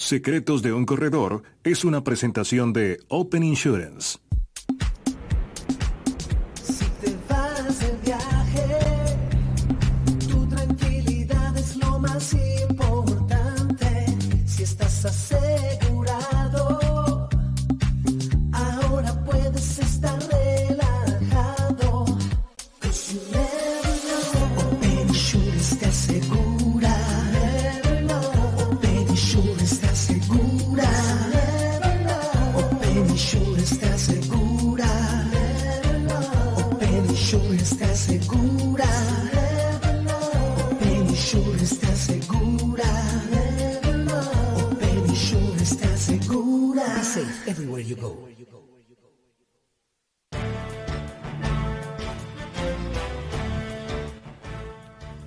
Secretos 0.00 0.62
de 0.62 0.72
un 0.72 0.86
corredor 0.86 1.42
es 1.64 1.84
una 1.84 2.04
presentación 2.04 2.72
de 2.72 3.00
Open 3.08 3.42
Insurance. 3.42 4.20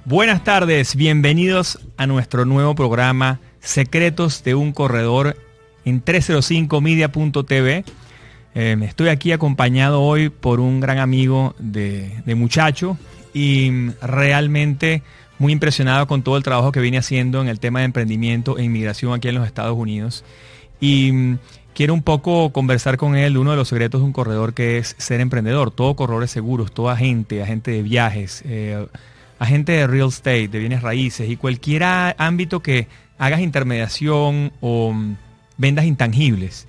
Buenas 0.06 0.44
tardes, 0.44 0.96
bienvenidos 0.96 1.80
a 1.98 2.06
nuestro 2.06 2.46
nuevo 2.46 2.76
programa 2.76 3.40
Secretos 3.60 4.44
de 4.44 4.56
un 4.56 4.72
Corredor 4.72 5.38
en 5.86 6.04
305media.tv. 6.04 7.86
Eh, 8.54 8.78
estoy 8.84 9.08
aquí 9.08 9.32
acompañado 9.32 10.02
hoy 10.02 10.30
por 10.30 10.60
un 10.60 10.80
gran 10.80 11.00
amigo 11.00 11.56
de, 11.58 12.22
de 12.26 12.36
muchacho 12.36 12.98
y 13.34 13.90
realmente 14.02 15.02
muy 15.40 15.54
impresionado 15.54 16.06
con 16.06 16.22
todo 16.22 16.38
el 16.38 16.44
trabajo 16.44 16.72
que 16.72 16.82
viene 16.82 16.98
haciendo 16.98 17.42
en 17.42 17.48
el 17.48 17.60
tema 17.60 17.80
de 17.80 17.86
emprendimiento 17.86 18.58
e 18.58 18.64
inmigración 18.64 19.14
aquí 19.14 19.30
en 19.30 19.36
los 19.36 19.48
Estados 19.48 19.78
Unidos. 19.78 20.24
Y 20.82 21.12
mm, 21.12 21.40
quiero 21.74 21.94
un 21.94 22.04
poco 22.04 22.52
conversar 22.52 22.98
con 22.98 23.16
él 23.16 23.38
uno 23.38 23.52
de 23.52 23.58
los 23.58 23.68
secretos 23.68 24.02
de 24.02 24.06
un 24.06 24.14
corredor 24.14 24.54
que 24.54 24.78
es 24.78 24.96
ser 24.98 25.22
emprendedor. 25.22 25.72
Todo 25.72 25.96
corredores 25.96 26.32
seguros, 26.32 26.72
todo 26.72 26.90
agente, 26.90 27.42
agente 27.42 27.72
de 27.72 27.82
viajes, 27.82 28.44
eh, 28.46 28.86
agente 29.40 29.74
de 29.74 29.88
real 29.88 30.10
estate, 30.10 30.48
de 30.48 30.60
bienes 30.60 30.82
raíces 30.82 31.30
y 31.30 31.38
cualquier 31.38 31.84
ámbito 31.84 32.62
que 32.62 32.88
hagas 33.18 33.42
intermediación 33.42 34.52
o 34.62 34.94
mm, 34.94 35.16
vendas 35.58 35.86
intangibles. 35.86 36.68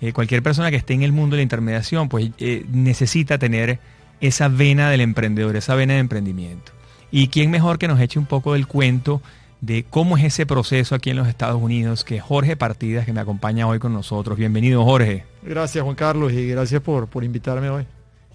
Eh, 0.00 0.12
cualquier 0.12 0.42
persona 0.42 0.70
que 0.70 0.76
esté 0.76 0.94
en 0.94 1.02
el 1.02 1.12
mundo 1.12 1.36
de 1.36 1.38
la 1.38 1.44
intermediación, 1.44 2.08
pues 2.08 2.30
eh, 2.38 2.64
necesita 2.72 3.38
tener 3.38 3.78
esa 4.20 4.48
vena 4.48 4.90
del 4.90 5.00
emprendedor, 5.00 5.56
esa 5.56 5.74
vena 5.74 5.94
de 5.94 6.00
emprendimiento. 6.00 6.72
Y 7.10 7.28
quién 7.28 7.50
mejor 7.50 7.78
que 7.78 7.88
nos 7.88 8.00
eche 8.00 8.18
un 8.18 8.26
poco 8.26 8.54
del 8.54 8.66
cuento 8.66 9.22
de 9.62 9.84
cómo 9.88 10.18
es 10.18 10.24
ese 10.24 10.44
proceso 10.44 10.96
aquí 10.96 11.10
en 11.10 11.16
los 11.16 11.28
Estados 11.28 11.62
Unidos, 11.62 12.04
que 12.04 12.20
Jorge 12.20 12.56
Partidas, 12.56 13.06
que 13.06 13.12
me 13.12 13.20
acompaña 13.20 13.66
hoy 13.68 13.78
con 13.78 13.92
nosotros. 13.92 14.36
Bienvenido, 14.36 14.84
Jorge. 14.84 15.24
Gracias 15.42 15.82
Juan 15.84 15.94
Carlos 15.94 16.32
y 16.32 16.48
gracias 16.48 16.82
por, 16.82 17.06
por 17.06 17.22
invitarme 17.22 17.70
hoy. 17.70 17.86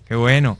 Qué 0.07 0.15
bueno. 0.15 0.57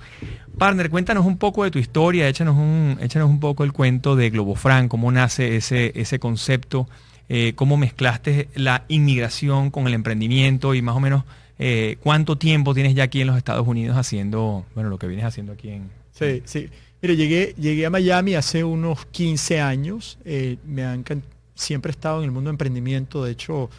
Partner, 0.58 0.90
cuéntanos 0.90 1.26
un 1.26 1.38
poco 1.38 1.64
de 1.64 1.72
tu 1.72 1.80
historia, 1.80 2.28
échanos 2.28 2.58
un, 2.58 2.98
échanos 3.02 3.30
un 3.30 3.40
poco 3.40 3.64
el 3.64 3.72
cuento 3.72 4.18
de 4.18 4.30
Globofran, 4.30 4.90
cómo 4.90 5.10
nace 5.10 5.56
ese, 5.56 5.94
ese 5.96 6.20
concepto, 6.20 6.90
eh, 7.30 7.54
cómo 7.56 7.78
mezclaste 7.78 8.50
la 8.54 8.84
inmigración 8.90 9.72
con 9.72 9.88
el 9.88 9.94
emprendimiento 9.94 10.76
y 10.76 10.82
más 10.82 10.98
o 10.98 11.00
menos 11.00 11.24
eh, 11.60 11.96
cuánto 12.04 12.38
tiempo 12.38 12.74
tienes 12.74 12.94
ya 12.94 13.04
aquí 13.04 13.22
en 13.22 13.28
los 13.28 13.38
Estados 13.38 13.66
Unidos 13.66 13.96
haciendo, 13.96 14.66
bueno, 14.76 14.90
lo 14.90 14.98
que 14.98 15.08
vienes 15.08 15.24
haciendo 15.24 15.54
aquí 15.54 15.70
en... 15.70 15.90
Sí, 16.12 16.42
sí. 16.44 16.70
Mire, 17.02 17.16
llegué, 17.16 17.54
llegué 17.58 17.86
a 17.86 17.90
Miami 17.90 18.36
hace 18.36 18.64
unos 18.64 19.06
15 19.08 19.60
años. 19.62 20.18
eh, 20.26 20.58
me 20.66 20.84
han 20.84 21.04
siempre 21.56 21.90
he 21.90 21.94
estado 21.94 22.20
en 22.20 22.26
el 22.26 22.32
mundo 22.32 22.50
de 22.50 22.54
emprendimiento. 22.54 23.24
De 23.24 23.32
hecho, 23.32 23.70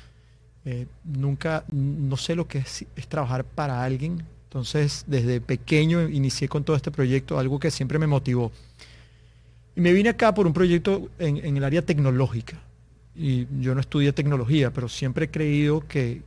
eh, 0.65 0.87
nunca, 1.05 1.65
no 1.71 2.17
sé 2.17 2.35
lo 2.35 2.47
que 2.49 2.59
es, 2.59 2.87
trabajar 3.09 3.45
para 3.45 3.83
alguien. 3.83 4.23
Entonces, 4.45 5.05
desde 5.07 5.41
pequeño 5.41 6.09
inicié 6.09 6.49
con 6.49 6.65
todo 6.65 6.77
este 6.77 6.91
proyecto, 6.91 7.39
algo 7.39 7.59
que 7.59 7.71
siempre 7.71 7.99
me 7.99 8.07
motivó. 8.07 8.51
Y 9.77 9.81
me 9.81 9.93
vine 9.93 10.09
acá 10.11 10.35
por 10.35 10.47
un 10.47 10.53
proyecto 10.53 11.09
en, 11.19 11.57
el 11.57 11.65
área 11.65 11.83
tecnológica. 11.83 12.59
Y 13.15 13.47
yo 13.61 13.75
no 13.75 13.81
estudié 13.81 14.13
tecnología, 14.13 14.73
pero 14.73 14.89
siempre 14.89 15.27
he 15.27 15.31
creído 15.31 15.87
que- 15.87 16.23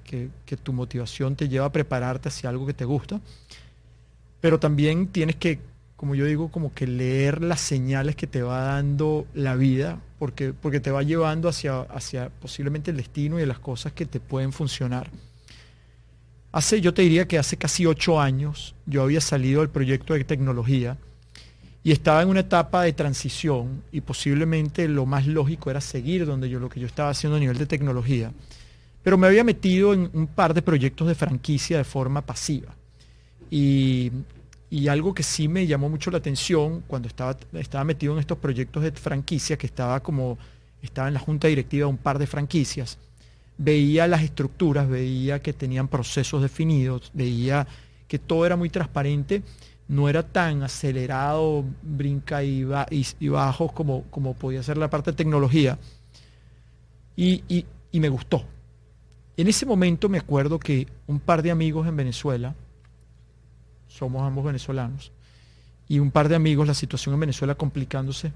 que 0.45 0.57
tu 0.57 0.73
motivación 0.73 1.35
te 1.35 1.47
lleva 1.47 1.65
a 1.65 1.71
prepararte 1.71 2.29
hacia 2.29 2.49
algo 2.49 2.65
que 2.65 2.73
te 2.73 2.85
gusta. 2.85 3.19
Pero 4.41 4.59
también 4.59 5.07
tienes 5.07 5.35
que, 5.35 5.59
como 6.01 6.15
yo 6.15 6.25
digo, 6.25 6.49
como 6.49 6.73
que 6.73 6.87
leer 6.87 7.43
las 7.43 7.61
señales 7.61 8.15
que 8.15 8.25
te 8.25 8.41
va 8.41 8.61
dando 8.61 9.27
la 9.35 9.55
vida, 9.55 9.99
porque, 10.17 10.51
porque 10.51 10.79
te 10.79 10.89
va 10.89 11.03
llevando 11.03 11.47
hacia, 11.47 11.81
hacia 11.81 12.29
posiblemente 12.29 12.89
el 12.89 12.97
destino 12.97 13.39
y 13.39 13.45
las 13.45 13.59
cosas 13.59 13.93
que 13.93 14.07
te 14.07 14.19
pueden 14.19 14.51
funcionar. 14.51 15.11
Hace, 16.51 16.81
yo 16.81 16.95
te 16.95 17.03
diría 17.03 17.27
que 17.27 17.37
hace 17.37 17.55
casi 17.55 17.85
ocho 17.85 18.19
años 18.19 18.73
yo 18.87 19.03
había 19.03 19.21
salido 19.21 19.61
del 19.61 19.69
proyecto 19.69 20.15
de 20.15 20.23
tecnología 20.23 20.97
y 21.83 21.91
estaba 21.91 22.23
en 22.23 22.29
una 22.29 22.39
etapa 22.39 22.81
de 22.81 22.93
transición 22.93 23.83
y 23.91 24.01
posiblemente 24.01 24.87
lo 24.87 25.05
más 25.05 25.27
lógico 25.27 25.69
era 25.69 25.81
seguir 25.81 26.25
donde 26.25 26.49
yo 26.49 26.59
lo 26.59 26.67
que 26.67 26.79
yo 26.79 26.87
estaba 26.87 27.11
haciendo 27.11 27.37
a 27.37 27.39
nivel 27.39 27.59
de 27.59 27.67
tecnología. 27.67 28.31
Pero 29.03 29.19
me 29.19 29.27
había 29.27 29.43
metido 29.43 29.93
en 29.93 30.09
un 30.13 30.25
par 30.25 30.55
de 30.55 30.63
proyectos 30.63 31.07
de 31.07 31.13
franquicia 31.13 31.77
de 31.77 31.83
forma 31.83 32.25
pasiva. 32.25 32.73
Y, 33.51 34.11
y 34.71 34.89
algo 34.89 35.13
que 35.15 35.23
sí 35.23 35.49
me 35.49 35.67
llamó 35.67 35.89
mucho 35.89 36.11
la 36.11 36.19
atención 36.19 36.83
cuando 36.87 37.09
estaba, 37.09 37.37
estaba 37.53 37.85
metido 37.85 38.13
en 38.13 38.19
estos 38.21 38.39
proyectos 38.39 38.83
de 38.83 38.93
franquicia, 38.93 39.57
que 39.57 39.67
estaba 39.67 40.01
como, 40.01 40.39
estaba 40.81 41.09
en 41.09 41.15
la 41.15 41.21
junta 41.21 41.49
directiva 41.49 41.87
de 41.87 41.91
un 41.91 41.97
par 41.99 42.19
de 42.19 42.27
franquicias, 42.27 42.99
veía 43.57 44.07
las 44.07 44.23
estructuras, 44.23 44.89
veía 44.89 45.41
que 45.41 45.53
tenían 45.53 45.87
procesos 45.89 46.41
definidos, 46.41 47.11
veía 47.13 47.67
que 48.07 48.19
todo 48.19 48.45
era 48.45 48.55
muy 48.55 48.69
transparente, 48.69 49.43
no 49.89 50.09
era 50.09 50.23
tan 50.23 50.63
acelerado, 50.63 51.65
brinca 51.83 52.43
y, 52.43 52.63
ba- 52.63 52.87
y, 52.91 53.05
y 53.19 53.27
bajos 53.29 53.73
como, 53.73 54.03
como 54.11 54.33
podía 54.35 54.63
ser 54.63 54.77
la 54.77 54.89
parte 54.89 55.11
de 55.11 55.17
tecnología. 55.17 55.77
Y, 57.15 57.43
y- 57.47 57.65
y 57.91 57.99
me 57.99 58.09
gustó. 58.09 58.43
En 59.37 59.47
ese 59.47 59.65
momento 59.65 60.09
me 60.09 60.19
acuerdo 60.19 60.59
que 60.59 60.87
un 61.07 61.19
par 61.19 61.41
de 61.43 61.51
amigos 61.51 61.87
en 61.87 61.95
Venezuela, 61.97 62.55
somos 63.91 64.23
ambos 64.23 64.45
venezolanos, 64.45 65.11
y 65.87 65.99
un 65.99 66.11
par 66.11 66.29
de 66.29 66.35
amigos, 66.35 66.67
la 66.67 66.73
situación 66.73 67.13
en 67.13 67.21
Venezuela 67.21 67.55
complicándose, 67.55 68.31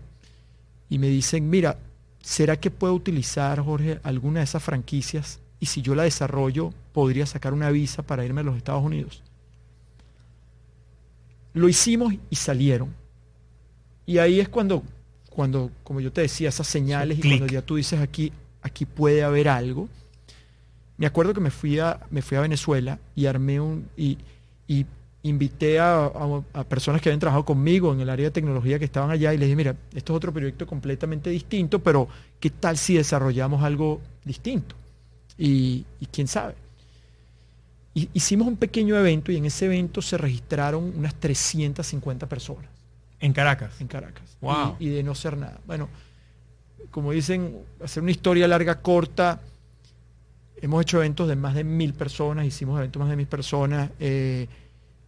y 0.90 1.00
me 1.00 1.08
dicen, 1.08 1.50
mira, 1.50 1.78
¿será 2.22 2.60
que 2.60 2.72
puedo 2.72 2.94
utilizar, 2.94 3.60
Jorge, 3.60 4.00
alguna 4.04 4.40
de 4.40 4.44
esas 4.44 4.64
franquicias? 4.64 5.40
Y 5.60 5.68
si 5.68 5.82
yo 5.82 5.96
la 5.96 6.04
desarrollo, 6.04 6.74
podría 6.94 7.26
sacar 7.26 7.54
una 7.54 7.72
visa 7.72 8.04
para 8.04 8.26
irme 8.26 8.42
a 8.42 8.44
los 8.44 8.58
Estados 8.58 8.84
Unidos. 8.84 9.24
Lo 11.54 11.70
hicimos 11.70 12.14
y 12.30 12.36
salieron. 12.36 12.94
Y 14.06 14.18
ahí 14.18 14.40
es 14.40 14.50
cuando, 14.50 14.84
cuando 15.30 15.72
como 15.84 16.02
yo 16.02 16.12
te 16.12 16.22
decía, 16.22 16.50
esas 16.50 16.68
señales 16.68 17.20
y 17.20 17.22
cuando 17.22 17.48
ya 17.48 17.62
tú 17.62 17.78
dices 17.78 18.00
aquí, 18.02 18.32
aquí 18.62 18.86
puede 18.86 19.24
haber 19.24 19.48
algo. 19.48 19.88
Me 20.98 21.06
acuerdo 21.06 21.34
que 21.34 21.40
me 21.40 21.52
fui 21.52 21.80
a, 21.80 22.00
me 22.12 22.22
fui 22.22 22.38
a 22.38 22.42
Venezuela 22.42 23.00
y 23.16 23.26
armé 23.26 23.60
un, 23.60 23.88
y, 23.98 24.18
y 24.68 24.86
invité 25.30 25.80
a, 25.80 26.06
a- 26.06 26.44
a 26.54 26.64
personas 26.64 27.02
que 27.02 27.10
habían 27.10 27.20
trabajado 27.20 27.46
conmigo 27.46 27.94
en 27.94 28.00
el 28.02 28.10
área 28.10 28.26
de 28.26 28.32
tecnología 28.32 28.78
que 28.80 28.86
estaban 28.86 29.10
allá 29.12 29.34
y 29.34 29.38
les 29.38 29.48
dije, 29.48 29.56
mira, 29.56 29.76
esto 29.94 30.14
es 30.14 30.18
otro 30.18 30.32
proyecto 30.34 30.66
completamente 30.68 31.30
distinto, 31.30 31.80
pero 31.80 32.08
¿qué 32.40 32.50
tal 32.50 32.78
si 32.78 32.96
desarrollamos 32.96 33.64
algo 33.64 34.02
distinto? 34.24 34.76
Y, 35.38 35.86
y 36.00 36.06
quién 36.08 36.28
sabe. 36.28 36.56
Y- 37.94 38.10
hicimos 38.14 38.48
un 38.48 38.58
pequeño 38.58 38.98
evento 38.98 39.32
y 39.32 39.38
en 39.38 39.46
ese 39.46 39.66
evento 39.66 40.02
se 40.02 40.18
registraron 40.18 40.94
unas 40.98 41.16
350 41.16 42.28
personas 42.28 42.70
En 43.20 43.34
Caracas. 43.34 43.80
en 43.82 43.88
Caracas. 43.88 44.38
Wow. 44.42 44.76
Y, 44.80 44.88
y 44.88 44.90
de 44.90 45.04
no 45.04 45.16
ser 45.16 45.38
nada. 45.38 45.60
Bueno, 45.66 45.90
como 46.92 47.12
dicen, 47.12 47.58
hacer 47.84 48.04
una 48.04 48.12
historia 48.12 48.48
larga, 48.48 48.82
corta, 48.82 49.40
hemos 50.62 50.82
hecho 50.82 50.98
eventos 50.98 51.28
de 51.28 51.36
más 51.36 51.56
de 51.56 51.64
mil 51.64 51.94
personas, 51.94 52.46
hicimos 52.46 52.78
eventos 52.78 53.00
de 53.00 53.04
más 53.04 53.10
de 53.10 53.16
mil 53.16 53.28
personas, 53.28 53.90
eh, 54.00 54.48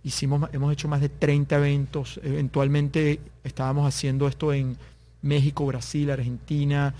hicimos, 0.07 0.49
hemos 0.53 0.73
hecho 0.73 0.87
más 0.87 1.01
de 1.01 1.09
30 1.09 1.57
eventos, 1.57 2.19
eventualmente 2.23 3.19
estábamos 3.43 3.87
haciendo 3.87 4.27
esto 4.27 4.53
en 4.53 4.77
México, 5.21 5.65
Brasil, 5.65 6.09
Argentina, 6.11 6.93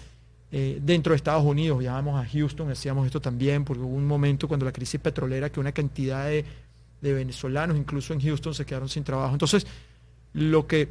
eh, 0.51 0.80
dentro 0.81 1.12
de 1.12 1.18
Estados 1.18 1.44
Unidos, 1.44 1.80
viajábamos 1.80 2.24
a 2.24 2.27
Houston, 2.27 2.69
hacíamos 2.71 3.06
esto 3.06 3.21
también, 3.21 3.63
porque 3.63 3.81
hubo 3.81 3.95
un 3.95 4.07
momento 4.07 4.48
cuando 4.48 4.65
la 4.65 4.71
crisis 4.71 5.00
petrolera 5.00 5.50
que 5.50 5.59
una 5.59 5.71
cantidad 5.71 6.25
de, 6.25 6.45
de 7.01 7.13
venezolanos, 7.13 7.77
incluso 7.77 8.13
en 8.13 8.21
Houston, 8.21 8.54
se 8.54 8.65
quedaron 8.65 8.89
sin 8.89 9.04
trabajo. 9.04 9.33
Entonces, 9.33 9.68
lo 10.33 10.68
que, 10.68 10.89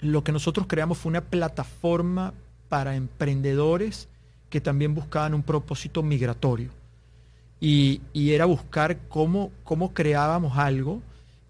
lo 0.00 0.24
que 0.24 0.32
nosotros 0.32 0.66
creamos 0.66 0.98
fue 0.98 1.10
una 1.10 1.22
plataforma 1.22 2.32
para 2.68 2.96
emprendedores 2.96 4.08
que 4.48 4.60
también 4.60 4.94
buscaban 4.94 5.34
un 5.34 5.42
propósito 5.42 6.02
migratorio. 6.02 6.70
Y, 7.60 8.00
era 8.14 8.46
buscar 8.46 8.96
cómo, 9.08 9.52
cómo 9.64 9.92
creábamos 9.92 10.56
algo. 10.56 11.02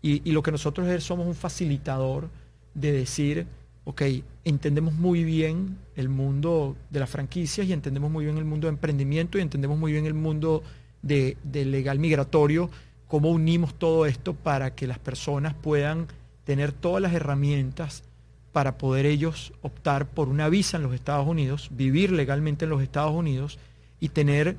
Y, 0.02 0.30
lo 0.32 0.42
que 0.42 0.50
nosotros 0.50 1.02
somos 1.04 1.26
un 1.26 1.34
facilitador 1.34 2.28
de 2.74 2.92
decir, 2.92 3.46
ok, 3.84 4.02
entendemos 4.44 4.94
muy 4.94 5.24
bien 5.24 5.76
el 5.94 6.08
mundo 6.08 6.76
de 6.88 7.00
las 7.00 7.10
franquicias 7.10 7.66
y 7.66 7.72
entendemos 7.72 8.10
muy 8.10 8.24
bien 8.24 8.38
el 8.38 8.44
mundo 8.44 8.66
de 8.66 8.72
emprendimiento 8.72 9.38
y 9.38 9.42
entendemos 9.42 9.78
muy 9.78 9.92
bien 9.92 10.06
el 10.06 10.14
mundo 10.14 10.62
de, 11.02 11.36
de 11.42 11.64
legal 11.64 11.98
migratorio, 11.98 12.70
cómo 13.08 13.30
unimos 13.30 13.74
todo 13.74 14.06
esto 14.06 14.34
para 14.34 14.74
que 14.74 14.86
las 14.86 14.98
personas 14.98 15.54
puedan 15.54 16.06
tener 16.44 16.72
todas 16.72 17.02
las 17.02 17.12
herramientas 17.12 18.04
para 18.52 18.78
poder 18.78 19.06
ellos 19.06 19.52
optar 19.62 20.06
por 20.06 20.28
una 20.28 20.48
visa 20.48 20.76
en 20.76 20.82
los 20.82 20.94
Estados 20.94 21.26
Unidos, 21.26 21.68
vivir 21.72 22.10
legalmente 22.10 22.64
en 22.64 22.70
los 22.70 22.82
Estados 22.82 23.12
Unidos 23.12 23.58
y 24.00 24.08
tener 24.08 24.56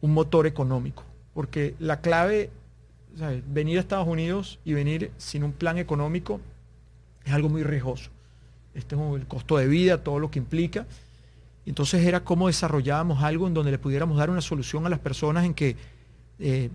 un 0.00 0.14
motor 0.14 0.46
económico. 0.46 1.04
Porque 1.34 1.74
la 1.78 2.00
clave, 2.00 2.50
venir 3.46 3.78
a 3.78 3.80
Estados 3.80 4.06
Unidos 4.06 4.58
y 4.64 4.74
venir 4.74 5.10
sin 5.16 5.42
un 5.42 5.52
plan 5.52 5.78
económico 5.78 6.40
es 7.24 7.32
algo 7.32 7.48
muy 7.48 7.62
riesgoso. 7.62 8.10
Este 8.74 8.94
es 8.94 9.00
el 9.00 9.26
costo 9.26 9.56
de 9.56 9.66
vida, 9.66 10.02
todo 10.02 10.18
lo 10.18 10.30
que 10.30 10.38
implica. 10.38 10.86
Entonces 11.64 12.04
era 12.04 12.22
cómo 12.22 12.46
desarrollábamos 12.46 13.22
algo 13.22 13.46
en 13.46 13.54
donde 13.54 13.72
le 13.72 13.78
pudiéramos 13.78 14.16
dar 14.16 14.30
una 14.30 14.40
solución 14.40 14.86
a 14.86 14.88
las 14.88 15.00
personas 15.00 15.44
en 15.44 15.54
que 15.54 15.76
eh, 16.38 16.70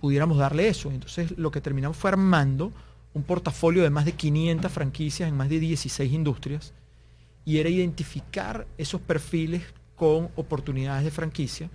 pudiéramos 0.00 0.38
darle 0.38 0.68
eso. 0.68 0.90
Entonces 0.90 1.36
lo 1.38 1.50
que 1.50 1.60
terminamos 1.60 1.96
fue 1.96 2.10
armando 2.10 2.72
un 3.14 3.22
portafolio 3.22 3.82
de 3.82 3.90
más 3.90 4.04
de 4.04 4.12
500 4.12 4.72
franquicias 4.72 5.28
en 5.28 5.36
más 5.36 5.48
de 5.48 5.60
16 5.60 6.12
industrias 6.12 6.72
y 7.44 7.58
era 7.58 7.68
identificar 7.68 8.66
esos 8.78 9.00
perfiles 9.00 9.62
con 9.94 10.30
oportunidades 10.36 11.04
de 11.04 11.10
franquicia 11.10 11.70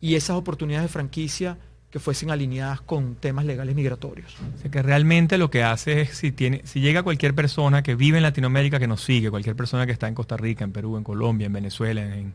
y 0.00 0.14
esas 0.14 0.36
oportunidades 0.36 0.88
de 0.88 0.92
franquicia 0.92 1.58
que 1.94 2.00
fuesen 2.00 2.32
alineadas 2.32 2.80
con 2.80 3.14
temas 3.14 3.44
legales 3.44 3.76
migratorios. 3.76 4.34
O 4.56 4.60
sea 4.60 4.68
que 4.68 4.82
realmente 4.82 5.38
lo 5.38 5.48
que 5.48 5.62
hace 5.62 6.00
es 6.00 6.10
si 6.10 6.32
tiene, 6.32 6.62
si 6.64 6.80
llega 6.80 7.04
cualquier 7.04 7.36
persona 7.36 7.84
que 7.84 7.94
vive 7.94 8.16
en 8.16 8.24
Latinoamérica 8.24 8.80
que 8.80 8.88
nos 8.88 9.00
sigue, 9.00 9.30
cualquier 9.30 9.54
persona 9.54 9.86
que 9.86 9.92
está 9.92 10.08
en 10.08 10.16
Costa 10.16 10.36
Rica, 10.36 10.64
en 10.64 10.72
Perú, 10.72 10.96
en 10.96 11.04
Colombia, 11.04 11.46
en 11.46 11.52
Venezuela, 11.52 12.02
en, 12.02 12.34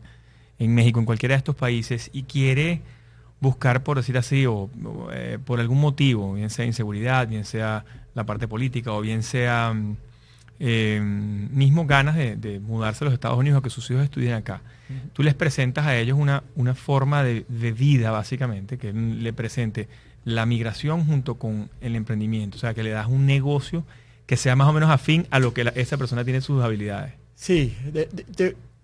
en 0.58 0.74
México, 0.74 0.98
en 0.98 1.04
cualquiera 1.04 1.34
de 1.34 1.40
estos 1.40 1.56
países 1.56 2.08
y 2.14 2.22
quiere 2.22 2.80
buscar, 3.38 3.82
por 3.82 3.98
decir 3.98 4.16
así, 4.16 4.46
o, 4.46 4.70
eh, 5.12 5.36
por 5.44 5.60
algún 5.60 5.78
motivo, 5.78 6.32
bien 6.32 6.48
sea 6.48 6.64
inseguridad, 6.64 7.28
bien 7.28 7.44
sea 7.44 7.84
la 8.14 8.24
parte 8.24 8.48
política, 8.48 8.92
o 8.92 9.02
bien 9.02 9.22
sea 9.22 9.74
mm, 9.74 9.96
eh, 10.60 11.00
mismo 11.02 11.86
ganas 11.86 12.16
de, 12.16 12.60
mudarse 12.60 13.02
a 13.02 13.06
los 13.06 13.14
Estados 13.14 13.38
Unidos 13.38 13.58
o 13.58 13.62
que 13.62 13.70
sus 13.70 13.90
hijos 13.90 14.04
estudien 14.04 14.34
acá. 14.34 14.60
Tú 15.12 15.22
les 15.22 15.34
presentas 15.34 15.86
a 15.86 15.96
ellos 15.96 16.18
una, 16.18 16.42
una 16.56 16.74
forma 16.74 17.22
de, 17.22 17.72
vida, 17.72 18.10
básicamente, 18.10 18.76
que 18.76 18.92
le 18.92 19.32
presente 19.32 19.88
la 20.24 20.46
migración 20.46 21.06
junto 21.06 21.36
con 21.36 21.70
el 21.80 21.96
emprendimiento, 21.96 22.56
o 22.56 22.60
sea, 22.60 22.74
que 22.74 22.82
le 22.82 22.90
das 22.90 23.06
un 23.06 23.24
negocio 23.24 23.84
que 24.26 24.36
sea 24.36 24.54
más 24.56 24.68
o 24.68 24.72
menos 24.72 24.90
afín 24.90 25.26
a 25.30 25.38
lo 25.38 25.54
que 25.54 25.72
esa 25.76 25.96
persona 25.96 26.24
tiene 26.24 26.40
sus 26.40 26.62
habilidades. 26.62 27.14
Sí, 27.34 27.74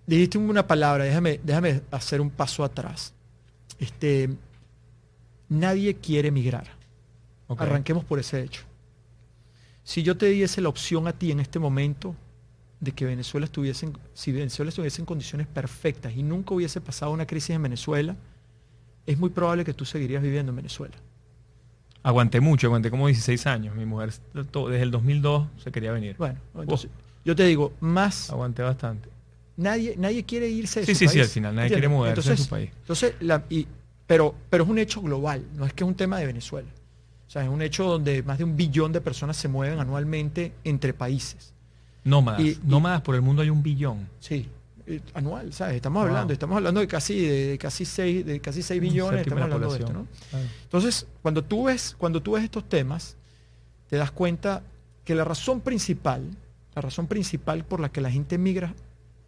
dijiste 0.06 0.38
una 0.38 0.66
palabra, 0.66 1.04
déjame, 1.04 1.40
déjame 1.42 1.82
hacer 1.90 2.20
un 2.20 2.30
paso 2.30 2.64
atrás. 2.64 3.12
Este, 3.78 4.30
Nadie 5.48 5.94
quiere 5.94 6.30
migrar. 6.30 6.66
Arranquemos 7.48 8.04
por 8.04 8.18
ese 8.18 8.42
hecho. 8.42 8.62
Si 9.86 10.02
yo 10.02 10.16
te 10.16 10.26
diese 10.26 10.60
la 10.60 10.68
opción 10.68 11.06
a 11.06 11.12
ti 11.12 11.30
en 11.30 11.38
este 11.38 11.60
momento 11.60 12.16
de 12.80 12.90
que 12.90 13.04
Venezuela 13.04 13.46
estuviese, 13.46 13.88
si 14.14 14.32
Venezuela 14.32 14.70
estuviese 14.70 15.00
en 15.00 15.06
condiciones 15.06 15.46
perfectas 15.46 16.12
y 16.16 16.24
nunca 16.24 16.54
hubiese 16.54 16.80
pasado 16.80 17.12
una 17.12 17.24
crisis 17.24 17.50
en 17.50 17.62
Venezuela, 17.62 18.16
es 19.06 19.16
muy 19.16 19.30
probable 19.30 19.64
que 19.64 19.72
tú 19.72 19.84
seguirías 19.84 20.24
viviendo 20.24 20.50
en 20.50 20.56
Venezuela. 20.56 20.96
Aguanté 22.02 22.40
mucho, 22.40 22.66
aguanté 22.66 22.90
como 22.90 23.06
16 23.06 23.46
años. 23.46 23.76
Mi 23.76 23.86
mujer 23.86 24.12
desde 24.34 24.82
el 24.82 24.90
2002 24.90 25.46
se 25.62 25.70
quería 25.70 25.92
venir. 25.92 26.16
Bueno, 26.18 26.40
entonces, 26.56 26.90
yo 27.24 27.36
te 27.36 27.44
digo, 27.44 27.72
más... 27.78 28.28
Aguanté 28.30 28.62
bastante. 28.62 29.08
Nadie, 29.56 29.94
nadie 29.96 30.24
quiere 30.24 30.48
irse 30.48 30.80
de 30.80 30.86
sí, 30.86 30.94
su 30.94 30.98
sí, 30.98 31.04
país. 31.04 31.12
Sí, 31.12 31.20
al 31.20 31.28
final 31.28 31.54
nadie 31.54 31.70
quiere 31.70 31.86
mudarse 31.86 32.30
de 32.30 32.36
su 32.36 32.48
país. 32.48 32.72
Entonces, 32.80 33.14
la, 33.20 33.44
y 33.48 33.68
pero, 34.08 34.34
pero 34.50 34.64
es 34.64 34.70
un 34.70 34.80
hecho 34.80 35.00
global, 35.00 35.44
no 35.54 35.64
es 35.64 35.72
que 35.72 35.84
es 35.84 35.88
un 35.88 35.94
tema 35.94 36.18
de 36.18 36.26
Venezuela. 36.26 36.68
O 37.26 37.30
sea, 37.30 37.42
es 37.42 37.48
un 37.48 37.62
hecho 37.62 37.84
donde 37.84 38.22
más 38.22 38.38
de 38.38 38.44
un 38.44 38.56
billón 38.56 38.92
de 38.92 39.00
personas 39.00 39.36
se 39.36 39.48
mueven 39.48 39.78
anualmente 39.80 40.52
entre 40.64 40.94
países. 40.94 41.52
Nómadas. 42.04 42.40
Y, 42.40 42.58
nómadas 42.64 43.02
por 43.02 43.14
el 43.16 43.22
mundo 43.22 43.42
hay 43.42 43.50
un 43.50 43.62
billón. 43.62 44.08
Sí, 44.20 44.48
eh, 44.86 45.00
anual, 45.14 45.52
¿sabes? 45.52 45.74
Estamos 45.74 46.04
hablando, 46.04 46.32
estamos 46.32 46.56
hablando 46.56 46.80
de 46.80 46.86
casi, 46.86 47.26
de, 47.26 47.58
casi 47.58 47.84
6, 47.84 48.24
de 48.24 48.40
casi 48.40 48.62
6 48.62 48.80
billones, 48.80 49.22
estamos 49.22 49.42
hablando 49.42 49.72
de 49.72 49.78
esto, 49.78 49.92
¿no? 49.92 50.06
Entonces, 50.62 51.08
cuando 51.22 51.42
tú 51.42 51.64
ves, 51.64 51.96
cuando 51.98 52.22
tú 52.22 52.32
ves 52.32 52.44
estos 52.44 52.68
temas, 52.68 53.16
te 53.88 53.96
das 53.96 54.12
cuenta 54.12 54.62
que 55.04 55.16
la 55.16 55.24
razón 55.24 55.60
principal, 55.60 56.22
la 56.76 56.82
razón 56.82 57.08
principal 57.08 57.64
por 57.64 57.80
la 57.80 57.88
que 57.88 58.00
la 58.00 58.10
gente 58.10 58.38
migra 58.38 58.74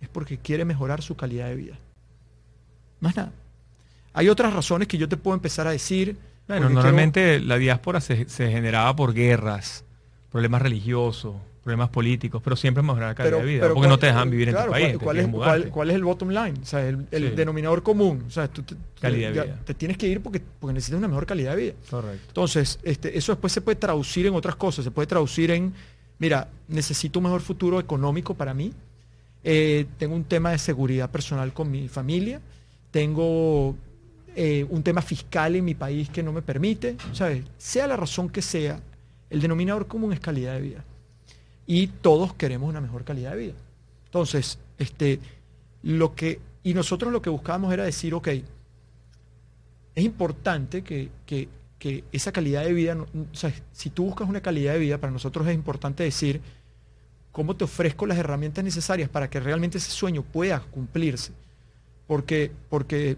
es 0.00 0.08
porque 0.08 0.38
quiere 0.38 0.64
mejorar 0.64 1.02
su 1.02 1.16
calidad 1.16 1.48
de 1.48 1.56
vida. 1.56 1.78
Más 3.00 3.16
nada. 3.16 3.32
Hay 4.12 4.28
otras 4.28 4.52
razones 4.52 4.86
que 4.86 4.98
yo 4.98 5.08
te 5.08 5.16
puedo 5.16 5.34
empezar 5.34 5.66
a 5.66 5.72
decir. 5.72 6.16
Bueno, 6.48 6.70
normalmente 6.70 7.40
la 7.40 7.58
diáspora 7.58 8.00
se, 8.00 8.26
generaba 8.26 8.96
por 8.96 9.12
guerras, 9.12 9.84
problemas 10.32 10.62
religiosos, 10.62 11.36
problemas 11.62 11.90
políticos, 11.90 12.40
pero 12.42 12.56
siempre 12.56 12.82
mejorar 12.82 13.10
la 13.10 13.14
calidad 13.14 13.38
de 13.40 13.44
vida, 13.44 13.68
porque 13.74 13.88
no 13.88 13.98
te 13.98 14.06
dejan 14.06 14.30
vivir 14.30 14.48
en 14.48 14.54
tu 14.54 14.70
país. 14.70 14.96
¿cuál, 15.70 15.90
es, 15.90 15.96
el 15.96 16.04
bottom 16.04 16.30
line? 16.30 16.54
O 16.62 16.64
sea, 16.64 16.88
el, 16.88 17.36
denominador 17.36 17.82
común. 17.82 18.24
O 18.26 18.30
sea, 18.30 18.48
tú 18.48 18.62
te, 18.62 18.74
calidad 18.98 19.32
de 19.32 19.42
vida. 19.42 19.60
te 19.64 19.74
tienes 19.74 19.98
que 19.98 20.08
ir 20.08 20.22
porque, 20.22 20.40
porque 20.58 20.72
necesitas 20.72 20.98
una 20.98 21.08
mejor 21.08 21.26
calidad 21.26 21.54
de 21.54 21.62
vida. 21.62 21.72
Correcto. 21.90 22.24
Entonces, 22.28 22.78
este, 22.82 23.18
eso 23.18 23.32
después 23.32 23.52
se 23.52 23.60
puede 23.60 23.76
traducir 23.76 24.26
en 24.26 24.34
otras 24.34 24.56
cosas. 24.56 24.86
Se 24.86 24.90
puede 24.90 25.06
traducir 25.06 25.50
en, 25.50 25.74
mira, 26.18 26.48
necesito 26.68 27.18
un 27.18 27.24
mejor 27.24 27.42
futuro 27.42 27.78
económico 27.78 28.32
para 28.32 28.54
mí. 28.54 28.72
Eh, 29.44 29.84
tengo 29.98 30.14
un 30.14 30.24
tema 30.24 30.52
de 30.52 30.58
seguridad 30.58 31.10
personal 31.10 31.52
con 31.52 31.70
mi 31.70 31.88
familia. 31.88 32.40
Tengo 32.90 33.76
eh, 34.40 34.64
un 34.70 34.84
tema 34.84 35.02
fiscal 35.02 35.56
en 35.56 35.64
mi 35.64 35.74
país 35.74 36.08
que 36.10 36.22
no 36.22 36.32
me 36.32 36.42
permite, 36.42 36.96
¿sabes? 37.12 37.42
Sea 37.56 37.88
la 37.88 37.96
razón 37.96 38.28
que 38.28 38.40
sea, 38.40 38.80
el 39.30 39.40
denominador 39.40 39.88
común 39.88 40.12
es 40.12 40.20
calidad 40.20 40.54
de 40.54 40.60
vida. 40.60 40.84
Y 41.66 41.88
todos 41.88 42.34
queremos 42.34 42.70
una 42.70 42.80
mejor 42.80 43.02
calidad 43.02 43.32
de 43.32 43.36
vida. 43.36 43.54
Entonces, 44.04 44.60
este, 44.78 45.18
lo 45.82 46.14
que, 46.14 46.38
y 46.62 46.72
nosotros 46.72 47.12
lo 47.12 47.20
que 47.20 47.30
buscábamos 47.30 47.72
era 47.72 47.82
decir, 47.82 48.14
ok, 48.14 48.28
es 49.96 50.04
importante 50.04 50.84
que, 50.84 51.10
esa 52.12 52.30
calidad 52.30 52.62
de 52.62 52.72
vida, 52.72 52.96
o 52.96 53.34
sea, 53.34 53.52
si 53.72 53.90
tú 53.90 54.04
buscas 54.04 54.28
una 54.28 54.40
calidad 54.40 54.74
de 54.74 54.78
vida, 54.78 54.98
para 54.98 55.12
nosotros 55.12 55.48
es 55.48 55.54
importante 55.56 56.04
decir 56.04 56.40
cómo 57.32 57.56
te 57.56 57.64
ofrezco 57.64 58.06
las 58.06 58.18
herramientas 58.18 58.62
necesarias 58.62 59.08
para 59.08 59.28
que 59.28 59.40
realmente 59.40 59.78
ese 59.78 59.90
sueño 59.90 60.22
pueda 60.22 60.60
cumplirse. 60.60 61.32
Porque, 62.06 62.52
porque 62.70 63.16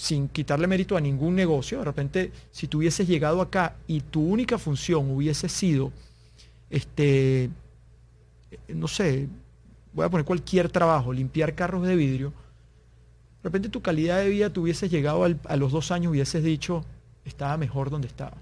sin 0.00 0.28
quitarle 0.28 0.66
mérito 0.66 0.96
a 0.96 1.00
ningún 1.00 1.34
negocio, 1.34 1.80
de 1.80 1.84
repente, 1.84 2.32
si 2.50 2.66
tú 2.68 2.78
hubieses 2.78 3.06
llegado 3.06 3.42
acá 3.42 3.76
y 3.86 4.00
tu 4.00 4.22
única 4.22 4.56
función 4.56 5.10
hubiese 5.10 5.46
sido, 5.50 5.92
este, 6.70 7.50
no 8.68 8.88
sé, 8.88 9.28
voy 9.92 10.06
a 10.06 10.08
poner 10.08 10.24
cualquier 10.24 10.70
trabajo, 10.70 11.12
limpiar 11.12 11.54
carros 11.54 11.86
de 11.86 11.96
vidrio, 11.96 12.30
de 12.30 13.44
repente 13.44 13.68
tu 13.68 13.82
calidad 13.82 14.20
de 14.20 14.30
vida 14.30 14.48
te 14.50 14.60
hubieses 14.60 14.90
llegado 14.90 15.22
a 15.22 15.56
los 15.58 15.70
dos 15.70 15.90
años, 15.90 16.12
hubieses 16.12 16.42
dicho, 16.42 16.82
estaba 17.26 17.58
mejor 17.58 17.90
donde 17.90 18.08
estaba. 18.08 18.38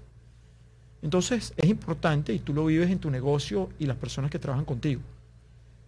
Entonces 1.01 1.53
es 1.57 1.69
importante 1.69 2.31
y 2.31 2.39
tú 2.39 2.53
lo 2.53 2.65
vives 2.67 2.89
en 2.89 2.99
tu 2.99 3.11
negocio 3.11 3.67
y 3.79 3.85
las 3.85 3.97
personas 3.97 4.31
que 4.31 4.39
trabajan 4.39 4.63
contigo. 4.63 5.01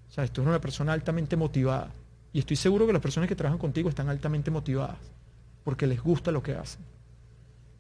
O 0.10 0.12
sea, 0.12 0.28
tú 0.28 0.42
eres 0.42 0.50
una 0.50 0.60
persona 0.60 0.92
altamente 0.92 1.38
motivada. 1.38 1.94
Y 2.34 2.40
estoy 2.40 2.58
seguro 2.58 2.86
que 2.86 2.92
las 2.92 3.02
personas 3.02 3.30
que 3.30 3.36
trabajan 3.38 3.58
contigo 3.58 3.88
están 3.88 4.10
altamente 4.10 4.52
motivadas 4.52 4.98
porque 5.64 5.88
les 5.88 6.02
gusta 6.02 6.32
lo 6.32 6.42
que 6.44 6.54
hacen. 6.54 6.82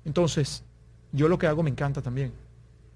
Entonces, 0.05 0.63
yo 1.11 1.27
lo 1.27 1.37
que 1.37 1.47
hago 1.47 1.63
me 1.63 1.69
encanta 1.69 2.01
también. 2.01 2.31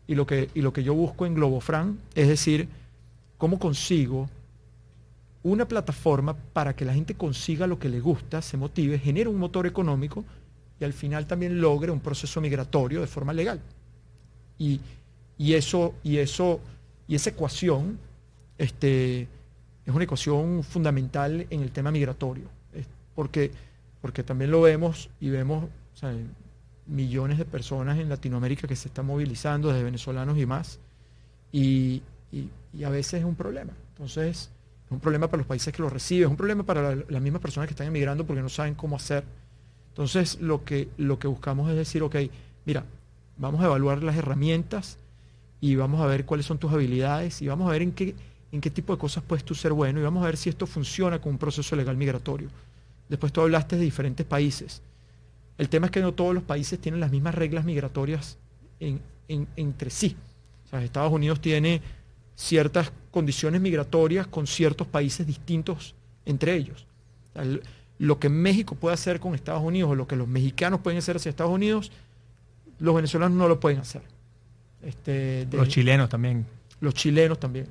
Y 0.08 0.15
lo 0.15 0.25
que, 0.25 0.50
y 0.54 0.62
lo 0.62 0.72
que 0.72 0.84
yo 0.84 0.94
busco 0.94 1.25
en 1.25 1.34
Globofran 1.34 2.00
es 2.13 2.27
decir, 2.27 2.68
cómo 3.38 3.60
consigo 3.60 4.30
una 5.44 5.68
plataforma 5.68 6.36
para 6.36 6.75
que 6.75 6.86
la 6.86 6.94
gente 6.94 7.15
consiga 7.15 7.68
lo 7.68 7.77
que 7.77 7.89
le 7.89 8.00
gusta, 8.00 8.42
se 8.42 8.58
motive, 8.58 8.98
genere 8.98 9.30
un 9.30 9.38
motor 9.38 9.68
económico 9.68 10.25
y 10.80 10.84
al 10.84 10.94
final 10.94 11.27
también 11.27 11.62
logre 11.62 11.92
un 11.92 12.00
proceso 12.00 12.42
migratorio 12.42 13.01
de 13.01 13.08
forma 13.08 13.34
legal. 13.34 13.62
Y, 14.58 14.80
y 15.38 15.54
eso, 15.54 15.94
y 16.04 16.18
eso, 16.18 16.60
y 17.08 17.15
esa 17.15 17.30
ecuación 17.30 18.00
este, 18.58 19.27
es 19.86 19.94
una 19.94 20.04
ecuación 20.04 20.63
fundamental 20.63 21.46
en 21.50 21.62
el 21.62 21.72
tema 21.72 21.92
migratorio. 21.92 22.46
Porque, 23.13 23.51
porque 24.06 24.22
también 24.22 24.52
lo 24.52 24.62
vemos 24.62 25.10
y 25.20 25.32
vemos 25.32 25.66
millones 26.86 27.40
de 27.40 27.46
personas 27.46 27.98
en 27.98 28.08
Latinoamérica 28.08 28.68
que 28.68 28.76
se 28.76 28.90
están 28.90 29.08
movilizando, 29.08 29.70
desde 29.70 29.84
venezolanos 29.84 30.38
y 30.38 30.46
más, 30.46 30.78
y, 31.52 32.04
a 32.86 32.90
veces 32.90 33.22
es 33.22 33.26
un 33.26 33.34
problema. 33.34 33.74
Entonces, 33.94 34.52
es 34.86 34.92
un 34.92 35.00
problema 35.00 35.28
para 35.28 35.40
los 35.40 35.48
países 35.48 35.74
que 35.74 35.82
lo 35.82 35.90
reciben, 35.90 36.26
es 36.26 36.30
un 36.30 36.38
problema 36.38 36.62
para 36.62 36.94
las 36.96 37.20
mismas 37.20 37.42
personas 37.42 37.68
que 37.68 37.74
están 37.74 37.88
emigrando 37.88 38.28
porque 38.28 38.44
no 38.44 38.50
saben 38.50 38.76
cómo 38.76 38.96
hacer. 38.96 39.24
Entonces, 39.88 40.40
lo 40.40 40.64
que, 40.64 40.88
lo 40.98 41.18
que 41.18 41.28
buscamos 41.28 41.68
es 41.72 41.76
decir, 41.76 42.04
ok, 42.04 42.16
mira, 42.66 42.86
vamos 43.40 43.60
a 43.64 43.66
evaluar 43.66 44.04
las 44.04 44.16
herramientas 44.16 45.00
y 45.62 45.78
vamos 45.78 46.00
a 46.00 46.06
ver 46.06 46.26
cuáles 46.26 46.46
son 46.46 46.60
tus 46.60 46.72
habilidades 46.72 47.42
y 47.42 47.48
vamos 47.48 47.68
a 47.68 47.72
ver 47.72 47.82
en 47.82 47.92
qué, 47.92 48.14
en 48.52 48.62
qué 48.62 48.70
tipo 48.70 48.94
de 48.94 49.00
cosas 49.00 49.24
puedes 49.24 49.44
tú 49.44 49.56
ser 49.56 49.74
bueno 49.74 50.00
y 50.00 50.04
vamos 50.04 50.22
a 50.22 50.28
ver 50.28 50.38
si 50.38 50.52
esto 50.52 50.68
funciona 50.68 51.20
con 51.20 51.32
un 51.32 51.40
proceso 51.40 51.76
legal 51.76 51.98
migratorio. 51.98 52.50
Después 53.10 53.32
tú 53.32 53.42
hablaste 53.42 53.76
de 53.78 53.84
diferentes 53.84 54.26
países. 54.26 54.82
El 55.58 55.70
tema 55.70 55.88
es 55.88 55.92
que 55.92 56.02
no 56.02 56.14
todos 56.14 56.34
los 56.34 56.44
países 56.44 56.80
tienen 56.80 57.00
las 57.00 57.12
mismas 57.12 57.36
reglas 57.36 57.66
migratorias 57.66 58.38
entre 58.80 59.90
sí. 59.90 60.16
Estados 60.72 61.12
Unidos 61.12 61.40
tiene 61.40 61.82
ciertas 62.36 62.92
condiciones 63.12 63.62
migratorias 63.62 64.28
con 64.28 64.46
ciertos 64.48 64.88
países 64.88 65.26
distintos 65.26 65.96
entre 66.26 66.56
ellos. 66.56 66.86
lo 67.98 68.20
que 68.20 68.28
México 68.28 68.76
puede 68.76 68.94
hacer 68.94 69.22
con 69.22 69.36
Estados 69.36 69.64
Unidos 69.64 69.92
o 69.92 69.96
lo 69.96 70.08
que 70.08 70.18
los 70.18 70.28
mexicanos 70.28 70.82
pueden 70.82 71.00
hacer 71.00 71.16
hacia 71.16 71.30
Estados 71.30 71.54
Unidos, 71.54 71.92
los 72.80 72.94
venezolanos 72.94 73.38
no 73.38 73.48
lo 73.48 73.60
pueden 73.60 73.80
hacer. 73.80 74.02
Este, 74.82 75.48
los 75.52 75.70
chilenos 75.70 76.10
también. 76.10 76.46
Los 76.82 76.94
chilenos 76.94 77.40
también. 77.40 77.68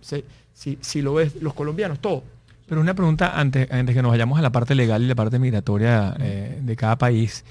si, 0.00 0.78
si, 0.80 1.02
lo 1.02 1.14
ves, 1.14 1.42
los 1.42 1.54
colombianos, 1.54 1.98
todo. 1.98 2.22
Pero 2.68 2.80
una 2.80 2.94
pregunta 2.94 3.38
antes, 3.38 3.70
antes 3.70 3.94
que 3.94 4.02
nos 4.02 4.10
vayamos 4.10 4.38
a 4.38 4.42
la 4.42 4.52
parte 4.52 4.74
legal 4.74 5.02
y 5.02 5.06
la 5.06 5.14
parte 5.14 5.38
migratoria 5.38 6.14
eh, 6.20 6.58
de 6.60 6.76
cada 6.76 6.96
país. 6.96 7.44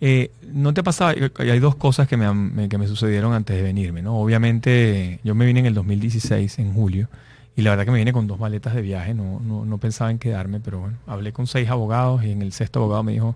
Eh, 0.00 0.30
¿No 0.52 0.74
te 0.74 0.82
pasaba? 0.82 1.14
Hay 1.38 1.58
dos 1.58 1.74
cosas 1.74 2.06
que 2.06 2.16
me, 2.16 2.68
que 2.68 2.78
me 2.78 2.86
sucedieron 2.86 3.32
antes 3.32 3.56
de 3.56 3.62
venirme, 3.62 4.02
¿no? 4.02 4.16
Obviamente, 4.18 5.20
yo 5.24 5.34
me 5.34 5.46
vine 5.46 5.60
en 5.60 5.66
el 5.66 5.74
2016, 5.74 6.58
en 6.60 6.72
julio, 6.74 7.08
y 7.56 7.62
la 7.62 7.70
verdad 7.70 7.86
que 7.86 7.90
me 7.90 7.98
vine 7.98 8.12
con 8.12 8.28
dos 8.28 8.38
maletas 8.38 8.74
de 8.74 8.82
viaje, 8.82 9.14
no, 9.14 9.40
no, 9.40 9.78
pensaba 9.78 10.10
en 10.10 10.18
quedarme, 10.18 10.60
pero 10.60 10.78
bueno, 10.80 10.98
hablé 11.06 11.32
con 11.32 11.48
seis 11.48 11.68
abogados 11.68 12.22
y 12.22 12.30
en 12.30 12.42
el 12.42 12.52
sexto 12.52 12.78
abogado 12.78 13.02
me 13.02 13.12
dijo, 13.12 13.34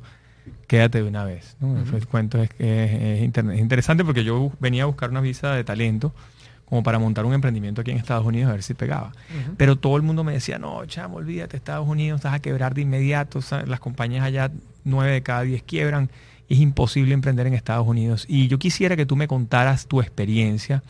quédate 0.69 1.03
de 1.03 1.09
una 1.09 1.25
vez. 1.25 1.57
¿no? 1.59 1.77
El 1.77 2.07
cuento 2.07 2.41
es 2.41 2.51
que 2.51 3.25
es, 3.25 3.59
interesante 3.59 4.05
porque 4.05 4.23
yo 4.23 4.53
venía 4.61 4.85
a 4.85 4.87
buscar 4.87 5.11
una 5.11 5.21
visa 5.21 5.53
de 5.55 5.65
talento 5.65 6.12
como 6.73 6.83
para 6.83 6.99
montar 6.99 7.26
un 7.26 7.35
emprendimiento 7.35 7.83
aquí 7.83 7.91
en 7.91 7.99
Estados 7.99 8.25
Unidos 8.25 8.49
a 8.49 8.52
ver 8.52 8.62
si 8.62 8.73
pegaba. 8.73 9.12
Pero 9.59 9.76
todo 9.76 9.99
el 9.99 10.02
mundo 10.02 10.25
me 10.25 10.33
decía, 10.33 10.59
no, 10.59 10.87
chamo, 10.87 11.19
olvídate, 11.19 11.59
Estados 11.59 11.87
Unidos, 11.87 12.21
estás 12.21 12.33
a 12.33 12.38
quebrar 12.38 12.73
de 12.73 12.81
inmediato, 12.81 13.41
las 13.67 13.79
compañías 13.79 14.25
allá, 14.25 14.50
nueve 14.83 15.12
de 15.12 15.23
cada 15.23 15.43
diez 15.43 15.62
quiebran, 15.62 16.09
es 16.49 16.61
imposible 16.61 17.12
emprender 17.12 17.47
en 17.47 17.52
Estados 17.52 17.87
Unidos. 17.87 18.25
Y 18.26 18.49
yo 18.49 18.59
quisiera 18.59 18.97
que 18.97 19.05
tú 19.05 19.17
me 19.17 19.29
contaras 19.29 19.87
tu 19.87 20.00
experiencia. 20.00 20.83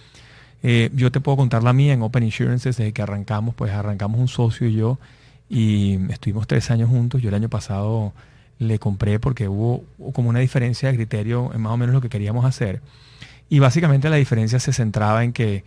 Eh, 0.62 0.90
yo 0.94 1.10
te 1.10 1.18
puedo 1.18 1.36
contar 1.36 1.64
la 1.64 1.72
mía 1.72 1.94
en 1.94 2.02
Open 2.02 2.22
Insurances, 2.22 2.76
desde 2.76 2.92
que 2.92 3.02
arrancamos, 3.02 3.52
pues 3.56 3.72
arrancamos 3.72 4.20
un 4.20 4.28
socio 4.28 4.68
y 4.68 4.74
yo, 4.74 5.00
y 5.48 5.98
estuvimos 6.12 6.46
tres 6.46 6.70
años 6.70 6.90
juntos. 6.90 7.20
Yo 7.20 7.28
el 7.28 7.34
año 7.34 7.48
pasado 7.48 8.12
le 8.60 8.78
compré 8.78 9.18
porque 9.18 9.48
hubo 9.48 9.82
como 10.12 10.28
una 10.28 10.38
diferencia 10.38 10.88
de 10.90 10.94
criterio 10.94 11.50
en 11.52 11.60
más 11.60 11.72
o 11.72 11.76
menos 11.76 11.92
lo 11.92 12.00
que 12.00 12.08
queríamos 12.08 12.44
hacer. 12.44 12.80
Y 13.52 13.58
básicamente 13.58 14.08
la 14.08 14.16
diferencia 14.16 14.58
se 14.58 14.72
centraba 14.72 15.24
en 15.24 15.34
que, 15.34 15.62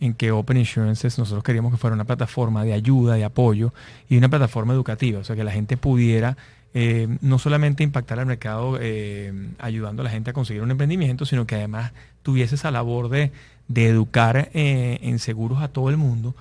en 0.00 0.14
que 0.14 0.32
Open 0.32 0.56
Insurances 0.56 1.16
nosotros 1.20 1.44
queríamos 1.44 1.70
que 1.70 1.78
fuera 1.78 1.94
una 1.94 2.02
plataforma 2.02 2.64
de 2.64 2.72
ayuda, 2.72 3.14
de 3.14 3.22
apoyo 3.22 3.72
y 4.08 4.16
una 4.16 4.28
plataforma 4.28 4.74
educativa, 4.74 5.20
o 5.20 5.24
sea, 5.24 5.36
que 5.36 5.44
la 5.44 5.52
gente 5.52 5.76
pudiera 5.76 6.36
eh, 6.74 7.06
no 7.20 7.38
solamente 7.38 7.84
impactar 7.84 8.18
al 8.18 8.26
mercado 8.26 8.76
eh, 8.80 9.32
ayudando 9.60 10.02
a 10.02 10.04
la 10.04 10.10
gente 10.10 10.30
a 10.30 10.32
conseguir 10.32 10.62
un 10.62 10.72
emprendimiento, 10.72 11.24
sino 11.26 11.46
que 11.46 11.54
además 11.54 11.92
tuviese 12.24 12.56
esa 12.56 12.72
labor 12.72 13.08
de, 13.08 13.30
educar 13.72 14.50
eh, 14.52 14.98
en 15.02 15.20
seguros 15.20 15.62
a 15.62 15.68
todo 15.68 15.90
el 15.90 15.96
mundo 15.96 16.34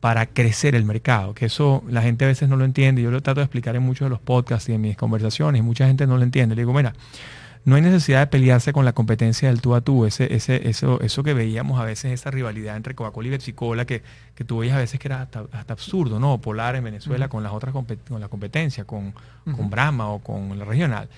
para 0.00 0.26
crecer 0.26 0.74
el 0.74 0.84
mercado, 0.84 1.32
que 1.32 1.46
eso 1.46 1.84
la 1.88 2.02
gente 2.02 2.24
a 2.24 2.28
veces 2.28 2.48
no 2.48 2.56
lo 2.56 2.64
entiende, 2.64 3.02
yo 3.02 3.12
lo 3.12 3.20
trato 3.20 3.38
de 3.38 3.44
explicar 3.44 3.76
en 3.76 3.84
muchos 3.84 4.06
de 4.06 4.10
los 4.10 4.20
podcasts 4.20 4.68
y 4.68 4.72
en 4.72 4.80
mis 4.80 4.96
conversaciones, 4.96 5.60
y 5.60 5.62
mucha 5.62 5.86
gente 5.86 6.08
no 6.08 6.16
lo 6.16 6.24
entiende. 6.24 6.56
Le 6.56 6.62
digo, 6.62 6.72
mira, 6.72 6.92
no 7.64 7.76
hay 7.76 7.82
necesidad 7.82 8.20
de 8.20 8.26
pelearse 8.26 8.72
con 8.72 8.84
la 8.84 8.92
competencia 8.92 9.48
del 9.48 9.60
tú 9.60 9.74
a 9.74 9.80
tú. 9.80 10.06
Ese, 10.06 10.34
ese, 10.34 10.68
eso, 10.68 11.00
eso 11.00 11.22
que 11.22 11.34
veíamos 11.34 11.80
a 11.80 11.84
veces, 11.84 12.12
esa 12.12 12.30
rivalidad 12.30 12.76
entre 12.76 12.94
Coca-Cola 12.94 13.28
y 13.28 13.30
Pepsi 13.32 13.52
Cola, 13.52 13.84
que, 13.84 14.02
que 14.34 14.44
tú 14.44 14.58
veías 14.58 14.76
a 14.76 14.78
veces 14.78 14.98
que 14.98 15.08
era 15.08 15.22
hasta, 15.22 15.72
absurdo, 15.72 16.18
¿no? 16.18 16.40
Polar 16.40 16.76
en 16.76 16.84
Venezuela 16.84 17.28
con 17.28 17.42
las 17.42 17.52
otras 17.52 17.74
con 17.74 18.20
la 18.20 18.28
competencia, 18.28 18.84
con, 18.84 19.14
con 19.44 19.68
Brahma 19.68 20.08
o 20.08 20.20
con 20.20 20.58
la 20.58 20.64
regional. 20.64 21.08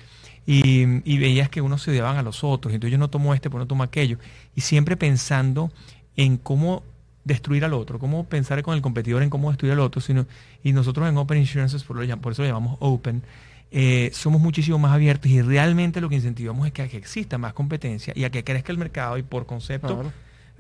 Y, 0.45 0.83
y, 1.09 1.19
veías 1.19 1.49
que 1.49 1.61
unos 1.61 1.83
se 1.83 1.93
odiaban 1.93 2.17
a 2.17 2.23
los 2.23 2.43
otros, 2.43 2.75
entonces 2.75 2.91
yo 2.91 2.99
no 2.99 3.09
tomo 3.09 3.33
este, 3.33 3.49
pues 3.49 3.61
no 3.61 3.67
tomo 3.67 3.85
aquello. 3.85 4.19
Y 4.57 4.63
siempre 4.63 4.97
pensando 4.97 5.71
en 6.17 6.37
cómo 6.37 6.83
destruir 7.25 7.65
al 7.65 7.75
otro, 7.75 8.01
cómo 8.01 8.25
pensar 8.25 8.61
con 8.63 8.75
el 8.75 8.83
competidor 8.83 9.23
en 9.23 9.31
cómo 9.31 9.51
destruir 9.51 9.75
al 9.75 9.81
otro, 9.81 10.01
sino, 10.01 10.27
y 10.65 10.73
nosotros 10.73 11.09
en 11.09 11.17
Open 11.17 11.39
Insurances, 11.39 11.85
por, 11.85 11.97
por 12.19 12.33
eso 12.33 12.43
lo 12.43 12.49
llamamos 12.49 12.77
Open, 12.81 13.23
eh, 13.75 14.11
somos 14.13 14.39
muchísimo 14.39 14.79
más 14.79 14.93
abiertos 14.93 15.31
y 15.31 15.41
realmente 15.41 16.03
lo 16.03 16.11
que 16.11 16.17
incentivamos 16.17 16.67
es 16.67 16.75
que, 16.75 16.87
que, 16.91 16.99
exista 16.99 17.39
más 17.39 17.55
competencia 17.55 18.13
y 18.15 18.25
a 18.25 18.31
que 18.31 18.45
crezca 18.45 18.71
el 18.71 18.77
mercado 18.77 19.17
y 19.17 19.23
por 19.23 19.47
concepto 19.47 20.13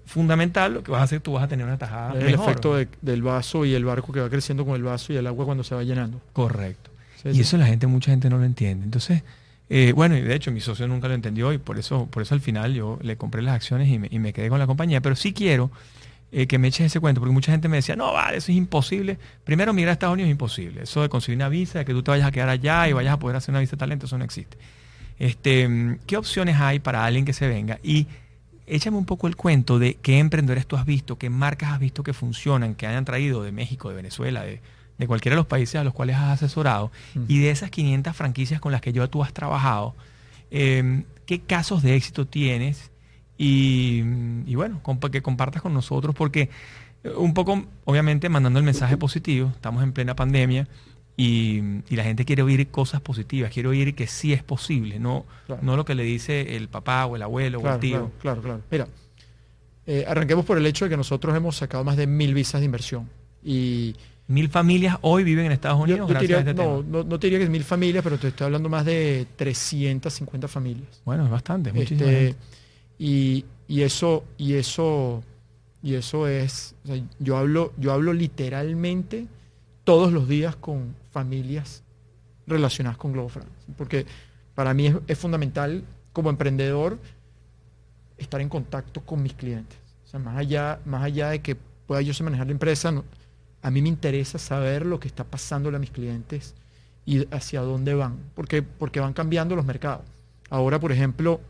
fundamental 0.06 0.72
lo 0.72 0.82
que 0.82 0.90
vas 0.90 1.02
a 1.02 1.04
hacer 1.04 1.20
tú 1.20 1.32
vas 1.32 1.44
a 1.44 1.48
tener 1.48 1.66
una 1.66 1.76
tajada 1.76 2.18
el 2.18 2.34
efecto 2.34 2.74
del 3.02 3.22
vaso 3.22 3.66
y 3.66 3.74
el 3.74 3.84
barco 3.84 4.14
que 4.14 4.20
va 4.20 4.30
creciendo 4.30 4.64
con 4.64 4.76
el 4.76 4.82
vaso 4.82 5.12
y 5.12 5.16
el 5.16 5.26
agua 5.26 5.44
cuando 5.44 5.62
se 5.62 5.74
va 5.74 5.82
llenando. 5.82 6.22
Correcto. 6.32 6.90
Y 7.24 7.40
eso 7.40 7.58
la 7.58 7.66
gente 7.66 7.86
mucha 7.86 8.10
gente 8.10 8.30
no 8.30 8.38
lo 8.38 8.44
entiende. 8.44 8.84
Entonces 8.84 9.22
eh, 9.68 9.92
bueno 9.94 10.16
y 10.16 10.22
de 10.22 10.34
hecho 10.34 10.50
mi 10.50 10.60
socio 10.60 10.88
nunca 10.88 11.06
lo 11.06 11.12
entendió 11.12 11.52
y 11.52 11.58
por 11.58 11.78
eso 11.78 12.06
por 12.06 12.22
eso 12.22 12.34
al 12.34 12.40
final 12.40 12.72
yo 12.72 12.98
le 13.02 13.18
compré 13.18 13.42
las 13.42 13.54
acciones 13.54 13.88
y 13.90 13.98
me, 13.98 14.08
y 14.10 14.20
me 14.20 14.32
quedé 14.32 14.48
con 14.48 14.58
la 14.58 14.66
compañía. 14.66 15.02
Pero 15.02 15.16
sí 15.16 15.34
quiero 15.34 15.70
eh, 16.34 16.46
que 16.46 16.58
me 16.58 16.68
eches 16.68 16.86
ese 16.86 16.98
cuento, 16.98 17.20
porque 17.20 17.34
mucha 17.34 17.52
gente 17.52 17.68
me 17.68 17.76
decía, 17.76 17.94
no, 17.94 18.14
vale, 18.14 18.38
eso 18.38 18.50
es 18.50 18.56
imposible. 18.56 19.18
Primero, 19.44 19.74
migrar 19.74 19.90
a 19.90 19.92
Estados 19.92 20.14
Unidos 20.14 20.28
es 20.28 20.32
imposible. 20.32 20.82
Eso 20.84 21.02
de 21.02 21.10
conseguir 21.10 21.36
una 21.36 21.50
visa, 21.50 21.80
de 21.80 21.84
que 21.84 21.92
tú 21.92 22.02
te 22.02 22.10
vayas 22.10 22.26
a 22.26 22.32
quedar 22.32 22.48
allá 22.48 22.88
y 22.88 22.94
vayas 22.94 23.12
a 23.12 23.18
poder 23.18 23.36
hacer 23.36 23.52
una 23.52 23.60
visa 23.60 23.72
de 23.72 23.76
talento, 23.76 24.06
eso 24.06 24.16
no 24.16 24.24
existe. 24.24 24.56
Este, 25.18 25.98
¿Qué 26.06 26.16
opciones 26.16 26.58
hay 26.58 26.78
para 26.78 27.04
alguien 27.04 27.26
que 27.26 27.34
se 27.34 27.46
venga? 27.46 27.78
Y 27.82 28.06
échame 28.66 28.96
un 28.96 29.04
poco 29.04 29.26
el 29.26 29.36
cuento 29.36 29.78
de 29.78 29.96
qué 29.96 30.18
emprendedores 30.18 30.66
tú 30.66 30.76
has 30.76 30.86
visto, 30.86 31.18
qué 31.18 31.28
marcas 31.28 31.72
has 31.72 31.80
visto 31.80 32.02
que 32.02 32.14
funcionan, 32.14 32.74
que 32.74 32.86
hayan 32.86 33.04
traído 33.04 33.42
de 33.42 33.52
México, 33.52 33.90
de 33.90 33.96
Venezuela, 33.96 34.42
de, 34.42 34.60
cualquiera 35.06 35.34
de 35.34 35.40
los 35.40 35.46
países 35.46 35.74
a 35.74 35.84
los 35.84 35.92
cuales 35.92 36.16
has 36.16 36.40
asesorado, 36.42 36.92
y 37.26 37.40
de 37.40 37.50
esas 37.50 37.70
500 37.70 38.16
franquicias 38.16 38.60
con 38.60 38.70
las 38.72 38.80
que 38.80 38.92
yo 38.92 39.10
tú 39.10 39.22
has 39.24 39.32
trabajado, 39.32 39.96
eh, 40.52 41.02
¿qué 41.26 41.40
casos 41.40 41.82
de 41.82 41.96
éxito 41.96 42.24
tienes? 42.26 42.91
Y, 43.44 44.54
bueno, 44.54 44.80
que 45.10 45.20
compartas 45.20 45.62
con 45.62 45.74
nosotros 45.74 46.14
porque 46.14 46.48
eh, 47.02 47.10
un 47.10 47.34
poco, 47.34 47.64
obviamente, 47.84 48.28
mandando 48.28 48.60
el 48.60 48.64
mensaje 48.64 48.96
positivo, 48.96 49.50
estamos 49.52 49.82
en 49.82 49.92
plena 49.92 50.14
pandemia 50.14 50.68
y, 51.16 51.60
la 51.90 52.04
gente 52.04 52.24
quiere 52.24 52.42
oír 52.42 52.68
cosas 52.68 53.00
positivas, 53.00 53.50
quiere 53.50 53.68
oír 53.68 53.96
que 53.96 54.06
sí 54.06 54.32
es 54.32 54.44
posible, 54.44 55.00
no, 55.00 55.26
no 55.60 55.76
lo 55.76 55.84
que 55.84 55.96
le 55.96 56.04
dice 56.04 56.54
el 56.56 56.68
papá 56.68 57.04
o 57.06 57.16
el 57.16 57.22
abuelo 57.22 57.58
o 57.58 57.68
el 57.68 57.80
tío. 57.80 58.12
Claro, 58.20 58.42
claro, 58.42 58.60
Mira, 58.70 58.86
eh, 59.86 60.04
arranquemos 60.06 60.44
por 60.44 60.56
el 60.56 60.64
hecho 60.64 60.84
de 60.84 60.90
que 60.90 60.96
nosotros 60.96 61.36
hemos 61.36 61.56
sacado 61.56 61.82
más 61.82 61.96
de 61.96 62.06
mil 62.06 62.34
visas 62.34 62.60
de 62.60 62.66
inversión 62.66 63.08
y... 63.44 63.96
Mil 64.28 64.48
familias 64.48 64.96
hoy 65.02 65.24
viven 65.24 65.46
en 65.46 65.52
Estados 65.52 65.80
Unidos. 65.80 66.08
Este 66.08 66.54
no, 66.54 66.82
no, 66.82 67.18
te 67.18 67.26
diría 67.26 67.38
que 67.40 67.44
es 67.44 67.50
mil 67.50 67.64
familias, 67.64 68.04
pero 68.04 68.18
te 68.18 68.28
estoy 68.28 68.46
hablando 68.46 68.68
más 68.68 68.84
de 68.84 69.26
350 69.36 70.46
familias. 70.46 71.02
Bueno, 71.04 71.24
es 71.24 71.30
bastante, 71.30 71.72
este, 71.74 72.36
y, 73.04 73.44
eso, 73.82 74.22
y 74.38 74.54
eso, 74.54 75.24
y 75.82 75.94
eso 75.94 76.28
es, 76.28 76.76
yo 77.18 77.36
hablo, 77.36 77.72
yo 77.76 77.92
hablo 77.92 78.12
literalmente 78.12 79.26
todos 79.82 80.12
los 80.12 80.28
días 80.28 80.54
con 80.54 80.94
familias 81.10 81.82
relacionadas 82.46 82.96
con 82.98 83.12
Globo 83.12 83.28
France, 83.28 83.50
porque 83.76 84.06
para 84.54 84.72
mí 84.72 84.94
es, 85.08 85.18
fundamental 85.18 85.82
como 86.12 86.30
emprendedor 86.30 86.96
estar 88.18 88.40
en 88.40 88.48
contacto 88.48 89.00
con 89.00 89.20
mis 89.20 89.34
clientes. 89.34 89.76
Más 90.12 90.36
allá, 90.36 90.78
más 90.84 91.02
allá 91.02 91.30
de 91.30 91.40
que 91.40 91.56
pueda 91.56 92.02
yo 92.02 92.12
manejar 92.22 92.46
la 92.46 92.52
empresa, 92.52 93.02
a 93.62 93.70
mí 93.72 93.82
me 93.82 93.88
interesa 93.88 94.38
saber 94.38 94.86
lo 94.86 95.00
que 95.00 95.08
está 95.08 95.24
pasando 95.24 95.70
a 95.70 95.78
mis 95.80 95.90
clientes 95.90 96.54
y 97.04 97.26
hacia 97.34 97.62
dónde 97.62 97.94
van, 97.94 98.18
porque, 98.36 98.62
porque 98.62 99.00
van 99.00 99.12
cambiando 99.12 99.56
los 99.56 99.64
mercados. 99.64 100.04
Ahora, 100.50 100.78
por 100.78 100.92
ejemplo, 100.92 101.40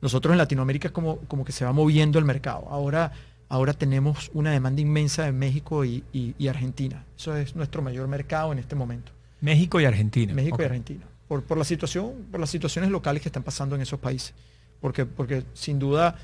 nosotros 0.00 0.32
en 0.32 0.38
Latinoamérica 0.38 0.88
es 0.88 0.92
como, 0.92 1.18
como 1.20 1.44
que 1.44 1.52
se 1.52 1.64
va 1.64 1.72
moviendo 1.72 2.18
el 2.18 2.24
mercado. 2.24 2.66
Ahora, 2.68 3.12
ahora 3.48 3.72
tenemos 3.72 4.30
una 4.34 4.50
demanda 4.50 4.80
inmensa 4.80 5.24
de 5.24 5.32
México 5.32 5.84
y, 5.84 6.04
Argentina. 6.48 7.04
Eso 7.16 7.36
es 7.36 7.56
nuestro 7.56 7.82
mayor 7.82 8.08
mercado 8.08 8.52
en 8.52 8.58
este 8.58 8.74
momento. 8.74 9.12
México 9.40 9.80
y 9.80 9.84
Argentina. 9.84 10.34
México 10.34 10.60
y 10.60 10.64
Argentina. 10.64 11.04
por, 11.28 11.42
por, 11.42 11.58
la 11.58 11.64
situación, 11.64 12.26
por 12.30 12.40
las 12.40 12.50
situaciones 12.50 12.90
locales 12.90 13.22
que 13.22 13.28
están 13.28 13.42
pasando 13.42 13.74
en 13.74 13.82
esos 13.82 13.98
países. 13.98 14.34
Porque, 14.80 15.06
porque 15.06 15.44
sin 15.54 15.78
duda 15.78 16.16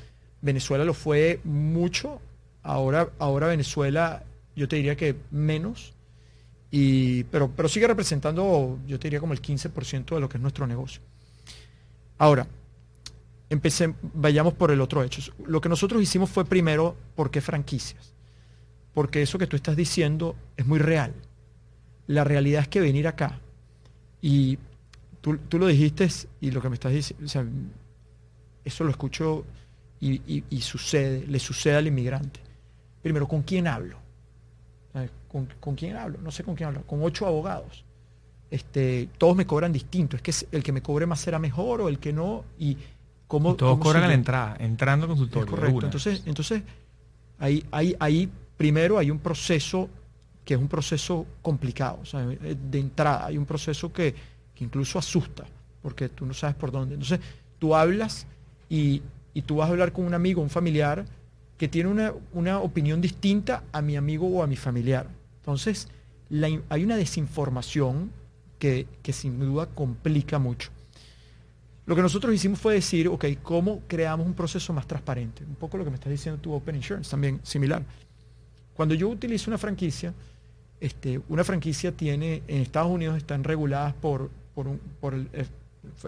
Venezuela 0.43 0.85
lo 0.85 0.95
fue 0.95 1.41
mucho, 1.45 2.21
ahora, 2.63 3.09
ahora 3.19 3.47
Venezuela 3.47 4.25
yo 4.55 4.69
te 4.69 4.77
diría 4.77 4.97
que 4.97 5.17
menos, 5.31 5.95
y, 6.71 7.25
pero, 7.25 7.51
pero 7.51 7.69
sigue 7.69 7.87
representando, 7.87 8.79
yo 8.87 8.99
te 8.99 9.09
diría 9.09 9.21
como 9.21 9.33
el 9.33 9.43
15% 9.43 10.15
de 10.15 10.21
lo 10.21 10.29
que 10.29 10.39
es 10.39 10.43
nuestro 10.43 10.67
negocio. 10.67 11.01
Ahora, 12.19 12.47
empecé, 13.53 13.95
vayamos 14.15 14.55
por 14.55 14.71
el 14.71 14.81
otro 14.81 15.03
hecho. 15.03 15.33
Lo 15.47 15.61
que 15.61 15.69
nosotros 15.69 16.03
hicimos 16.03 16.31
fue 16.31 16.45
primero, 16.45 16.97
¿por 17.15 17.31
qué 17.31 17.41
franquicias? 17.41 18.15
Porque 18.95 19.23
eso 19.23 19.39
que 19.39 19.47
tú 19.47 19.57
estás 19.57 19.77
diciendo 19.77 20.35
es 20.57 20.67
muy 20.67 20.79
real. 20.79 21.13
La 22.07 22.25
realidad 22.25 22.63
es 22.63 22.69
que 22.69 22.81
venir 22.81 23.07
acá, 23.07 23.41
y 24.23 24.57
tú, 25.21 25.39
lo 25.59 25.67
dijiste 25.67 26.09
y 26.41 26.53
lo 26.53 26.63
que 26.63 26.69
me 26.69 26.75
estás 26.75 26.93
diciendo, 26.93 27.27
eso 28.65 28.85
lo 28.85 28.91
escucho 28.91 29.45
y, 30.01 30.61
sucede, 30.61 31.27
le 31.27 31.39
sucede 31.39 31.77
al 31.77 31.87
inmigrante. 31.89 32.41
Primero, 33.03 33.29
¿con 33.29 33.43
quién 33.43 33.67
hablo? 33.67 33.99
¿Con, 35.29 35.47
¿Con, 35.61 35.75
quién 35.75 35.97
hablo? 35.97 36.19
No 36.23 36.31
sé 36.31 36.45
con 36.45 36.55
quién 36.55 36.69
hablo. 36.69 36.83
Con 36.87 37.03
ocho 37.03 37.27
abogados. 37.27 37.85
Este, 38.51 39.09
todos 39.19 39.37
me 39.37 39.47
cobran 39.47 39.73
distinto. 39.73 40.17
Es 40.17 40.23
que 40.23 40.57
el 40.57 40.63
que 40.63 40.73
me 40.73 40.83
cobre 40.83 41.07
más 41.07 41.21
será 41.21 41.39
mejor 41.39 41.81
o 41.81 41.89
el 41.89 41.99
que 41.99 42.13
no. 42.13 42.45
Y, 42.59 42.77
cómo, 43.33 43.55
todos 43.55 43.79
cobran 43.79 44.05
a 44.05 44.09
la 44.09 44.13
entrada, 44.13 44.57
entrando 44.61 45.09
con 45.09 45.17
Es 45.19 45.47
correcto. 45.47 45.87
Entonces, 45.87 46.23
entonces 46.27 46.63
ahí, 47.39 47.65
ahí, 47.71 47.97
ahí 47.99 48.29
primero 48.59 48.99
hay 48.99 49.11
un 49.11 49.19
proceso 49.19 49.89
que 50.45 50.53
es 50.53 50.61
un 50.61 50.69
proceso 50.69 51.25
complicado. 51.41 52.01
de 52.13 52.79
entrada, 52.79 53.25
hay 53.25 53.39
un 53.39 53.47
proceso 53.47 53.91
que, 53.91 54.15
que 54.55 54.65
incluso 54.65 54.99
asusta, 54.99 55.47
porque 55.81 56.11
tú 56.11 56.27
no 56.27 56.35
sabes 56.35 56.57
por 56.57 56.71
dónde. 56.71 56.93
Entonces, 56.93 57.21
tú 57.59 57.75
hablas 57.75 58.27
y, 58.69 59.01
tú 59.47 59.57
vas 59.57 59.69
a 59.69 59.73
hablar 59.73 59.93
con 59.93 60.05
un 60.05 60.13
amigo, 60.13 60.43
un 60.43 60.51
familiar, 60.51 61.07
que 61.57 61.69
tiene 61.69 62.13
una, 62.35 62.59
opinión 62.59 63.01
distinta 63.01 63.63
a 63.73 63.81
mi 63.81 63.97
amigo 63.97 64.27
o 64.27 64.43
a 64.43 64.47
mi 64.47 64.57
familiar. 64.57 65.07
Entonces, 65.39 65.89
hay 66.69 66.85
una 66.85 66.97
desinformación 66.99 68.11
que, 68.59 68.87
sin 69.11 69.41
duda 69.41 69.69
complica 69.75 70.39
mucho. 70.39 70.71
Lo 71.85 71.97
que 71.97 72.03
nosotros 72.03 72.33
hicimos 72.33 72.61
fue 72.61 72.75
decir, 72.75 73.09
ok, 73.09 73.25
¿cómo 73.43 73.83
creamos 73.89 74.27
un 74.27 74.35
proceso 74.35 74.73
más 74.73 74.87
transparente? 74.87 75.45
Un 75.45 75.57
poco 75.57 75.77
lo 75.77 75.85
que 75.85 75.91
me 75.91 75.97
estás 75.97 76.11
diciendo 76.11 76.41
tu 76.41 76.53
Open 76.53 76.77
Insurance, 76.77 77.11
también 77.11 77.41
similar. 77.43 77.83
Cuando 78.75 78.95
yo 78.95 79.09
utilizo 79.09 79.51
una 79.51 79.59
franquicia, 79.59 80.15
este, 80.81 81.21
una 81.29 81.45
franquicia 81.45 81.93
tiene, 81.93 82.43
en 82.47 82.63
Estados 82.63 82.91
Unidos 82.91 83.17
están 83.17 83.43
reguladas 83.43 83.95
por, 83.95 84.31
por, 84.55 84.79
por 85.01 85.15
el 85.15 85.29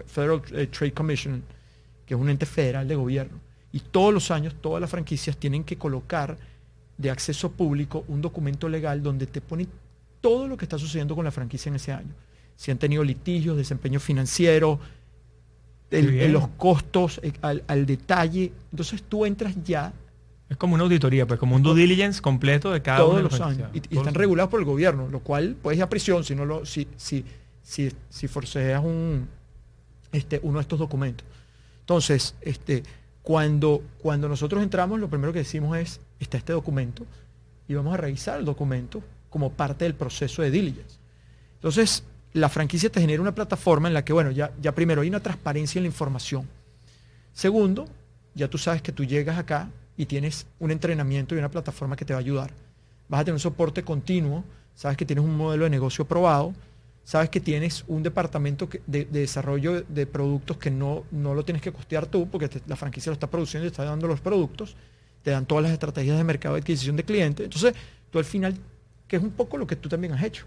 Federal 0.07 0.41
Trade 0.41 0.93
Commission, 0.93 1.43
que 2.05 2.13
es 2.13 2.19
un 2.19 2.29
ente 2.29 2.45
federal 2.45 2.87
de 2.87 2.95
gobierno. 2.95 3.39
Y 3.71 3.79
todos 3.79 4.13
los 4.13 4.31
años, 4.31 4.55
todas 4.61 4.79
las 4.79 4.89
franquicias 4.89 5.35
tienen 5.35 5.65
que 5.65 5.77
colocar 5.77 6.37
de 6.97 7.09
acceso 7.09 7.51
público 7.51 8.05
un 8.07 8.21
documento 8.21 8.69
legal 8.69 9.03
donde 9.03 9.27
te 9.27 9.41
pone 9.41 9.67
todo 10.21 10.47
lo 10.47 10.55
que 10.55 10.65
está 10.65 10.79
sucediendo 10.79 11.15
con 11.15 11.25
la 11.25 11.31
franquicia 11.31 11.69
en 11.69 11.75
ese 11.75 11.91
año. 11.91 12.13
Si 12.55 12.71
han 12.71 12.77
tenido 12.77 13.03
litigios, 13.03 13.57
desempeño 13.57 13.99
financiero, 13.99 14.79
los 16.01 16.47
costos 16.57 17.19
eh, 17.23 17.33
al, 17.41 17.85
detalle. 17.85 18.51
Entonces 18.71 19.03
tú 19.03 19.25
entras 19.25 19.55
ya. 19.63 19.93
Es 20.49 20.57
como 20.57 20.75
una 20.75 20.83
auditoría, 20.83 21.25
pues 21.25 21.39
como 21.39 21.55
un 21.55 21.63
due 21.63 21.75
diligence 21.75 22.21
completo 22.21 22.71
de 22.71 22.81
cada 22.81 22.99
todos 22.99 23.13
uno 23.13 23.21
los 23.23 23.41
años. 23.41 23.69
Y, 23.73 23.97
están 23.97 24.13
regulados 24.13 24.51
por 24.51 24.59
el 24.59 24.65
gobierno, 24.65 25.07
lo 25.09 25.19
cual 25.19 25.55
puedes 25.61 25.77
ir 25.77 25.83
a 25.83 25.89
prisión 25.89 26.23
si 26.23 26.35
no 26.35 26.45
lo, 26.45 26.65
si, 26.65 26.87
si, 26.97 27.25
si, 27.63 27.91
si 28.09 28.27
forceas 28.27 28.83
un, 28.83 29.27
este, 30.11 30.39
uno 30.43 30.59
de 30.59 30.61
estos 30.61 30.79
documentos. 30.79 31.25
Entonces, 31.81 32.35
este, 32.41 32.83
cuando, 33.21 33.81
cuando 33.99 34.29
nosotros 34.29 34.61
entramos, 34.61 34.99
lo 34.99 35.09
primero 35.09 35.33
que 35.33 35.39
decimos 35.39 35.77
es, 35.77 35.99
está 36.19 36.37
este 36.37 36.53
documento, 36.53 37.05
y 37.67 37.73
vamos 37.73 37.93
a 37.93 37.97
revisar 37.97 38.39
el 38.39 38.45
documento 38.45 39.01
como 39.29 39.51
parte 39.51 39.85
del 39.85 39.95
proceso 39.95 40.41
de 40.41 40.51
diligence. 40.51 40.97
Entonces, 41.55 42.03
la 42.35 42.49
franquicia 42.49 42.91
te 42.91 42.99
genera 42.99 43.21
una 43.21 43.33
plataforma 43.33 43.87
en 43.87 43.93
la 43.93 44.03
que, 44.03 44.11
bueno, 44.11 44.29
ya, 44.29 44.51
ya 44.61 44.75
primero 44.75 45.01
hay 45.01 45.07
una 45.07 45.21
transparencia 45.21 45.79
en 45.79 45.83
la 45.83 45.87
información. 45.87 46.45
Segundo, 47.31 47.87
ya 48.33 48.49
tú 48.49 48.57
sabes 48.57 48.81
que 48.81 48.91
tú 48.91 49.05
llegas 49.05 49.37
acá 49.37 49.69
y 49.95 50.05
tienes 50.05 50.45
un 50.59 50.69
entrenamiento 50.69 51.33
y 51.33 51.37
una 51.37 51.49
plataforma 51.49 51.95
que 51.95 52.03
te 52.03 52.11
va 52.11 52.19
a 52.19 52.19
ayudar. 52.19 52.51
Vas 53.07 53.21
a 53.21 53.23
tener 53.23 53.35
un 53.35 53.39
soporte 53.39 53.83
continuo, 53.83 54.43
sabes 54.75 54.97
que 54.97 55.05
tienes 55.05 55.23
un 55.23 55.37
modelo 55.37 55.63
de 55.63 55.69
negocio 55.69 56.03
probado, 56.03 56.53
sabes 57.05 57.29
que 57.29 57.39
tienes 57.39 57.85
un 57.87 58.03
departamento 58.03 58.67
de, 58.85 59.05
desarrollo 59.05 59.83
de 59.83 60.05
productos 60.05 60.57
que 60.57 60.69
no, 60.69 61.05
no 61.11 61.33
lo 61.35 61.45
tienes 61.45 61.61
que 61.61 61.71
costear 61.71 62.05
tú, 62.05 62.27
porque 62.27 62.49
la 62.67 62.75
franquicia 62.75 63.11
lo 63.11 63.13
está 63.13 63.27
produciendo 63.27 63.65
y 63.65 63.69
está 63.69 63.85
dando 63.85 64.07
los 64.07 64.19
productos, 64.19 64.75
te 65.23 65.31
dan 65.31 65.45
todas 65.45 65.63
las 65.63 65.71
estrategias 65.71 66.17
de 66.17 66.23
mercado 66.25 66.55
de 66.55 66.59
adquisición 66.59 66.97
de 66.97 67.05
clientes. 67.05 67.45
Entonces, 67.45 67.73
tú 68.11 68.19
al 68.19 68.25
final, 68.25 68.57
que 69.07 69.15
es 69.15 69.23
un 69.23 69.31
poco 69.31 69.57
lo 69.57 69.65
que 69.65 69.77
tú 69.77 69.87
también 69.87 70.11
has 70.11 70.23
hecho. 70.23 70.45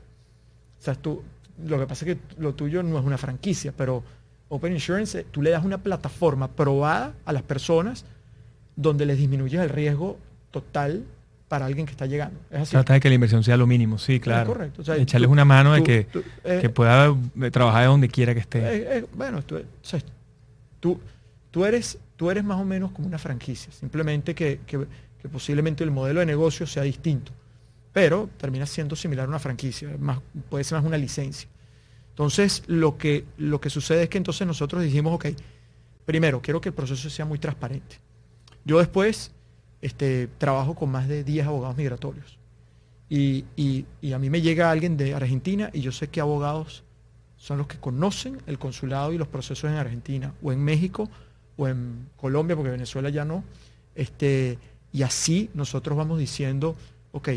O 0.79 0.83
sea, 0.83 0.95
tú, 0.95 1.23
lo 1.67 1.79
que 1.79 1.87
pasa 1.87 2.05
es 2.05 2.15
que 2.15 2.21
lo 2.39 2.55
tuyo 2.55 2.83
no 2.83 2.99
es 2.99 3.05
una 3.05 3.19
franquicia, 3.19 3.73
pero 3.77 4.03
Open 4.49 4.73
Insurance, 4.73 5.21
eh, 5.21 5.27
tú 5.31 5.43
le 5.43 5.51
das 5.51 5.65
una 5.65 5.79
plataforma 5.79 6.49
probada 6.49 7.15
a 7.25 7.33
las 7.33 7.43
personas 7.43 8.05
donde 8.77 9.07
les 9.07 9.19
disminuyes 9.19 9.61
el 9.61 9.69
riesgo 9.69 10.19
total 10.51 11.05
para 11.49 11.67
alguien 11.67 11.87
que 11.87 11.93
está 11.93 12.07
llegando. 12.07 12.39
Trata 12.71 12.95
de 12.95 13.01
que 13.01 13.09
la 13.09 13.15
inversión 13.15 13.43
sea 13.43 13.57
lo 13.57 13.67
mínimo, 13.67 13.99
sí, 13.99 14.21
claro. 14.21 14.47
correcto. 14.47 14.83
Echarles 14.95 15.31
una 15.31 15.45
mano 15.45 15.73
de 15.73 15.83
que, 15.83 16.07
eh, 16.45 16.69
pueda 16.69 17.17
eh, 17.41 17.51
trabajar 17.51 17.83
de 17.83 17.87
donde 17.89 18.09
quiera 18.09 18.35
que 18.35 18.41
esté. 18.41 18.99
Eh, 18.99 19.07
bueno, 19.15 19.43
tú, 19.43 21.01
tú, 21.51 21.65
eres, 21.65 21.99
tú 22.17 22.31
eres 22.31 22.45
más 22.45 22.61
o 22.61 22.65
menos 22.65 22.93
como 22.93 23.09
una 23.09 23.19
franquicia, 23.19 23.73
simplemente 23.73 24.35
que, 24.35 24.61
posiblemente 25.33 25.83
el 25.83 25.91
modelo 25.91 26.21
de 26.21 26.27
negocio 26.27 26.67
sea 26.67 26.83
distinto, 26.83 27.33
pero 27.93 28.29
termina 28.37 28.67
siendo 28.67 28.97
similar 28.97 29.27
a 29.27 29.29
una 29.29 29.39
franquicia, 29.39 29.89
más, 29.99 30.21
puede 30.49 30.65
ser 30.65 30.79
más 30.79 30.87
una 30.87 30.99
licencia. 30.99 31.49
Entonces, 32.11 32.65
lo 32.67 32.99
que, 32.99 33.25
lo 33.37 33.61
que 33.61 33.71
sucede 33.71 34.05
es 34.05 34.09
que 34.09 34.19
entonces 34.19 34.47
nosotros 34.47 34.83
dijimos, 34.83 35.15
ok, 35.15 35.27
primero, 36.05 36.43
quiero 36.43 36.61
que 36.61 36.71
el 36.71 36.75
proceso 36.75 37.09
sea 37.11 37.25
muy 37.25 37.39
transparente. 37.39 38.01
Yo 38.65 38.79
después 38.79 39.33
este, 39.81 40.27
trabajo 40.39 40.75
con 40.75 40.91
más 40.91 41.09
de 41.09 41.23
10 41.23 41.47
abogados 41.47 41.77
migratorios. 41.77 42.39
Y, 43.09 43.45
a 44.13 44.19
mí 44.19 44.29
me 44.29 44.43
llega 44.43 44.71
alguien 44.71 44.97
de 44.97 45.15
Argentina 45.15 45.71
y 45.73 45.81
yo 45.81 45.93
sé 45.93 46.09
que 46.09 46.21
abogados 46.21 46.85
son 47.37 47.59
los 47.59 47.67
que 47.67 47.79
conocen 47.79 48.39
el 48.47 48.59
consulado 48.59 49.13
y 49.13 49.19
los 49.19 49.29
procesos 49.29 49.71
en 49.71 49.77
Argentina, 49.77 50.35
o 50.43 50.53
en 50.53 50.63
México, 50.63 51.09
o 51.57 51.69
en 51.69 52.09
Colombia, 52.17 52.57
porque 52.57 52.71
Venezuela 52.71 53.09
ya 53.09 53.25
no. 53.25 53.45
Este, 53.95 54.59
y 54.93 55.03
así 55.03 55.51
nosotros 55.55 55.97
vamos 55.97 56.19
diciendo, 56.19 56.77
ok, 57.13 57.29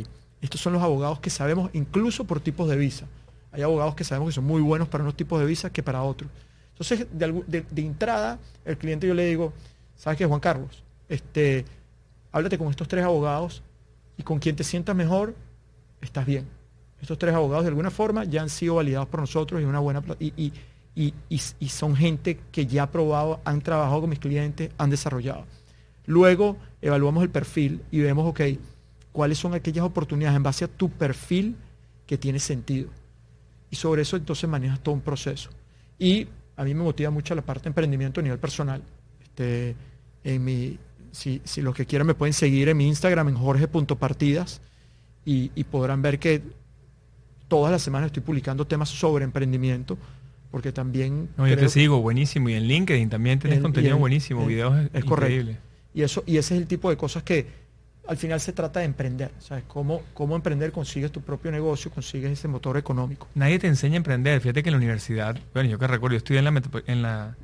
estos 0.42 0.60
son 0.60 0.74
los 0.74 0.82
abogados 0.82 1.20
que 1.20 1.30
sabemos, 1.30 1.70
incluso 1.74 2.26
por 2.26 2.40
tipos 2.40 2.70
de 2.70 2.76
visa. 2.76 3.06
Hay 3.52 3.62
abogados 3.62 3.96
que 3.96 4.04
sabemos 4.04 4.30
que 4.30 4.34
son 4.34 4.46
muy 4.46 4.62
buenos 4.62 4.88
para 4.88 5.04
unos 5.04 5.16
tipos 5.16 5.40
de 5.40 5.46
visa 5.46 5.72
que 5.72 5.84
para 5.84 6.04
otros. 6.04 6.30
Entonces, 6.72 7.08
de, 7.12 7.64
entrada, 7.76 8.40
el 8.66 8.78
cliente 8.78 9.08
yo 9.08 9.14
le 9.14 9.26
digo, 9.26 9.54
¿sabes 9.96 10.18
qué, 10.18 10.26
Juan 10.26 10.40
Carlos? 10.40 10.84
Este, 11.10 11.66
háblate 12.32 12.58
con 12.58 12.70
estos 12.70 12.88
tres 12.88 13.04
abogados 13.04 13.62
y 14.18 14.24
con 14.24 14.40
quien 14.40 14.56
te 14.56 14.64
sientas 14.64 14.96
mejor, 14.96 15.36
estás 16.02 16.26
bien. 16.26 16.48
Estos 17.02 17.18
tres 17.18 17.36
abogados 17.36 17.66
de 17.66 17.70
alguna 17.70 17.92
forma 17.92 18.24
ya 18.24 18.42
han 18.42 18.50
sido 18.50 18.76
validados 18.76 19.08
por 19.10 19.20
nosotros 19.20 19.62
y 19.62 19.66
una 19.66 19.80
buena 19.80 20.04
y, 20.20 20.54
y, 20.96 21.70
son 21.70 21.96
gente 21.96 22.40
que 22.52 22.66
ya 22.66 22.84
ha 22.84 22.92
probado, 22.92 23.42
han 23.46 23.62
trabajado 23.62 24.02
con 24.02 24.10
mis 24.10 24.20
clientes, 24.20 24.72
han 24.78 24.90
desarrollado. 24.90 25.46
Luego 26.06 26.58
evaluamos 26.82 27.24
el 27.24 27.30
perfil 27.30 27.82
y 27.92 28.00
vemos, 28.00 28.28
ok, 28.28 28.42
cuáles 29.12 29.38
son 29.38 29.54
aquellas 29.54 29.86
oportunidades 29.86 30.36
en 30.36 30.44
base 30.44 30.66
a 30.66 30.68
tu 30.68 30.90
perfil 30.90 31.56
que 32.06 32.18
tiene 32.18 32.40
sentido. 32.40 32.90
Y 33.70 33.76
sobre 33.76 34.02
eso 34.02 34.18
entonces 34.18 34.50
manejas 34.50 34.82
todo 34.82 34.96
un 34.96 35.02
proceso. 35.02 35.50
Y 35.98 36.28
a 36.56 36.64
mí 36.64 36.74
me 36.74 36.84
motiva 36.84 37.10
mucho 37.10 37.34
la 37.36 37.42
parte 37.42 37.64
de 37.64 37.70
emprendimiento 37.70 38.20
a 38.20 38.24
nivel 38.24 38.40
personal. 38.40 38.82
Este, 39.22 39.76
en 40.24 40.44
mi, 40.44 40.78
si, 41.12 41.42
si 41.44 41.62
los 41.62 41.76
que 41.76 41.86
quieran 41.86 42.08
me 42.08 42.14
pueden 42.14 42.34
seguir 42.34 42.70
en 42.70 42.78
mi 42.78 42.88
Instagram 42.88 43.30
en 43.30 43.36
jorge.partidas 43.36 44.62
y, 45.26 45.52
y 45.56 45.64
podrán 45.64 46.02
ver 46.02 46.20
que 46.20 46.42
todas 47.48 47.72
las 47.72 47.82
semanas 47.82 48.08
estoy 48.08 48.24
publicando 48.24 48.66
temas 48.66 48.90
sobre 48.90 49.24
emprendimiento 49.24 49.98
porque 50.52 50.74
también... 50.74 51.30
No, 51.38 51.48
yo 51.48 51.58
te 51.58 51.70
sigo, 51.70 52.02
buenísimo. 52.02 52.50
Y 52.50 52.54
en 52.54 52.68
LinkedIn 52.68 53.10
también 53.10 53.40
tienes 53.40 53.62
contenido 53.62 53.98
buenísimo, 53.98 54.46
videos 54.46 54.90
es 54.94 55.06
correcto. 55.06 55.54
Y, 55.94 56.02
eso, 56.04 56.24
y 56.26 56.38
ese 56.38 56.56
es 56.56 56.62
el 56.62 56.68
tipo 56.68 56.90
de 56.90 56.98
cosas 56.98 57.24
que 57.24 57.48
al 58.08 58.18
final 58.18 58.40
se 58.40 58.54
trata 58.54 58.80
de 58.80 58.86
emprender. 58.86 59.32
¿Sabes? 59.40 59.64
Cómo, 59.68 60.02
cómo 60.14 60.36
emprender, 60.36 60.72
consigues 60.72 61.12
tu 61.12 61.22
propio 61.22 61.52
negocio, 61.52 61.92
consigues 61.92 62.32
ese 62.32 62.48
motor 62.48 62.78
económico. 62.78 63.28
Nadie 63.36 63.60
te 63.60 63.68
enseña 63.68 63.96
a 63.96 63.98
emprender. 63.98 64.42
Fíjate 64.42 64.64
que 64.64 64.70
en 64.70 64.74
la 64.74 64.78
universidad, 64.78 65.38
bueno, 65.54 65.70
yo 65.70 65.80
que 65.80 65.88
recuerdo, 65.88 66.14
yo 66.14 66.18
estudié 66.18 66.40
en 66.40 66.46
la, 66.46 66.62
en 66.88 67.02
la 67.02 67.36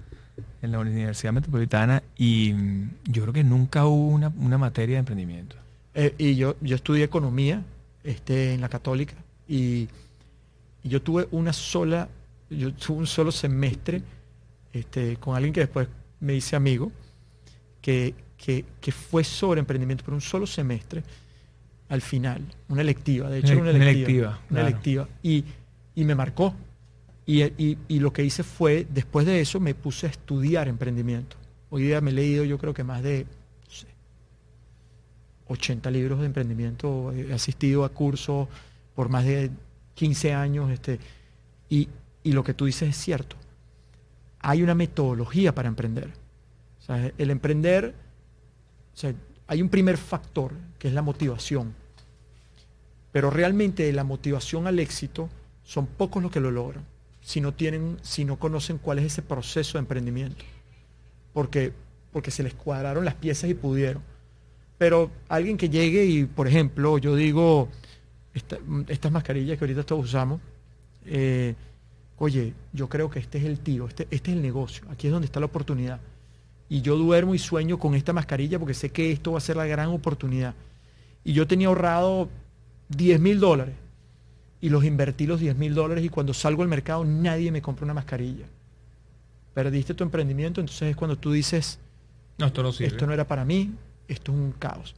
en 0.61 0.71
la 0.71 0.79
Universidad 0.79 1.33
Metropolitana 1.33 2.03
y 2.15 2.53
mm, 2.53 2.89
yo 3.05 3.23
creo 3.23 3.33
que 3.33 3.43
nunca 3.43 3.85
hubo 3.85 4.07
una, 4.07 4.57
materia 4.57 4.95
de 4.95 4.99
emprendimiento. 4.99 5.55
Eh, 5.93 6.13
y 6.17 6.35
yo, 6.35 6.55
yo 6.61 6.75
estudié 6.75 7.03
economía 7.03 7.63
este, 8.03 8.53
en 8.53 8.61
la 8.61 8.69
católica 8.69 9.15
y, 9.47 9.87
yo 10.83 11.01
tuve 11.01 11.27
una 11.31 11.51
sola 11.51 12.07
yo 12.49 12.73
tuve 12.73 12.99
un 12.99 13.07
solo 13.07 13.29
semestre 13.33 14.01
este, 14.71 15.17
con 15.17 15.35
alguien 15.35 15.53
que 15.53 15.59
después 15.61 15.89
me 16.21 16.33
hice 16.33 16.55
amigo, 16.55 16.93
que, 17.81 18.15
que, 18.37 18.63
que 18.79 18.91
fue 18.91 19.23
sobre 19.23 19.59
emprendimiento 19.59 20.03
por 20.05 20.13
un 20.13 20.21
solo 20.21 20.45
semestre 20.47 21.03
al 21.89 22.01
final, 22.01 22.41
una 22.69 22.81
electiva, 22.81 23.29
de 23.29 23.39
hecho 23.39 23.53
era 23.53 23.61
una 23.61 23.71
Una 23.71 23.89
electiva. 23.89 24.29
una 24.29 24.39
claro. 24.49 24.67
electiva. 24.67 25.09
Y, 25.23 25.43
y 25.95 26.03
me 26.03 26.15
marcó. 26.15 26.53
Y, 27.25 27.43
y- 27.43 27.77
y 27.87 27.99
lo 27.99 28.11
que 28.13 28.23
hice 28.23 28.43
fue, 28.43 28.85
después 28.89 29.25
de 29.25 29.39
eso, 29.41 29.59
me 29.59 29.73
puse 29.73 30.07
a 30.07 30.09
estudiar 30.09 30.67
emprendimiento. 30.67 31.35
Hoy 31.69 31.83
día 31.83 31.99
me 32.01 32.11
he 32.11 32.13
leído 32.13 32.43
yo 32.45 32.57
creo 32.57 32.73
que 32.73 32.83
más 32.83 33.03
de 33.03 33.25
no 33.65 33.71
sé, 33.73 33.87
80 35.47 35.89
libros 35.91 36.19
de 36.19 36.25
emprendimiento, 36.25 37.11
he 37.13 37.33
asistido 37.33 37.83
a 37.85 37.89
cursos 37.89 38.47
por 38.95 39.09
más 39.09 39.25
de 39.25 39.49
15 39.95 40.33
años, 40.33 40.69
este, 40.71 40.99
y, 41.69 41.87
y 42.23 42.31
lo 42.33 42.43
que 42.43 42.53
tú 42.53 42.65
dices 42.65 42.89
es 42.89 42.97
cierto. 42.97 43.35
Hay 44.39 44.61
una 44.61 44.75
metodología 44.75 45.53
para 45.55 45.67
emprender. 45.69 46.09
O 46.79 46.85
sea, 46.85 47.11
el 47.17 47.29
emprender, 47.31 47.93
o 48.97 48.99
sea, 48.99 49.13
hay 49.45 49.61
un 49.61 49.69
primer 49.69 49.95
factor 49.95 50.53
que 50.79 50.87
es 50.87 50.93
la 50.95 51.03
motivación. 51.03 51.75
Pero 53.11 53.29
realmente 53.29 53.83
de 53.83 53.93
la 53.93 54.03
motivación 54.03 54.65
al 54.65 54.79
éxito 54.79 55.29
son 55.63 55.85
pocos 55.85 56.23
los 56.23 56.31
que 56.31 56.39
lo 56.39 56.49
logran 56.49 56.83
si 57.21 57.39
no 57.39 57.53
tienen, 57.53 57.99
si 58.01 58.25
no 58.25 58.39
conocen 58.39 58.79
cuál 58.79 58.97
es 58.97 59.05
ese 59.05 59.21
proceso 59.21 59.73
de 59.77 59.81
emprendimiento. 59.81 60.43
Porque, 61.31 61.73
porque 62.11 62.31
se 62.31 62.41
les 62.41 62.55
cuadraron 62.55 63.05
las 63.05 63.13
piezas 63.13 63.51
y 63.51 63.53
pudieron. 63.53 64.01
Pero 64.79 65.11
alguien 65.29 65.57
que 65.57 65.69
llegue 65.69 66.05
y, 66.05 66.25
por 66.25 66.47
ejemplo, 66.47 66.97
yo 66.97 67.15
digo, 67.15 67.69
esta- 68.33 68.57
estas 68.87 69.11
mascarillas 69.11 69.59
que 69.59 69.63
ahorita 69.65 69.83
todos 69.83 70.05
usamos, 70.05 70.41
eh, 71.05 71.53
oye, 72.17 72.55
yo 72.73 72.89
creo 72.89 73.11
que 73.11 73.19
este 73.19 73.37
es 73.37 73.43
el 73.45 73.59
tiro, 73.59 73.87
este, 73.87 74.07
este 74.09 74.31
es 74.31 74.37
el 74.37 74.41
negocio, 74.41 74.85
aquí 74.89 75.05
es 75.05 75.13
donde 75.13 75.27
está 75.27 75.39
la 75.39 75.45
oportunidad. 75.45 75.99
Y 76.69 76.81
yo 76.81 76.97
duermo 76.97 77.33
y 77.33 77.39
sueño 77.39 77.79
con 77.79 77.95
esta 77.95 78.13
mascarilla 78.13 78.59
porque 78.59 78.73
sé 78.73 78.89
que 78.89 79.11
esto 79.11 79.33
va 79.33 79.37
a 79.37 79.41
ser 79.41 79.55
la 79.55 79.65
gran 79.65 79.89
oportunidad. 79.89 80.53
Y 81.23 81.33
yo 81.33 81.47
tenía 81.47 81.67
ahorrado 81.67 82.29
10 82.89 83.19
mil 83.19 83.39
dólares 83.39 83.75
y 84.59 84.69
los 84.69 84.83
invertí 84.83 85.27
los 85.27 85.39
10 85.39 85.55
mil 85.57 85.73
dólares 85.75 86.03
y 86.03 86.09
cuando 86.09 86.33
salgo 86.33 86.63
al 86.63 86.67
mercado 86.67 87.05
nadie 87.05 87.51
me 87.51 87.61
compra 87.61 87.85
una 87.85 87.93
mascarilla. 87.93 88.45
Perdiste 89.53 89.93
tu 89.93 90.03
emprendimiento, 90.03 90.61
entonces 90.61 90.89
es 90.89 90.95
cuando 90.95 91.17
tú 91.17 91.31
dices, 91.31 91.79
No, 92.37 92.47
esto 92.47 92.63
no 92.63 92.71
sirve. 92.71 92.87
esto 92.87 93.07
no 93.07 93.13
era 93.13 93.27
para 93.27 93.45
mí, 93.45 93.73
esto 94.07 94.31
es 94.31 94.37
un 94.37 94.51
caos. 94.51 94.95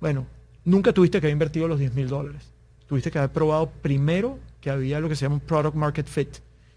Bueno, 0.00 0.26
nunca 0.64 0.92
tuviste 0.92 1.20
que 1.20 1.26
haber 1.26 1.32
invertido 1.32 1.66
los 1.68 1.78
10 1.78 1.94
mil 1.94 2.08
dólares. 2.08 2.42
Tuviste 2.86 3.10
que 3.10 3.18
haber 3.18 3.32
probado 3.32 3.70
primero 3.82 4.38
que 4.60 4.70
había 4.70 5.00
lo 5.00 5.08
que 5.08 5.16
se 5.16 5.22
llama 5.24 5.36
un 5.36 5.40
product 5.40 5.74
market 5.74 6.06
fit, 6.06 6.28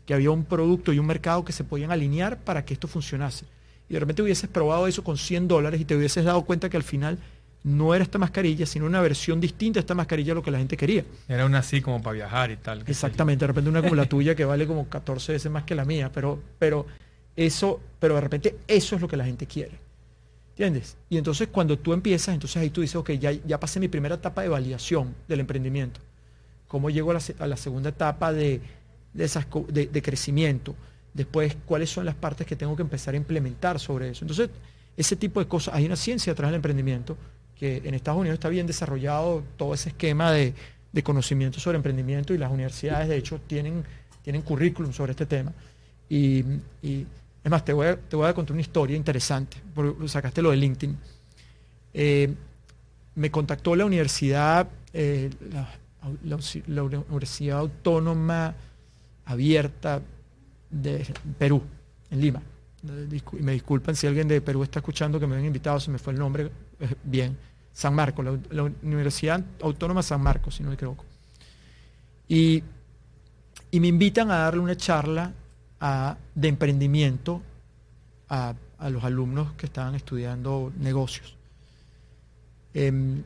que 0.06 0.14
había 0.14 0.32
un 0.32 0.44
producto 0.44 0.92
y 0.94 1.00
un 1.00 1.06
mercado 1.06 1.46
que 1.46 1.54
se 1.54 1.64
podían 1.64 1.92
alinear 1.92 2.38
para 2.40 2.66
que 2.66 2.74
esto 2.74 2.88
funcionase. 2.88 3.46
Y 3.92 3.94
de 3.96 4.00
repente 4.00 4.22
hubieses 4.22 4.50
probado 4.50 4.88
eso 4.88 5.04
con 5.04 5.18
100 5.18 5.50
dólares 5.50 5.82
y 5.82 5.84
te 5.84 5.98
hubieses 5.98 6.24
dado 6.24 6.44
cuenta 6.46 6.70
que 6.70 6.78
al 6.78 6.84
final 6.84 7.18
no 7.66 7.94
era 7.94 8.06
esta 8.06 8.18
mascarilla, 8.18 8.66
sino 8.66 8.86
una 8.86 9.02
versión 9.02 9.42
distinta 9.42 9.80
a 9.80 9.82
esta 9.82 9.94
mascarilla 9.94 10.34
lo 10.34 10.42
que 10.42 10.50
la 10.50 10.60
gente 10.60 10.78
quería. 10.78 11.04
Era 11.28 11.46
una 11.46 11.60
así 11.60 11.82
como 11.82 12.02
para 12.02 12.14
viajar 12.14 12.52
y 12.52 12.56
tal. 12.56 12.86
Exactamente, 12.88 13.44
de 13.44 13.48
repente 13.48 13.70
una 13.70 13.82
como 13.82 13.96
la 13.96 14.06
tuya 14.06 14.34
que 14.34 14.46
vale 14.46 14.66
como 14.66 14.88
14 14.88 15.34
veces 15.34 15.52
más 15.52 15.66
que 15.66 15.76
la 15.76 15.84
mía, 15.84 16.10
pero, 16.14 16.40
pero 16.58 16.86
eso, 17.36 17.82
pero 18.00 18.16
de 18.16 18.22
repente 18.22 18.56
eso 18.66 18.96
es 18.96 19.02
lo 19.02 19.10
que 19.10 19.18
la 19.18 19.26
gente 19.26 19.46
quiere. 19.46 19.74
¿Entiendes? 20.52 20.96
Y 21.10 21.18
entonces 21.18 21.50
cuando 21.52 21.78
tú 21.78 21.92
empiezas, 21.92 22.34
entonces 22.34 22.56
ahí 22.62 22.70
tú 22.70 22.80
dices, 22.80 22.96
ok, 22.96 23.12
ya, 23.12 23.34
ya 23.34 23.60
pasé 23.60 23.82
mi 23.82 23.90
primera 23.90 24.16
etapa 24.16 24.42
de 24.42 24.48
validación 24.48 25.14
del 25.28 25.42
emprendimiento. 25.42 26.00
¿Cómo 26.70 26.90
llego 26.90 27.12
a 27.12 27.16
la, 27.16 27.20
se- 27.20 27.36
a 27.40 27.46
la 27.46 27.58
segunda 27.58 27.90
etapa 27.90 28.32
de, 28.32 28.62
de, 29.14 29.24
esas, 29.26 29.46
co- 29.48 29.66
de, 29.70 29.88
de 29.88 30.02
crecimiento? 30.02 30.76
Después, 31.14 31.58
¿cuáles 31.66 31.90
son 31.90 32.06
las 32.06 32.16
partes 32.16 32.48
que 32.48 32.56
tengo 32.56 32.76
que 32.76 32.82
empezar 32.82 33.14
a 33.14 33.18
implementar 33.18 33.80
sobre 33.80 34.10
eso? 34.10 34.24
Entonces, 34.24 34.50
ese 34.96 35.16
tipo 35.16 35.40
de 35.40 35.48
cosas, 35.48 35.76
hay 35.76 35.86
una 35.86 35.96
ciencia 35.96 36.34
atrás 36.34 36.50
del 36.50 36.56
emprendimiento 36.56 37.18
que 37.56 37.82
en 37.84 37.94
Estados 37.94 38.20
Unidos 38.20 38.36
está 38.36 38.50
bien 38.50 38.66
desarrollado 38.66 39.44
todo 39.58 39.74
ese 39.74 39.90
esquema 39.90 40.32
de, 40.32 40.54
de 40.92 41.04
conocimiento 41.04 41.60
sobre 41.60 41.78
emprendimiento 41.78 42.34
y 42.34 42.38
las 42.38 42.52
universidades, 42.52 43.08
de 43.08 43.18
hecho, 43.18 43.40
tienen, 43.46 43.84
tienen 44.24 44.42
currículum 44.42 44.94
sobre 44.94 45.12
este 45.12 45.26
tema. 45.26 45.54
Y, 46.10 46.44
y, 46.82 47.06
es 47.44 47.50
más, 47.50 47.66
te 47.66 47.74
voy, 47.74 47.88
a, 47.88 47.96
te 47.98 48.16
voy 48.16 48.28
a 48.28 48.34
contar 48.34 48.54
una 48.54 48.62
historia 48.62 48.96
interesante, 48.96 49.58
porque 49.74 50.08
sacaste 50.08 50.42
lo 50.42 50.52
de 50.52 50.58
LinkedIn. 50.58 50.98
Eh, 51.94 52.34
me 53.16 53.32
contactó 53.32 53.76
la 53.76 53.86
universidad, 53.86 54.68
eh, 54.94 55.30
la, 55.52 55.68
Universidad 56.84 57.60
Autónoma 57.60 58.56
Abierta 59.26 60.02
de 60.72 61.06
Perú, 61.38 61.62
en 62.10 62.22
Lima. 62.22 62.42
Eh, 62.88 63.22
Y 63.34 63.44
me 63.44 63.54
disculpan 63.54 63.96
si 63.96 64.08
alguien 64.08 64.28
de 64.28 64.42
Perú 64.42 64.64
está 64.64 64.80
escuchando 64.80 65.20
que 65.20 65.28
me 65.28 65.34
habían 65.36 65.48
invitado, 65.48 65.80
se 65.80 65.92
me 65.92 65.98
fue 65.98 66.14
el 66.14 66.20
nombre. 66.20 66.52
eh, 66.80 66.96
bien, 67.04 67.38
San 67.74 67.94
Marcos, 67.94 68.26
la, 68.50 68.64
Universidad 68.64 69.44
Autónoma 69.62 70.04
San 70.04 70.22
Marcos, 70.22 70.56
si 70.56 70.64
no 70.64 70.70
me 70.70 70.76
equivoco. 70.76 71.06
Y, 72.28 72.64
y 73.72 73.80
me 73.80 73.88
invitan 73.88 74.32
a 74.32 74.38
darle 74.40 74.62
una 74.62 74.76
charla 74.76 75.34
de 76.36 76.48
emprendimiento 76.48 77.42
a, 78.30 78.54
a 78.78 78.90
los 78.90 79.04
alumnos 79.04 79.54
que 79.54 79.66
estaban 79.66 79.96
estudiando 79.96 80.72
negocios. 80.80 81.36
Em, 82.74 83.24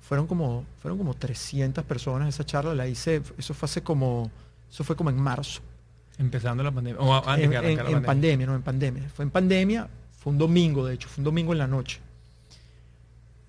fueron 0.00 0.26
como 0.26 0.64
fueron 0.80 0.98
como 0.98 1.14
300 1.14 1.84
personas 1.84 2.28
esa 2.28 2.44
charla 2.44 2.74
la 2.74 2.86
hice 2.86 3.22
eso 3.38 3.54
fue 3.54 3.66
hace 3.66 3.82
como 3.82 4.30
eso 4.70 4.84
fue 4.84 4.96
como 4.96 5.10
en 5.10 5.16
marzo 5.20 5.60
Empezando 6.18 6.62
la 6.62 6.70
pandemia. 6.70 7.00
O 7.00 7.14
antes 7.28 7.44
en, 7.44 7.50
que 7.50 7.56
en- 7.56 7.64
arrancara 7.64 7.88
en 7.88 7.94
la 7.94 8.02
pandemia 8.02 8.46
no 8.46 8.54
en 8.54 8.62
pandemia. 8.62 9.08
Fue 9.08 9.24
en 9.24 9.30
pandemia 9.30 9.88
fue 10.18 10.32
un 10.32 10.38
domingo 10.38 10.86
de 10.86 10.94
hecho 10.94 11.08
fue 11.08 11.20
un 11.22 11.24
domingo 11.24 11.52
en 11.52 11.58
la 11.58 11.66
noche. 11.66 12.00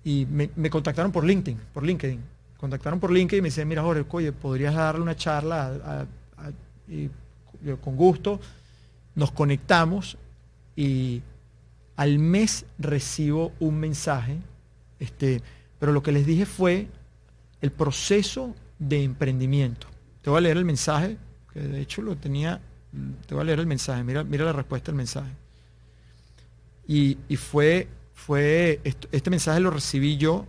Y 0.02 0.26
me, 0.26 0.50
me 0.56 0.70
contactaron 0.70 1.12
por 1.12 1.24
LinkedIn 1.24 1.58
por 1.72 1.82
LinkedIn. 1.84 2.20
Contactaron 2.58 3.00
por 3.00 3.10
LinkedIn 3.12 3.38
y 3.38 3.42
me 3.42 3.48
decían 3.48 3.68
mira 3.68 3.82
Jorge 3.82 4.04
oye 4.10 4.32
podrías 4.32 4.74
darle 4.74 5.02
una 5.02 5.16
charla 5.16 5.66
a- 5.66 6.00
a- 6.00 6.46
a- 6.48 6.52
y 6.90 7.10
yo, 7.64 7.80
con 7.80 7.96
gusto 7.96 8.40
nos 9.14 9.30
conectamos 9.30 10.16
y 10.76 11.22
al 11.96 12.18
mes 12.18 12.66
recibo 12.78 13.52
un 13.60 13.78
mensaje 13.78 14.38
este 14.98 15.40
pero 15.78 15.92
lo 15.92 16.02
que 16.02 16.12
les 16.12 16.26
dije 16.26 16.46
fue 16.46 16.88
el 17.60 17.70
proceso 17.70 18.54
de 18.78 19.04
emprendimiento. 19.04 19.86
Te 20.22 20.30
voy 20.30 20.38
a 20.38 20.40
leer 20.42 20.56
el 20.56 20.64
mensaje, 20.64 21.16
de 21.60 21.80
hecho 21.80 22.02
lo 22.02 22.16
tenía, 22.16 22.60
te 23.26 23.34
voy 23.34 23.42
a 23.42 23.44
leer 23.44 23.60
el 23.60 23.66
mensaje, 23.66 24.02
mira, 24.02 24.24
mira 24.24 24.44
la 24.44 24.52
respuesta 24.52 24.86
del 24.86 24.96
mensaje. 24.96 25.30
Y, 26.86 27.16
fue, 27.36 27.88
fue 28.12 28.80
este 28.84 29.30
mensaje 29.30 29.60
lo 29.60 29.70
recibí 29.70 30.16
yo, 30.16 30.46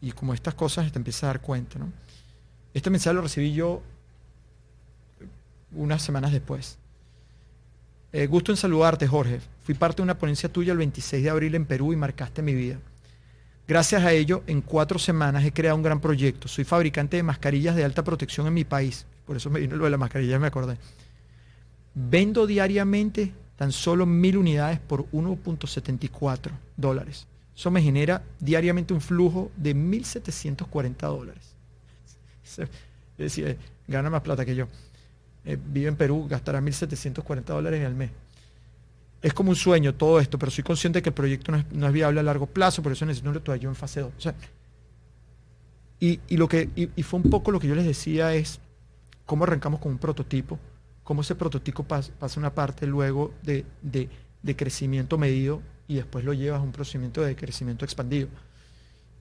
y 0.00 0.12
como 0.12 0.34
estas 0.34 0.54
cosas 0.54 0.90
te 0.92 0.98
empiezas 0.98 1.24
a 1.24 1.26
dar 1.28 1.40
cuenta, 1.40 1.78
¿no? 1.78 1.92
Este 2.74 2.90
mensaje 2.90 3.14
lo 3.14 3.22
recibí 3.22 3.54
yo 3.54 3.82
unas 5.72 6.02
semanas 6.02 6.32
después. 6.32 6.78
Eh, 8.12 8.26
gusto 8.26 8.52
en 8.52 8.56
saludarte, 8.56 9.06
Jorge. 9.06 9.40
Fui 9.62 9.74
parte 9.74 9.96
de 9.96 10.02
una 10.02 10.18
ponencia 10.18 10.50
tuya 10.50 10.72
el 10.72 10.78
26 10.78 11.24
de 11.24 11.30
abril 11.30 11.54
en 11.54 11.64
Perú 11.64 11.92
y 11.92 11.96
marcaste 11.96 12.42
mi 12.42 12.54
vida. 12.54 12.78
Gracias 13.66 14.04
a 14.04 14.12
ello, 14.12 14.44
en 14.46 14.62
cuatro 14.62 14.98
semanas 14.98 15.44
he 15.44 15.52
creado 15.52 15.76
un 15.76 15.82
gran 15.82 16.00
proyecto. 16.00 16.46
Soy 16.46 16.64
fabricante 16.64 17.16
de 17.16 17.22
mascarillas 17.22 17.74
de 17.74 17.84
alta 17.84 18.04
protección 18.04 18.46
en 18.46 18.54
mi 18.54 18.64
país. 18.64 19.06
Por 19.26 19.36
eso 19.36 19.50
me 19.50 19.60
vino 19.60 19.76
lo 19.76 19.84
de 19.84 19.90
la 19.90 19.96
mascarilla, 19.96 20.38
me 20.38 20.46
acordé. 20.46 20.76
Vendo 21.94 22.46
diariamente 22.46 23.32
tan 23.56 23.72
solo 23.72 24.06
mil 24.06 24.36
unidades 24.36 24.78
por 24.78 25.10
1.74 25.10 26.50
dólares. 26.76 27.26
Eso 27.56 27.70
me 27.70 27.82
genera 27.82 28.22
diariamente 28.38 28.92
un 28.92 29.00
flujo 29.00 29.50
de 29.56 29.74
1.740 29.74 30.96
dólares. 31.00 31.54
Es 32.44 32.68
decir, 33.16 33.56
gana 33.88 34.10
más 34.10 34.22
plata 34.22 34.44
que 34.44 34.54
yo. 34.54 34.68
Eh, 35.44 35.58
vive 35.64 35.88
en 35.88 35.96
Perú, 35.96 36.26
gastará 36.28 36.60
1.740 36.60 37.42
dólares 37.44 37.84
al 37.84 37.94
mes 37.94 38.10
es 39.22 39.34
como 39.34 39.50
un 39.50 39.56
sueño 39.56 39.94
todo 39.94 40.20
esto, 40.20 40.38
pero 40.38 40.52
soy 40.52 40.62
consciente 40.62 40.98
de 40.98 41.02
que 41.02 41.08
el 41.08 41.14
proyecto 41.14 41.50
no 41.50 41.58
es, 41.58 41.64
no 41.72 41.86
es 41.86 41.92
viable 41.92 42.20
a 42.20 42.22
largo 42.22 42.46
plazo, 42.46 42.82
por 42.82 42.92
eso 42.92 43.04
necesito 43.06 43.40
tu 43.40 43.50
ayuda 43.50 43.70
en 43.70 43.74
fase 43.74 44.00
2. 44.00 44.12
O 44.16 44.20
sea, 44.20 44.34
y, 45.98 46.20
y 46.28 46.36
lo 46.36 46.48
que, 46.48 46.68
y 46.76 47.02
fue 47.02 47.18
un 47.20 47.30
poco 47.30 47.50
lo 47.50 47.58
que 47.58 47.66
yo 47.66 47.74
les 47.74 47.86
decía 47.86 48.34
es 48.34 48.60
cómo 49.26 49.44
arrancamos 49.44 49.80
con 49.80 49.92
un 49.92 49.98
prototipo, 49.98 50.58
cómo 51.04 51.20
ese 51.20 51.34
prototipo 51.34 51.84
pas- 51.86 52.10
pasa 52.10 52.40
una 52.40 52.54
parte 52.54 52.86
luego 52.86 53.34
de, 53.42 53.64
de- 53.82 54.08
de 54.42 54.56
crecimiento 54.56 55.18
medido 55.18 55.60
y 55.88 55.96
después 55.96 56.24
lo 56.24 56.32
llevas 56.32 56.60
a 56.60 56.62
un 56.62 56.72
procedimiento 56.72 57.22
de 57.22 57.36
crecimiento 57.36 57.84
expandido. 57.84 58.28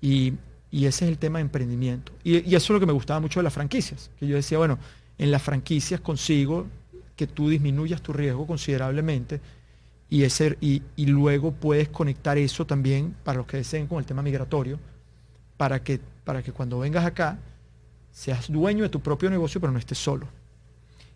Y, 0.02 0.34
y 0.72 0.86
ese 0.86 1.06
es 1.06 1.12
el 1.12 1.18
tema 1.18 1.40
de 1.40 1.44
emprendimiento. 1.44 2.12
Y, 2.24 2.48
y 2.50 2.56
eso 2.56 2.66
es 2.66 2.70
lo 2.72 2.80
que 2.80 2.86
me 2.86 2.94
gustaba 2.94 3.20
mucho 3.20 3.40
de 3.40 3.44
las 3.44 3.54
franquicias, 3.54 4.12
que 4.20 4.28
yo 4.28 4.36
decía, 4.36 4.58
bueno, 4.58 4.78
en 5.18 5.32
las 5.32 5.42
franquicias 5.42 6.00
consigo 6.02 6.68
que 7.16 7.28
tú 7.28 7.50
disminuyas 7.50 8.02
tu 8.02 8.14
riesgo 8.14 8.46
considerablemente 8.46 9.40
y, 10.10 10.24
ese, 10.24 10.58
y, 10.62 10.82
y 10.96 11.06
luego 11.08 11.52
puedes 11.54 11.88
conectar 11.90 12.38
eso 12.38 12.66
también 12.66 13.16
para 13.24 13.38
los 13.38 13.48
que 13.48 13.58
deseen 13.58 13.88
con 13.88 14.00
el 14.00 14.06
tema 14.06 14.22
migratorio, 14.22 14.80
para 15.58 15.82
que, 15.82 16.00
para 16.26 16.44
que 16.44 16.52
cuando 16.52 16.80
vengas 16.80 17.06
acá 17.06 17.40
seas 18.16 18.50
dueño 18.50 18.84
de 18.84 18.90
tu 18.90 19.02
propio 19.02 19.30
negocio, 19.30 19.60
pero 19.60 19.74
no 19.74 19.80
estés 19.80 19.98
solo. 19.98 20.28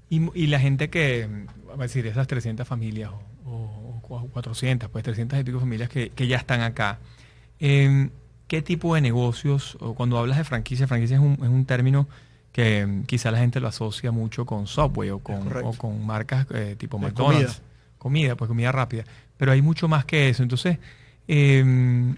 Y, 0.10 0.30
y 0.38 0.48
la 0.48 0.60
gente 0.60 0.90
que, 0.90 1.28
vamos 1.66 1.80
a 1.80 1.84
decir, 1.84 2.06
esas 2.08 2.28
300 2.28 2.68
familias 2.68 3.12
o, 3.46 3.50
o- 3.50 4.02
o 4.02 4.28
400, 4.28 4.90
pues 4.90 5.04
300 5.06 5.40
y 5.40 5.44
pico 5.44 5.60
familias 5.62 5.88
que, 5.88 6.10
que 6.10 6.28
ya 6.28 6.36
están 6.38 6.62
acá, 6.62 7.00
eh, 7.60 8.10
¿qué 8.48 8.62
tipo 8.62 8.96
de 8.96 9.02
negocios, 9.02 9.78
o 9.80 9.94
cuando 9.94 10.18
hablas 10.18 10.38
de 10.40 10.44
franquicia, 10.44 10.88
franquicia 10.88 11.16
es 11.18 11.22
un, 11.22 11.34
es 11.34 11.48
un 11.50 11.64
término 11.66 12.08
que 12.52 12.86
mm, 12.86 13.04
quizá 13.04 13.30
la 13.32 13.38
gente 13.38 13.60
lo 13.62 13.68
asocia 13.70 14.12
mucho 14.12 14.46
con 14.46 14.66
Subway 14.68 15.12
o 15.12 15.20
con, 15.20 15.48
o 15.64 15.74
con 15.74 16.06
marcas 16.06 16.48
eh, 16.54 16.76
tipo 16.78 16.98
De 16.98 17.04
McDonald's. 17.06 17.62
comida. 17.62 17.64
comida, 18.00 18.36
pues 18.36 18.48
comida 18.50 18.72
rápida. 18.74 19.04
Pero 19.38 19.52
hay 19.54 19.62
mucho 19.62 19.88
más 19.88 20.04
que 20.06 20.28
eso. 20.30 20.42
Entonces, 20.44 20.80
eh, 21.28 22.14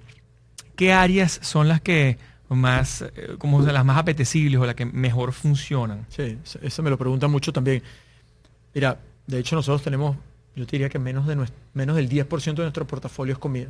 ¿qué 0.75 0.93
áreas 0.93 1.39
son 1.43 1.67
las 1.67 1.81
que 1.81 2.17
más, 2.59 3.01
eh, 3.01 3.35
como 3.37 3.61
las 3.61 3.85
más 3.85 3.97
apetecibles 3.97 4.59
o 4.59 4.65
las 4.65 4.75
que 4.75 4.85
mejor 4.85 5.31
funcionan? 5.33 6.05
Sí, 6.09 6.37
eso- 6.61 6.83
me 6.83 6.89
lo 6.89 6.97
preguntan 6.97 7.31
mucho 7.31 7.53
también. 7.53 7.81
Mira, 8.73 8.97
de 9.27 9.39
hecho 9.39 9.55
nosotros 9.55 9.81
tenemos, 9.83 10.17
yo 10.55 10.65
te 10.65 10.71
diría 10.71 10.89
que 10.89 10.99
menos, 10.99 11.27
de 11.27 11.35
nues- 11.37 11.51
menos 11.73 11.95
del 11.95 12.09
10% 12.09 12.61
de 12.61 12.65
nuestro 12.67 12.85
portafolio 12.87 13.33
es 13.33 13.39
comida. 13.39 13.69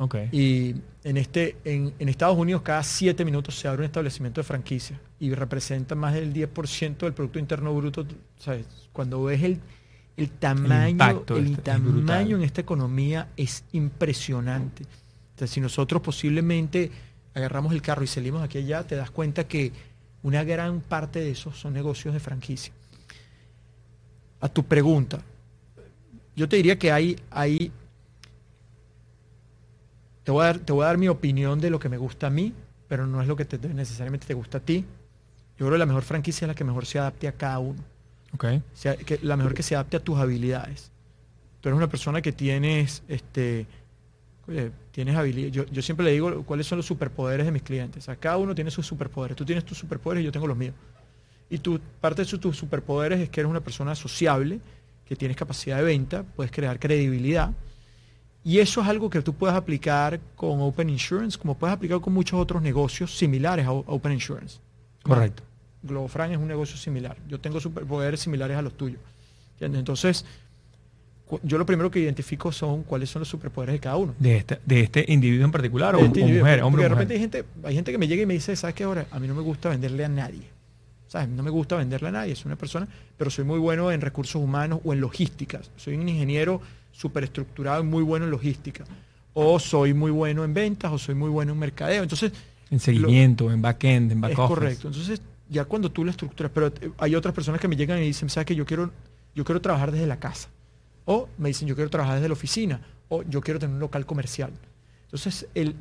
Ok. 0.00 0.14
Y 0.30 0.76
en, 1.02 1.16
este, 1.16 1.56
en, 1.64 1.92
en 1.98 2.08
Estados 2.08 2.36
Unidos 2.38 2.62
cada 2.62 2.82
7 2.84 3.24
minutos 3.24 3.58
se 3.58 3.66
abre 3.66 3.80
un 3.80 3.86
establecimiento 3.86 4.40
de 4.40 4.44
franquicia 4.44 5.00
y 5.18 5.34
representa 5.34 5.94
más 5.96 6.14
del 6.14 6.32
10% 6.32 7.06
del 7.06 7.14
Producto 7.14 7.38
Interno 7.40 7.74
Bruto. 7.74 8.06
¿sabes? 8.38 8.64
Cuando 8.92 9.24
ves 9.24 9.42
el, 9.42 9.58
el 10.16 10.30
tamaño, 10.30 11.24
el 11.30 11.46
es- 11.46 11.50
es 11.50 11.82
brutal. 11.82 12.04
tamaño 12.06 12.36
en 12.36 12.42
esta 12.44 12.60
economía 12.60 13.28
es 13.36 13.64
impresionante. 13.72 14.84
Entonces, 15.30 15.50
si 15.54 15.60
nosotros 15.60 16.00
posiblemente 16.00 16.90
agarramos 17.38 17.72
el 17.72 17.82
carro 17.82 18.02
y 18.02 18.06
salimos 18.06 18.42
aquí 18.42 18.58
allá, 18.58 18.86
te 18.86 18.96
das 18.96 19.10
cuenta 19.10 19.46
que 19.48 19.72
una 20.22 20.44
gran 20.44 20.80
parte 20.80 21.20
de 21.20 21.30
esos 21.30 21.58
son 21.58 21.72
negocios 21.72 22.14
de 22.14 22.20
franquicia. 22.20 22.72
A 24.40 24.48
tu 24.48 24.64
pregunta, 24.64 25.20
yo 26.36 26.48
te 26.48 26.56
diría 26.56 26.78
que 26.78 26.92
hay, 26.92 27.18
hay 27.30 27.72
te 30.24 30.30
voy, 30.30 30.42
a 30.42 30.46
dar, 30.46 30.58
te 30.58 30.72
voy 30.72 30.84
a 30.84 30.86
dar 30.88 30.98
mi 30.98 31.08
opinión 31.08 31.60
de 31.60 31.70
lo 31.70 31.78
que 31.78 31.88
me 31.88 31.96
gusta 31.96 32.26
a 32.26 32.30
mí, 32.30 32.52
pero 32.86 33.06
no 33.06 33.20
es 33.22 33.28
lo 33.28 33.34
que 33.36 33.44
te- 33.44 33.58
necesariamente 33.68 34.26
te 34.26 34.34
gusta 34.34 34.58
a 34.58 34.60
ti. 34.60 34.84
Yo 35.58 35.66
creo 35.66 35.72
que 35.72 35.78
la 35.78 35.86
mejor 35.86 36.02
franquicia 36.02 36.44
es 36.44 36.48
la 36.48 36.54
que 36.54 36.64
mejor 36.64 36.86
se 36.86 36.98
adapte 36.98 37.26
a 37.28 37.32
cada 37.32 37.58
uno. 37.58 37.82
Ok. 38.34 38.44
O 38.44 38.76
sea, 38.76 38.94
que 38.96 39.18
la 39.22 39.36
mejor 39.36 39.54
que 39.54 39.62
se 39.62 39.74
adapte 39.74 39.96
a 39.96 40.00
tus 40.00 40.18
habilidades. 40.18 40.90
Tú 41.60 41.68
eres 41.68 41.76
una 41.76 41.88
persona 41.88 42.22
que 42.22 42.30
tienes, 42.32 43.02
este, 43.08 43.66
oye, 44.46 44.70
tienes 44.98 45.14
habilidades. 45.14 45.52
Yo, 45.52 45.64
yo 45.66 45.80
siempre 45.80 46.06
le 46.06 46.10
digo 46.10 46.42
cuáles 46.42 46.66
son 46.66 46.78
los 46.78 46.86
superpoderes 46.86 47.46
de 47.46 47.52
mis 47.52 47.62
clientes. 47.62 48.02
O 48.02 48.06
sea, 48.06 48.16
cada 48.16 48.36
uno 48.36 48.52
tiene 48.52 48.68
sus 48.68 48.84
superpoderes. 48.84 49.36
Tú 49.36 49.44
tienes 49.44 49.64
tus 49.64 49.78
superpoderes 49.78 50.22
y 50.22 50.24
yo 50.24 50.32
tengo 50.32 50.48
los 50.48 50.56
míos. 50.56 50.74
Y 51.48 51.58
tu, 51.58 51.78
parte 52.00 52.24
de 52.24 52.36
tus 52.36 52.56
superpoderes 52.56 53.20
es 53.20 53.28
que 53.28 53.38
eres 53.38 53.48
una 53.48 53.60
persona 53.60 53.94
sociable, 53.94 54.58
que 55.06 55.14
tienes 55.14 55.36
capacidad 55.36 55.76
de 55.76 55.84
venta, 55.84 56.24
puedes 56.24 56.50
crear 56.50 56.80
credibilidad. 56.80 57.52
Y 58.42 58.58
eso 58.58 58.80
es 58.80 58.88
algo 58.88 59.08
que 59.08 59.22
tú 59.22 59.34
puedes 59.34 59.54
aplicar 59.54 60.18
con 60.34 60.60
Open 60.62 60.90
Insurance, 60.90 61.38
como 61.38 61.56
puedes 61.56 61.76
aplicar 61.76 62.00
con 62.00 62.12
muchos 62.12 62.40
otros 62.40 62.60
negocios 62.60 63.16
similares 63.16 63.66
a 63.66 63.70
Open 63.70 64.10
Insurance. 64.10 64.58
Correcto. 65.04 65.44
Globofran 65.80 66.32
es 66.32 66.38
un 66.38 66.48
negocio 66.48 66.76
similar. 66.76 67.16
Yo 67.28 67.38
tengo 67.38 67.60
superpoderes 67.60 68.18
similares 68.18 68.56
a 68.56 68.62
los 68.62 68.76
tuyos. 68.76 69.00
¿entiendes? 69.52 69.78
Entonces, 69.78 70.24
yo 71.42 71.58
lo 71.58 71.66
primero 71.66 71.90
que 71.90 71.98
identifico 72.00 72.50
son 72.52 72.82
cuáles 72.84 73.10
son 73.10 73.20
los 73.20 73.28
superpoderes 73.28 73.74
de 73.74 73.80
cada 73.80 73.96
uno. 73.96 74.14
De 74.18 74.36
este, 74.36 74.58
de 74.64 74.80
este 74.80 75.04
individuo 75.08 75.44
en 75.44 75.52
particular 75.52 75.94
o, 75.94 75.98
De 75.98 76.04
este 76.06 76.20
o 76.20 76.22
individuo. 76.22 76.44
mujer, 76.46 76.60
Porque 76.60 76.66
hombre 76.66 76.80
o 76.80 76.84
de 76.84 76.88
mujer. 76.90 76.98
repente 77.08 77.14
hay 77.14 77.20
gente, 77.20 77.44
hay 77.68 77.74
gente 77.74 77.92
que 77.92 77.98
me 77.98 78.08
llega 78.08 78.22
y 78.22 78.26
me 78.26 78.34
dice, 78.34 78.56
¿sabes 78.56 78.74
qué 78.74 78.84
ahora? 78.84 79.06
A 79.10 79.18
mí 79.18 79.28
no 79.28 79.34
me 79.34 79.42
gusta 79.42 79.68
venderle 79.68 80.04
a 80.04 80.08
nadie. 80.08 80.42
¿Sabes? 81.06 81.28
No 81.28 81.42
me 81.42 81.50
gusta 81.50 81.76
venderle 81.76 82.08
a 82.08 82.12
nadie. 82.12 82.36
Soy 82.36 82.46
una 82.48 82.56
persona, 82.56 82.86
pero 83.16 83.30
soy 83.30 83.44
muy 83.44 83.58
bueno 83.58 83.90
en 83.90 84.00
recursos 84.00 84.42
humanos 84.42 84.80
o 84.84 84.92
en 84.92 85.00
logística. 85.00 85.60
Soy 85.76 85.94
un 85.96 86.06
ingeniero 86.08 86.60
súper 86.92 87.24
estructurado 87.24 87.82
y 87.82 87.86
muy 87.86 88.02
bueno 88.02 88.26
en 88.26 88.30
logística. 88.30 88.84
O 89.32 89.58
soy 89.58 89.94
muy 89.94 90.10
bueno 90.10 90.44
en 90.44 90.52
ventas 90.52 90.92
o 90.92 90.98
soy 90.98 91.14
muy 91.14 91.30
bueno 91.30 91.52
en 91.52 91.58
mercadeo. 91.58 92.02
Entonces, 92.02 92.32
En 92.70 92.78
seguimiento, 92.80 93.50
en 93.50 93.62
backend, 93.62 94.12
en 94.12 94.20
back 94.20 94.32
es 94.32 94.38
office. 94.38 94.54
correcto. 94.54 94.88
Entonces, 94.88 95.22
ya 95.48 95.64
cuando 95.64 95.90
tú 95.90 96.04
la 96.04 96.10
estructuras, 96.10 96.52
pero 96.54 96.70
hay 96.98 97.14
otras 97.14 97.34
personas 97.34 97.58
que 97.60 97.68
me 97.68 97.76
llegan 97.76 97.98
y 98.02 98.06
dicen, 98.06 98.28
¿sabes 98.28 98.46
que 98.46 98.54
Yo 98.54 98.66
quiero, 98.66 98.90
yo 99.34 99.44
quiero 99.44 99.60
trabajar 99.62 99.92
desde 99.92 100.06
la 100.06 100.18
casa. 100.18 100.48
O 101.10 101.26
me 101.38 101.48
dicen, 101.48 101.66
yo 101.66 101.74
quiero 101.74 101.88
trabajar 101.88 102.16
desde 102.16 102.28
la 102.28 102.34
oficina. 102.34 102.82
O 103.08 103.22
yo 103.22 103.40
quiero 103.40 103.58
tener 103.58 103.72
un 103.72 103.80
local 103.80 104.04
comercial. 104.04 104.52
Entonces, 105.04 105.46
el, 105.54 105.74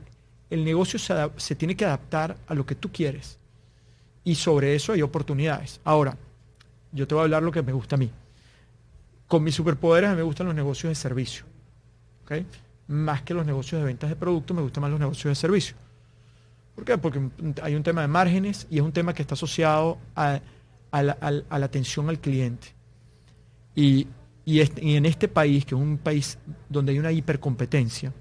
el 0.50 0.64
negocio 0.64 0.98
se, 0.98 1.14
se 1.36 1.54
tiene 1.56 1.76
que 1.76 1.84
adaptar 1.84 2.38
a 2.48 2.54
lo 2.54 2.66
que 2.66 2.76
tú 2.76 2.90
quieres. 2.94 3.38
Y 4.24 4.36
sobre 4.36 4.74
eso 4.74 4.94
hay 4.94 5.02
oportunidades. 5.02 5.82
Ahora, 5.84 6.18
yo 6.94 7.06
te 7.08 7.14
voy 7.14 7.24
a 7.24 7.26
hablar 7.26 7.44
lo 7.44 7.52
que 7.52 7.62
me 7.62 7.74
gusta 7.74 7.96
a 7.96 8.00
mí. 8.00 8.10
Con 9.28 9.44
mis 9.44 9.56
superpoderes 9.56 10.16
me 10.16 10.22
gustan 10.22 10.48
los 10.48 10.56
negocios 10.56 10.92
de 10.92 10.96
servicio. 10.96 11.44
¿ok? 12.24 12.32
Más 12.88 13.22
que 13.24 13.34
los 13.34 13.46
negocios 13.46 13.82
de 13.82 13.86
ventas 13.86 14.10
de 14.10 14.16
productos, 14.16 14.56
me 14.56 14.62
gustan 14.64 14.82
más 14.82 14.92
los 14.92 15.00
negocios 15.02 15.32
de 15.32 15.36
servicio. 15.36 15.76
¿Por 16.74 16.86
qué? 16.86 16.98
Porque 16.98 17.20
hay 17.62 17.76
un 17.76 17.84
tema 17.84 18.02
de 18.02 18.08
márgenes 18.08 18.66
y 18.70 18.78
es 18.78 18.82
un 18.84 18.94
tema 18.94 19.14
que 19.14 19.24
está 19.24 19.34
asociado 19.34 19.98
a, 20.16 20.40
a 20.92 21.04
la- 21.04 21.18
a 21.50 21.60
la 21.60 21.66
atención 21.66 22.08
al 22.08 22.20
cliente. 22.20 22.68
Y, 23.76 24.08
y 24.50 24.96
en 24.96 25.06
este 25.06 25.28
país, 25.28 25.66
que 25.66 25.76
es 25.76 25.82
un 25.82 25.98
país 25.98 26.38
donde 26.70 26.94
hay 26.94 27.00
una 27.00 27.12
hipercompetencia, 27.12 28.14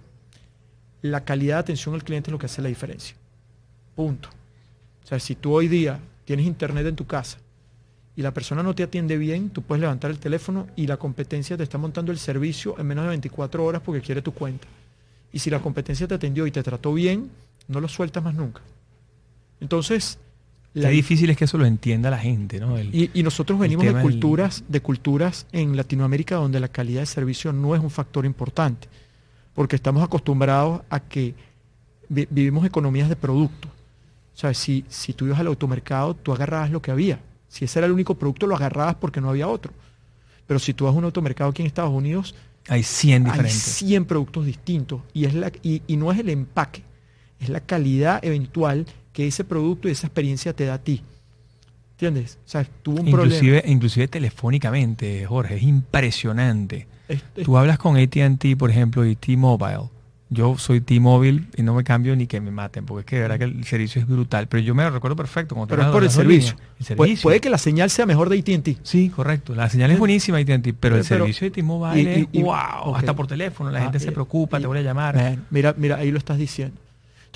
la 1.01 1.25
calidad 1.25 1.55
de 1.55 1.61
atención 1.61 1.95
al 1.95 2.03
cliente 2.03 2.31
es 2.31 2.33
lo 2.33 2.39
que 2.39 2.47
hace 2.47 2.61
la 2.61 2.69
diferencia. 2.69 3.17
Punto. 3.95 4.29
O 5.05 5.07
sea, 5.07 5.21
si 5.21 5.37
tú 5.37 5.55
hoy 5.55 5.69
día 5.69 6.01
tienes 6.25 6.45
internet 6.45 6.85
en 6.85 6.97
tu 6.97 7.07
casa 7.07 7.39
y 8.17 8.23
la 8.23 8.35
persona 8.35 8.65
no 8.65 8.75
te 8.75 8.83
atiende 8.83 9.17
bien, 9.17 9.51
tú 9.51 9.63
puedes 9.63 9.81
levantar 9.81 10.11
el 10.11 10.19
teléfono 10.19 10.67
y 10.75 10.89
la 10.89 10.97
competencia 10.97 11.57
te 11.57 11.63
está 11.63 11.79
montando 11.79 12.11
el 12.11 12.19
servicio 12.19 12.77
en 12.77 12.89
menos 12.89 13.05
de 13.05 13.11
24 13.11 13.65
horas 13.65 13.83
porque 13.85 14.01
quiere 14.01 14.21
tu 14.21 14.33
cuenta. 14.33 14.67
Y 15.33 15.39
si 15.39 15.49
la 15.49 15.61
competencia 15.61 16.09
te 16.09 16.15
atendió 16.15 16.45
y 16.45 16.51
te 16.51 16.65
trató 16.65 16.93
bien, 16.93 17.31
no 17.69 17.81
lo 17.81 17.87
sueltas 17.87 18.25
más 18.25 18.35
nunca. 18.35 18.63
Entonces, 19.61 20.19
Qué 20.83 20.89
difícil 20.89 21.31
es 21.31 21.37
que 21.37 21.45
eso 21.45 21.59
lo 21.59 21.65
entienda 21.67 22.11
la 22.11 22.19
gente, 22.19 22.61
¿no? 22.61 22.77
El- 22.77 22.95
y, 22.95 23.11
y 23.15 23.23
nosotros 23.23 23.59
venimos 23.59 23.85
de 23.87 23.93
del- 23.93 24.03
culturas, 24.03 24.65
de 24.69 24.81
culturas 24.81 25.47
en 25.53 25.77
Latinoamérica 25.77 26.37
donde 26.37 26.61
la 26.61 26.69
calidad 26.69 27.01
de 27.01 27.07
servicio 27.07 27.53
no 27.53 27.75
es 27.75 27.81
un 27.83 27.91
factor 27.91 28.27
importante, 28.27 28.89
porque 29.55 29.77
estamos 29.77 30.03
acostumbrados 30.03 30.83
a 30.91 31.01
que 31.01 31.35
vi- 32.09 32.29
vivimos 32.31 32.65
economías 32.67 33.09
de 33.09 33.17
producto. 33.17 33.69
O 33.69 34.39
sea, 34.39 34.53
si, 34.53 34.85
si 34.89 35.15
tú 35.15 35.25
ibas 35.27 35.41
al 35.41 35.47
automercado, 35.47 36.15
tú 36.15 36.33
agarrabas 36.33 36.71
lo 36.71 36.83
que 36.83 36.91
había. 36.91 37.21
Si 37.49 37.65
ese 37.65 37.79
era 37.79 37.87
el 37.87 37.93
único 37.93 38.17
producto, 38.17 38.47
lo 38.47 38.55
agarrabas 38.55 38.97
porque 38.97 39.21
no 39.21 39.31
había 39.31 39.49
otro. 39.49 39.73
Pero 40.47 40.61
si 40.61 40.75
tú 40.75 40.85
vas 40.85 40.95
a 40.95 40.99
un 40.99 41.05
automercado 41.05 41.51
aquí 41.51 41.63
en 41.63 41.67
Estados 41.67 41.91
Unidos, 41.93 42.35
hay 42.69 42.83
100 42.83 43.25
hay 43.25 43.31
diferentes. 43.31 43.63
100 43.63 44.05
productos 44.05 44.45
distintos 44.45 45.01
y, 45.15 45.25
es 45.25 45.33
la, 45.35 45.51
y, 45.63 45.83
y 45.87 45.97
no 45.97 46.13
es 46.13 46.19
el 46.19 46.29
empaque, 46.29 46.83
es 47.41 47.49
la 47.49 47.61
calidad 47.61 48.23
eventual 48.25 48.85
que 49.17 49.27
ese 49.27 49.45
producto 49.45 49.89
y 49.89 49.93
esa 49.93 50.07
experiencia 50.07 50.53
te 50.53 50.67
da 50.67 50.75
a 50.75 50.79
ti. 50.79 51.03
¿Entiendes? 51.93 52.39
O 52.45 52.49
sea, 52.49 52.65
tuvo 52.83 53.01
un 53.01 53.09
Inclusive, 53.09 53.63
inclusive 53.67 54.07
telefónicamente, 54.09 55.25
Jorge, 55.25 55.57
es 55.57 55.63
impresionante. 55.63 56.87
problema. 56.87 56.97
Es- 57.09 57.25
es- 57.41 57.45
Tú 57.45 57.57
hablas 57.57 57.79
con 57.79 57.97
ATT, 57.97 58.57
por 58.57 58.71
ejemplo, 58.71 59.07
y 59.07 59.17
T-Mobile. 59.17 59.89
Yo 60.29 60.59
soy 60.59 60.81
T-Mobile 60.83 61.45
y 61.57 61.63
no 61.63 61.73
me 61.73 61.85
cambio 61.85 62.15
ni 62.17 62.27
que 62.27 62.41
me 62.43 62.51
maten, 62.51 62.85
porque 62.85 63.01
es 63.01 63.07
que 63.07 63.17
de 63.17 63.23
verdad 63.23 63.39
que 63.39 63.45
el 63.45 63.65
servicio 63.65 64.03
es 64.03 64.07
brutal. 64.09 64.49
Pero 64.49 64.63
yo 64.63 64.75
me 64.75 64.83
lo 64.83 64.91
recuerdo 64.91 65.17
perfecto. 65.17 65.55
cuando 65.55 65.71
pero 65.75 65.83
es 65.87 65.89
por 65.89 66.03
el 66.03 66.11
servicio. 66.11 66.57
líneas. 66.57 66.91
El 66.91 66.97
Puede, 66.97 67.09
servicio. 67.11 67.23
puede 67.23 67.41
que 67.41 67.49
la 67.49 67.59
señal 67.59 67.89
sea 67.91 68.05
mejor 68.07 68.29
de 68.29 68.39
AT&T. 68.39 68.77
Sí, 68.83 69.09
correcto. 69.09 69.55
La 69.55 69.71
señal 69.71 69.91
es 69.93 69.99
buenísima 69.99 70.37
AT&T, 70.39 70.75
pero 70.75 70.97
el 70.99 71.05
servicio 71.05 71.47
de 71.47 71.53
T-Mobile 71.53 72.21
es 72.23 72.27
y- 72.33 72.43
wow. 72.43 72.95
Hasta 72.97 73.15
por 73.17 73.27
teléfono. 73.29 73.71
La 73.71 73.79
Ah, 73.79 73.83
gente 73.85 74.01
se 74.01 74.13
preocupa, 74.13 74.59
y- 74.59 74.63
te 74.63 74.67
vuelve 74.67 74.81
a 74.83 74.85
llamar. 74.87 75.15
Man, 75.17 75.47
mira, 75.51 75.75
mira, 75.79 75.97
ahí 75.97 76.11
lo 76.11 76.19
estás 76.19 76.37
diciendo. 76.37 76.77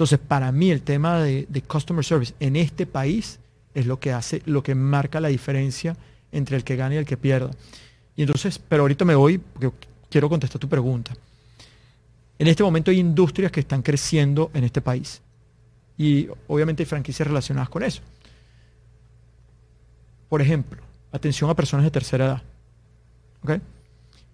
Entonces, 0.00 0.18
para 0.18 0.50
mí 0.50 0.70
el 0.70 0.80
tema 0.80 1.20
de, 1.20 1.62
customer 1.68 2.02
service 2.02 2.32
en 2.40 2.56
este 2.56 2.86
país 2.86 3.38
es 3.74 3.84
lo 3.84 4.00
que 4.00 4.14
hace, 4.14 4.40
lo 4.46 4.62
que 4.62 4.74
marca 4.74 5.20
la 5.20 5.28
diferencia 5.28 5.94
entre 6.32 6.56
el 6.56 6.64
que 6.64 6.74
gana 6.74 6.94
y 6.94 6.96
el 6.96 7.04
que 7.04 7.18
pierda. 7.18 7.50
Y 8.16 8.22
entonces, 8.22 8.58
pero 8.58 8.84
ahorita 8.84 9.04
me 9.04 9.14
voy 9.14 9.36
porque 9.36 9.70
quiero 10.08 10.30
contestar 10.30 10.58
tu 10.58 10.70
pregunta. 10.70 11.14
En 12.38 12.46
este 12.46 12.62
momento 12.62 12.90
hay 12.90 12.98
industrias 12.98 13.52
que 13.52 13.60
están 13.60 13.82
creciendo 13.82 14.50
en 14.54 14.64
este 14.64 14.80
país. 14.80 15.20
Y 15.98 16.28
obviamente 16.48 16.84
hay 16.84 16.86
franquicias 16.86 17.28
relacionadas 17.28 17.68
con 17.68 17.82
eso. 17.82 18.00
Por 20.30 20.40
ejemplo, 20.40 20.80
atención 21.12 21.50
a 21.50 21.54
personas 21.54 21.84
de 21.84 21.90
tercera 21.90 22.24
edad. 22.24 22.42
¿Ok? 23.42 23.50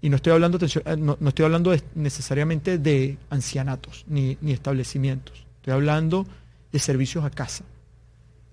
Y 0.00 0.11
no 0.11 0.14
estoy 0.14 0.33
hablando, 0.33 0.61
eh, 0.64 0.96
no, 0.96 1.18
estoy 1.26 1.44
hablando 1.44 1.74
necesariamente 1.96 2.79
de 2.79 3.18
ancianatos 3.31 4.05
ni, 4.07 4.38
ni 4.40 4.52
establecimientos. 4.52 5.45
Estoy 5.66 5.74
hablando 5.74 6.29
de 6.70 6.79
servicios 6.79 7.24
a 7.24 7.31
casa. 7.31 7.64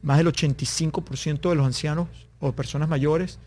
Más 0.02 0.18
del 0.18 0.26
85% 0.26 1.48
de 1.48 1.56
los 1.56 1.64
ancianos 1.64 2.08
o 2.40 2.54
personas 2.54 2.90
mayores 2.90 3.38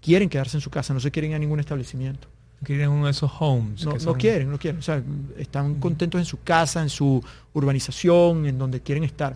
quieren 0.00 0.30
quedarse 0.30 0.56
en 0.56 0.62
su 0.62 0.70
casa, 0.70 0.94
no 0.94 1.00
se 1.00 1.10
quieren 1.10 1.32
ir 1.32 1.34
a 1.34 1.38
ningún 1.38 1.60
establecimiento. 1.60 2.28
Quieren 2.64 2.88
uno 2.88 3.04
de 3.04 3.10
esos 3.10 3.30
homes. 3.38 3.84
No, 3.84 3.92
que 3.92 4.04
no 4.06 4.14
quieren, 4.14 4.50
no 4.50 4.58
quieren. 4.58 4.78
O 4.78 4.82
sea, 4.82 5.02
están 5.36 5.74
contentos 5.74 6.18
en 6.18 6.24
su 6.24 6.42
casa, 6.42 6.80
en 6.80 6.88
su 6.88 7.22
urbanización, 7.52 8.46
en 8.46 8.56
donde 8.56 8.80
quieren 8.80 9.04
estar. 9.04 9.34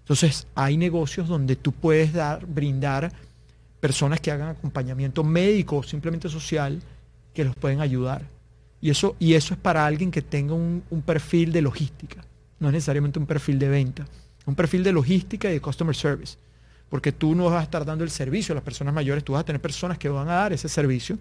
Entonces, 0.00 0.48
hay 0.56 0.76
negocios 0.76 1.28
donde 1.28 1.54
tú 1.54 1.70
puedes 1.70 2.12
dar, 2.12 2.44
brindar 2.44 3.12
personas 3.78 4.20
que 4.20 4.32
hagan 4.32 4.48
acompañamiento 4.48 5.22
médico 5.22 5.76
o 5.76 5.82
simplemente 5.84 6.28
social 6.28 6.82
que 7.32 7.44
los 7.44 7.54
pueden 7.54 7.82
ayudar. 7.82 8.26
Y 8.80 8.90
eso, 8.90 9.14
y 9.20 9.34
eso 9.34 9.54
es 9.54 9.60
para 9.60 9.86
alguien 9.86 10.10
que 10.10 10.22
tenga 10.22 10.54
un, 10.54 10.82
un 10.90 11.02
perfil 11.02 11.52
de 11.52 11.62
logística, 11.62 12.24
no 12.62 12.68
es 12.68 12.74
necesariamente 12.74 13.18
un 13.18 13.26
perfil 13.26 13.58
de 13.58 13.68
venta, 13.68 14.06
un 14.46 14.54
perfil 14.54 14.84
de 14.84 14.92
logística 14.92 15.50
y 15.50 15.54
de 15.54 15.60
customer 15.60 15.96
service. 15.96 16.38
Porque 16.88 17.10
tú 17.10 17.34
no 17.34 17.46
vas 17.46 17.60
a 17.60 17.62
estar 17.64 17.84
dando 17.84 18.04
el 18.04 18.10
servicio 18.10 18.52
a 18.52 18.54
las 18.54 18.62
personas 18.62 18.94
mayores, 18.94 19.24
tú 19.24 19.32
vas 19.32 19.40
a 19.40 19.44
tener 19.44 19.60
personas 19.60 19.98
que 19.98 20.08
van 20.08 20.28
a 20.28 20.34
dar 20.34 20.52
ese 20.52 20.68
servicio, 20.68 21.18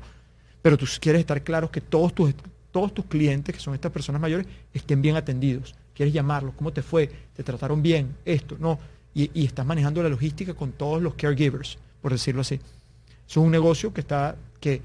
pero 0.61 0.77
tú 0.77 0.85
quieres 0.99 1.21
estar 1.21 1.41
claro 1.43 1.71
que 1.71 1.81
todos 1.81 2.13
tus, 2.13 2.35
todos 2.71 2.93
tus 2.93 3.05
clientes, 3.05 3.55
que 3.55 3.59
son 3.59 3.73
estas 3.73 3.91
personas 3.91 4.21
mayores, 4.21 4.45
estén 4.71 5.01
bien 5.01 5.15
atendidos. 5.15 5.73
Quieres 5.95 6.13
llamarlos, 6.13 6.53
¿cómo 6.55 6.71
te 6.71 6.83
fue? 6.83 7.09
¿Te 7.33 7.43
trataron 7.43 7.81
bien? 7.81 8.15
Esto, 8.23 8.55
no. 8.59 8.77
Y, 9.15 9.43
estás 9.43 9.65
manejando 9.65 10.03
la 10.03 10.09
logística 10.09 10.53
con 10.53 10.73
todos 10.73 11.01
los 11.01 11.15
caregivers, 11.15 11.79
por 12.03 12.11
decirlo 12.11 12.41
así. 12.41 12.59
Es 13.27 13.37
un 13.37 13.49
negocio 13.49 13.91
que 13.91 14.01
está, 14.01 14.35
que, 14.59 14.79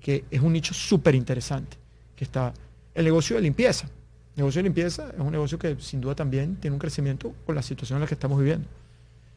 que 0.00 0.24
es 0.30 0.40
un 0.40 0.54
nicho 0.54 0.72
súper 0.72 1.14
interesante. 1.14 1.76
Que 2.16 2.24
está 2.24 2.54
el 2.94 3.04
negocio 3.04 3.36
de 3.36 3.42
limpieza. 3.42 3.90
Negocio 4.38 4.60
de 4.60 4.62
limpieza 4.64 5.10
es 5.12 5.18
un 5.20 5.32
negocio 5.32 5.58
que 5.58 5.76
sin 5.80 6.00
duda 6.00 6.14
también 6.14 6.56
tiene 6.56 6.72
un 6.74 6.78
crecimiento 6.78 7.34
con 7.44 7.54
la 7.54 7.62
situación 7.62 7.96
en 7.96 8.02
la 8.02 8.06
que 8.06 8.14
estamos 8.14 8.38
viviendo. 8.38 8.66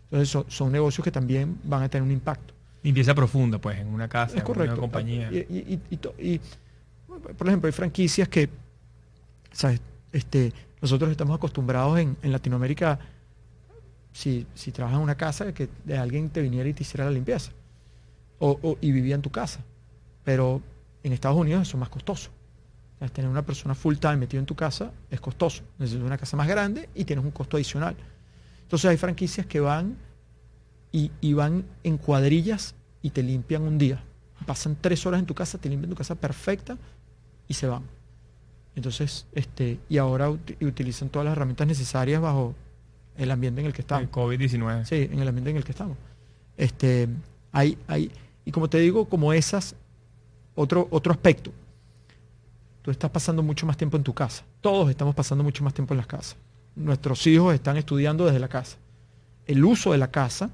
Entonces 0.05 0.29
son, 0.29 0.45
son 0.47 0.71
negocios 0.71 1.03
que 1.03 1.11
también 1.11 1.57
van 1.63 1.83
a 1.83 1.89
tener 1.89 2.03
un 2.03 2.11
impacto. 2.11 2.53
Limpieza 2.83 3.13
profunda, 3.15 3.57
pues, 3.59 3.79
en 3.79 3.87
una 3.87 4.07
casa, 4.07 4.37
Es 4.37 4.43
en 4.43 4.51
una 4.51 4.75
compañía. 4.75 5.29
Y, 5.31 5.37
y- 5.37 5.79
y- 6.19 6.39
por 7.37 7.47
ejemplo, 7.47 7.67
hay 7.67 7.71
franquicias 7.73 8.27
que, 8.29 8.49
¿sabes? 9.51 9.81
Este, 10.11 10.53
nosotros 10.81 11.09
estamos 11.11 11.35
acostumbrados 11.35 11.99
en, 11.99 12.15
en 12.21 12.31
Latinoamérica, 12.31 12.99
si, 14.13 14.45
si 14.55 14.71
trabajas 14.71 14.97
en 14.97 15.03
una 15.03 15.15
casa, 15.15 15.53
que 15.53 15.67
de 15.85 15.97
alguien 15.97 16.29
te 16.29 16.41
viniera 16.41 16.67
y 16.69 16.73
te 16.73 16.83
hiciera 16.83 17.05
la 17.05 17.11
limpieza. 17.11 17.51
O, 18.39 18.57
o- 18.61 18.77
y 18.81 18.91
vivía 18.91 19.15
en 19.15 19.21
tu 19.21 19.29
casa. 19.31 19.61
Pero 20.23 20.61
en 21.03 21.13
Estados 21.13 21.37
Unidos 21.37 21.63
eso 21.67 21.77
es 21.77 21.79
más 21.79 21.89
costoso. 21.89 22.29
Tener 23.09 23.29
una 23.29 23.45
persona 23.45 23.73
full 23.73 23.95
time 23.95 24.17
metido 24.17 24.39
en 24.39 24.45
tu 24.45 24.55
casa 24.55 24.91
es 25.09 25.19
costoso. 25.19 25.63
Necesitas 25.79 26.05
una 26.05 26.17
casa 26.17 26.37
más 26.37 26.47
grande 26.47 26.87
y 26.93 27.03
tienes 27.05 27.25
un 27.25 27.31
costo 27.31 27.57
adicional. 27.57 27.95
Entonces 28.61 28.89
hay 28.89 28.97
franquicias 28.97 29.45
que 29.47 29.59
van 29.59 29.97
y, 30.91 31.11
y 31.19 31.33
van 31.33 31.65
en 31.83 31.97
cuadrillas 31.97 32.75
y 33.01 33.09
te 33.09 33.23
limpian 33.23 33.63
un 33.63 33.77
día. 33.77 34.03
Pasan 34.45 34.77
tres 34.79 35.05
horas 35.05 35.19
en 35.19 35.25
tu 35.25 35.33
casa, 35.33 35.57
te 35.57 35.67
limpian 35.69 35.89
tu 35.89 35.95
casa 35.95 36.15
perfecta 36.15 36.77
y 37.47 37.53
se 37.53 37.67
van. 37.67 37.83
Entonces, 38.75 39.25
este, 39.33 39.79
y 39.89 39.97
ahora 39.97 40.29
uti- 40.29 40.63
utilizan 40.65 41.09
todas 41.09 41.25
las 41.25 41.33
herramientas 41.33 41.67
necesarias 41.67 42.21
bajo 42.21 42.55
el 43.17 43.29
ambiente 43.31 43.61
en 43.61 43.67
el 43.67 43.73
que 43.73 43.81
estamos. 43.81 44.03
El 44.03 44.11
COVID-19. 44.11 44.85
Sí, 44.85 45.09
en 45.11 45.19
el 45.19 45.27
ambiente 45.27 45.49
en 45.51 45.57
el 45.57 45.63
que 45.63 45.71
estamos. 45.71 45.97
Este, 46.55 47.07
hay, 47.51 47.77
hay, 47.87 48.11
y 48.45 48.51
como 48.51 48.69
te 48.69 48.77
digo, 48.79 49.05
como 49.09 49.33
esas, 49.33 49.75
otro, 50.55 50.87
otro 50.91 51.11
aspecto. 51.11 51.51
Tú 52.81 52.91
estás 52.91 53.11
pasando 53.11 53.43
mucho 53.43 53.65
más 53.65 53.77
tiempo 53.77 53.97
en 53.97 54.03
tu 54.03 54.13
casa. 54.13 54.43
Todos 54.59 54.89
estamos 54.89 55.13
pasando 55.13 55.43
mucho 55.43 55.63
más 55.63 55.73
tiempo 55.73 55.93
en 55.93 55.99
las 55.99 56.07
casas. 56.07 56.35
Nuestros 56.75 57.25
hijos 57.27 57.53
están 57.53 57.77
estudiando 57.77 58.25
desde 58.25 58.39
la 58.39 58.47
casa. 58.47 58.77
El 59.45 59.63
uso 59.63 59.91
de 59.91 59.97
la 59.97 60.09
casa, 60.09 60.49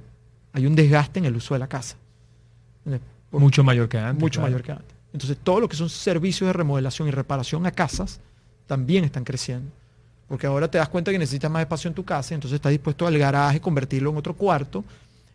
hay 0.54 0.66
un 0.66 0.76
desgaste 0.76 1.20
en 1.20 1.26
el 1.26 1.36
uso 1.36 1.54
de 1.54 1.60
la 1.60 1.68
casa. 1.68 1.96
Mucho 3.32 3.64
mayor 3.64 3.88
que 3.88 3.98
antes. 3.98 4.20
mucho 4.20 4.40
claro. 4.40 4.52
mayor 4.52 4.66
que 4.66 4.72
antes. 4.72 4.96
Entonces, 5.14 5.38
todo 5.42 5.60
lo 5.60 5.70
que 5.70 5.76
son 5.76 5.90
servicios 5.90 6.48
de 6.48 6.54
remodelación 6.54 7.08
y 7.08 7.12
reparación 7.12 7.66
a 7.66 7.72
casas 7.72 8.20
también 8.66 9.04
están 9.04 9.24
creciendo. 9.24 9.72
Porque 10.28 10.46
ahora 10.46 10.70
te 10.70 10.78
das 10.78 10.90
cuenta 10.90 11.12
que 11.12 11.20
necesitas 11.20 11.50
más 11.50 11.62
espacio 11.62 11.88
en 11.88 11.94
tu 11.94 12.04
casa, 12.04 12.36
entonces 12.36 12.56
estás 12.56 12.72
dispuesto 12.72 13.08
al 13.08 13.18
garaje, 13.18 13.62
convertirlo 13.62 14.10
en 14.10 14.18
otro 14.18 14.34
cuarto. 14.36 14.84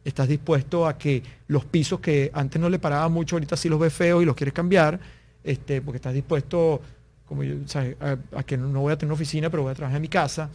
Estás 0.05 0.29
dispuesto 0.29 0.87
a 0.87 0.99
que 0.99 1.23
los 1.47 1.65
pisos 1.65 2.01
que 2.01 2.31
antes 2.35 2.61
no 2.61 2.69
le 2.69 2.79
paraba 2.79 3.09
mucho, 3.09 3.37
ahorita 3.37 3.57
sí 3.57 3.69
los 3.69 3.81
ves 3.81 3.93
feos 3.93 4.23
y 4.23 4.27
los 4.27 4.37
quieres 4.37 4.53
cambiar. 4.53 5.01
Este, 5.45 5.83
porque 5.83 5.97
estás 5.97 6.15
dispuesto, 6.15 6.81
como 7.27 7.43
yo. 7.43 7.57
A, 8.01 8.39
a 8.39 8.43
que 8.45 8.57
no 8.57 8.81
voy 8.81 8.93
a 8.93 8.97
tener 8.97 9.11
una 9.11 9.15
oficina, 9.15 9.51
pero 9.51 9.63
voy 9.65 9.73
a 9.73 9.75
trabajar 9.75 9.97
en 9.97 10.03
mi 10.03 10.09
casa. 10.09 10.51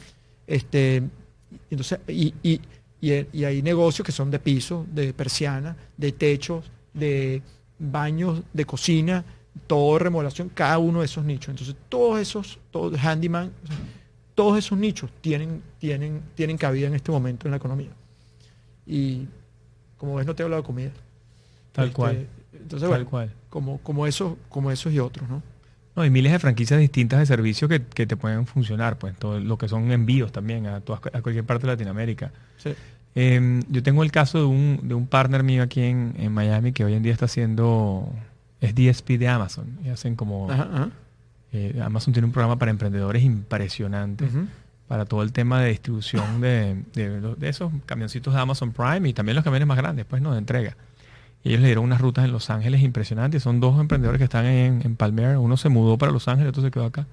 Este, 0.45 1.03
entonces, 1.69 1.99
y, 2.07 2.33
y- 2.43 2.61
y- 3.01 3.27
y 3.31 3.43
hay 3.43 3.61
negocios 3.61 4.05
que 4.05 4.11
son 4.11 4.31
de 4.31 4.39
piso, 4.39 4.85
de 4.91 5.13
persiana, 5.13 5.75
de 5.97 6.11
techos, 6.13 6.65
de 6.93 7.41
baños, 7.79 8.41
de 8.53 8.65
cocina, 8.65 9.23
todo 9.67 9.99
remodelación, 9.99 10.49
cada 10.49 10.77
uno 10.77 10.99
de 10.99 11.05
esos 11.05 11.23
nichos. 11.25 11.49
Entonces, 11.49 11.75
todos 11.89 12.19
esos, 12.19 12.59
todos 12.71 12.97
handyman, 12.99 13.51
o 13.63 13.67
sea, 13.67 13.75
todos 14.35 14.57
esos 14.59 14.77
nichos 14.77 15.09
tienen, 15.21 15.61
tienen, 15.79 16.21
tienen 16.35 16.57
cabida 16.57 16.87
en 16.87 16.93
este 16.95 17.11
momento 17.11 17.47
en 17.47 17.51
la 17.51 17.57
economía. 17.57 17.89
Y 18.85 19.27
como 19.97 20.15
ves, 20.15 20.25
no 20.25 20.35
te 20.35 20.43
he 20.43 20.45
hablado 20.45 20.61
de 20.61 20.65
comida. 20.67 20.91
Tal 21.71 21.85
Este, 21.85 21.95
cual. 21.95 22.27
Entonces, 22.53 22.79
Tal 22.81 22.89
bueno, 22.89 23.09
cual. 23.09 23.33
Como, 23.57 23.77
como, 23.79 24.05
esos, 24.07 24.33
como 24.49 24.69
esos 24.71 24.93
y 24.93 24.99
otros, 24.99 25.27
¿no? 25.29 25.41
No, 25.95 26.03
hay 26.03 26.11
miles 26.11 26.31
de 26.31 26.37
franquicias 26.37 26.79
distintas 26.79 27.17
de 27.19 27.25
servicios 27.25 27.67
que, 27.69 27.81
que 27.81 28.05
te 28.05 28.15
pueden 28.15 28.45
funcionar, 28.45 28.99
pues 28.99 29.15
todo 29.17 29.39
lo 29.39 29.57
que 29.57 29.67
son 29.67 29.91
envíos 29.91 30.31
también 30.31 30.67
a, 30.67 30.79
todas- 30.81 31.01
a 31.11 31.21
cualquier 31.23 31.43
parte 31.43 31.65
de 31.65 31.73
Latinoamérica. 31.73 32.31
Sí. 32.57 32.73
Eh, 33.15 33.61
yo 33.69 33.81
tengo 33.81 34.03
el 34.03 34.11
caso 34.11 34.37
de 34.37 34.45
un, 34.45 34.79
de 34.83 34.93
un 34.93 35.07
partner 35.07 35.41
mío 35.41 35.63
aquí 35.63 35.81
en, 35.81 36.13
en 36.19 36.31
Miami 36.31 36.71
que 36.71 36.85
hoy 36.85 36.93
en 36.93 37.01
día 37.01 37.13
está 37.13 37.25
haciendo, 37.25 38.07
es 38.61 38.75
DSP 38.75 39.17
de 39.17 39.27
Amazon. 39.27 39.65
Y 39.83 39.89
hacen 39.89 40.15
como, 40.15 40.51
Ajá, 40.51 40.69
ajá. 40.71 40.89
eh, 41.51 41.81
Amazon 41.83 42.13
tiene 42.13 42.27
un 42.27 42.31
programa 42.31 42.59
para 42.59 42.69
emprendedores 42.69 43.23
impresionante. 43.23 44.25
Para 44.87 45.03
todo 45.05 45.21
el 45.23 45.33
tema 45.33 45.59
de 45.61 45.69
distribución 45.69 46.39
de, 46.41 46.83
de 46.93 47.19
los- 47.19 47.39
de 47.39 47.49
esos 47.49 47.71
camioncitos 47.87 48.33
de 48.35 48.39
Amazon 48.39 48.71
Prime 48.71 49.09
y 49.09 49.13
también 49.13 49.35
los 49.35 49.43
camiones 49.43 49.67
más 49.67 49.77
grandes, 49.77 50.05
pues, 50.05 50.21
¿no? 50.21 50.31
De 50.31 50.37
entrega. 50.37 50.77
Y 51.47 51.51
ellos 51.51 51.61
le 51.61 51.67
dieron 51.67 51.83
unas 51.85 52.01
rutas 52.01 52.25
en 52.25 52.31
Los 52.31 52.49
Ángeles 52.49 52.81
impresionantes. 52.81 53.41
Son 53.43 53.59
dos 53.59 53.79
emprendedores 53.79 54.17
que 54.19 54.25
están 54.25 54.45
en, 54.45 54.81
en 54.83 54.95
Palmer. 54.95 55.37
Uno 55.37 55.55
se 55.57 55.69
mudó 55.69 55.97
para 55.97 56.11
Los 56.11 56.27
Ángeles, 56.27 56.49
otro 56.49 56.61
se 56.63 56.71
quedó 56.71 56.85
acá. 56.85 57.05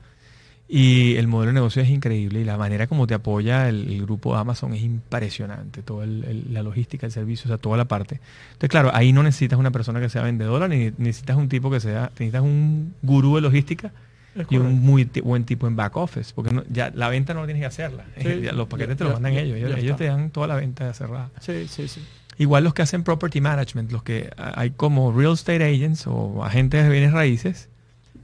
Y 0.66 1.16
el 1.16 1.26
modelo 1.28 1.48
de 1.50 1.54
negocio 1.54 1.82
es 1.82 1.90
increíble 1.90 2.40
y 2.40 2.44
la 2.44 2.56
manera 2.56 2.86
como 2.86 3.06
te 3.06 3.12
apoya 3.12 3.68
el, 3.68 3.86
el 3.86 4.00
grupo 4.02 4.34
Amazon 4.34 4.72
es 4.72 4.82
impresionante. 4.82 5.82
Toda 5.82 6.06
la 6.06 6.62
logística, 6.62 7.04
el 7.06 7.12
servicio, 7.12 7.44
o 7.46 7.48
sea, 7.48 7.58
toda 7.58 7.76
la 7.76 7.84
parte. 7.84 8.18
Entonces, 8.52 8.70
claro, 8.70 8.90
ahí 8.94 9.12
no 9.12 9.22
necesitas 9.22 9.58
una 9.58 9.70
persona 9.70 10.00
que 10.00 10.08
sea 10.08 10.22
vendedora, 10.22 10.66
ni 10.66 10.90
necesitas 10.96 11.36
un 11.36 11.48
tipo 11.50 11.70
que 11.70 11.80
sea, 11.80 12.04
necesitas 12.14 12.40
un 12.42 12.94
gurú 13.02 13.34
de 13.36 13.42
logística 13.42 13.92
Es 14.34 14.46
y 14.50 14.56
un 14.56 14.80
muy 14.80 15.04
buen 15.22 15.44
tipo 15.44 15.66
en 15.66 15.76
back 15.76 15.96
office, 15.98 16.32
porque 16.34 16.50
no- 16.50 16.64
ya 16.70 16.90
la 16.94 17.10
venta 17.10 17.34
no 17.34 17.40
lo 17.40 17.46
tienes 17.46 17.60
que 17.60 17.66
hacerla. 17.66 18.04
Sí, 18.18 18.28
los 18.54 18.66
paquetes 18.66 18.94
ya- 18.94 18.98
te 18.98 19.04
los 19.04 19.12
mandan 19.14 19.34
ya- 19.34 19.40
ellos. 19.42 19.58
Ellos, 19.58 19.78
ellos 19.78 19.96
te 19.98 20.06
dan 20.06 20.30
toda 20.30 20.46
la 20.46 20.56
venta 20.56 20.92
cerrada. 20.94 21.28
Sí, 21.40 21.66
sí, 21.68 21.86
sí. 21.88 22.00
Igual 22.38 22.64
los 22.64 22.74
que 22.74 22.82
hacen 22.82 23.02
property 23.04 23.40
management, 23.40 23.92
los 23.92 24.02
que 24.02 24.30
hay 24.36 24.70
como 24.70 25.12
real 25.12 25.32
estate 25.34 25.64
agents 25.64 26.06
o 26.06 26.44
agentes 26.44 26.82
de 26.84 26.90
bienes 26.90 27.12
raíces, 27.12 27.68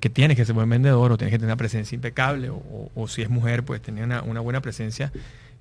que 0.00 0.08
tienes 0.10 0.36
que 0.36 0.44
ser 0.44 0.54
buen 0.54 0.68
vendedor 0.68 1.12
o 1.12 1.18
tienes 1.18 1.32
que 1.32 1.38
tener 1.38 1.48
una 1.50 1.56
presencia 1.56 1.94
impecable, 1.94 2.50
o, 2.50 3.06
si 3.08 3.22
es 3.22 3.28
mujer, 3.30 3.64
pues 3.64 3.80
tener 3.82 4.04
una, 4.04 4.22
una 4.22 4.40
buena 4.40 4.60
presencia 4.60 5.12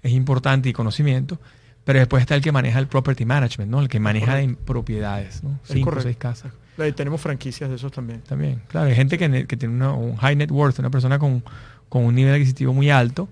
es 0.01 0.11
importante 0.13 0.69
y 0.69 0.73
conocimiento. 0.73 1.39
Pero 1.83 1.99
después 1.99 2.21
está 2.21 2.35
el 2.35 2.41
que 2.41 2.51
maneja 2.51 2.77
el 2.79 2.87
property 2.87 3.25
management, 3.25 3.71
¿no? 3.71 3.79
El 3.81 3.87
que 3.89 3.99
maneja 3.99 4.35
de 4.35 4.55
propiedades, 4.65 5.43
¿no? 5.43 5.59
Es 5.63 5.69
Cinco 5.73 5.81
o 5.81 5.83
correcto. 5.91 6.03
seis 6.03 6.17
casas. 6.17 6.51
Ahí 6.77 6.91
tenemos 6.93 7.19
franquicias 7.19 7.69
de 7.69 7.75
esos 7.77 7.91
también. 7.91 8.21
También, 8.21 8.61
claro, 8.67 8.87
hay 8.87 8.95
gente 8.95 9.17
que, 9.17 9.45
que 9.47 9.57
tiene 9.57 9.73
una- 9.75 9.93
un 9.93 10.15
high 10.17 10.35
net 10.35 10.51
worth, 10.51 10.79
una 10.79 10.89
persona 10.89 11.19
con, 11.19 11.43
con 11.89 12.03
un 12.05 12.15
nivel 12.15 12.33
adquisitivo 12.33 12.73
muy 12.73 12.89
alto 12.89 13.27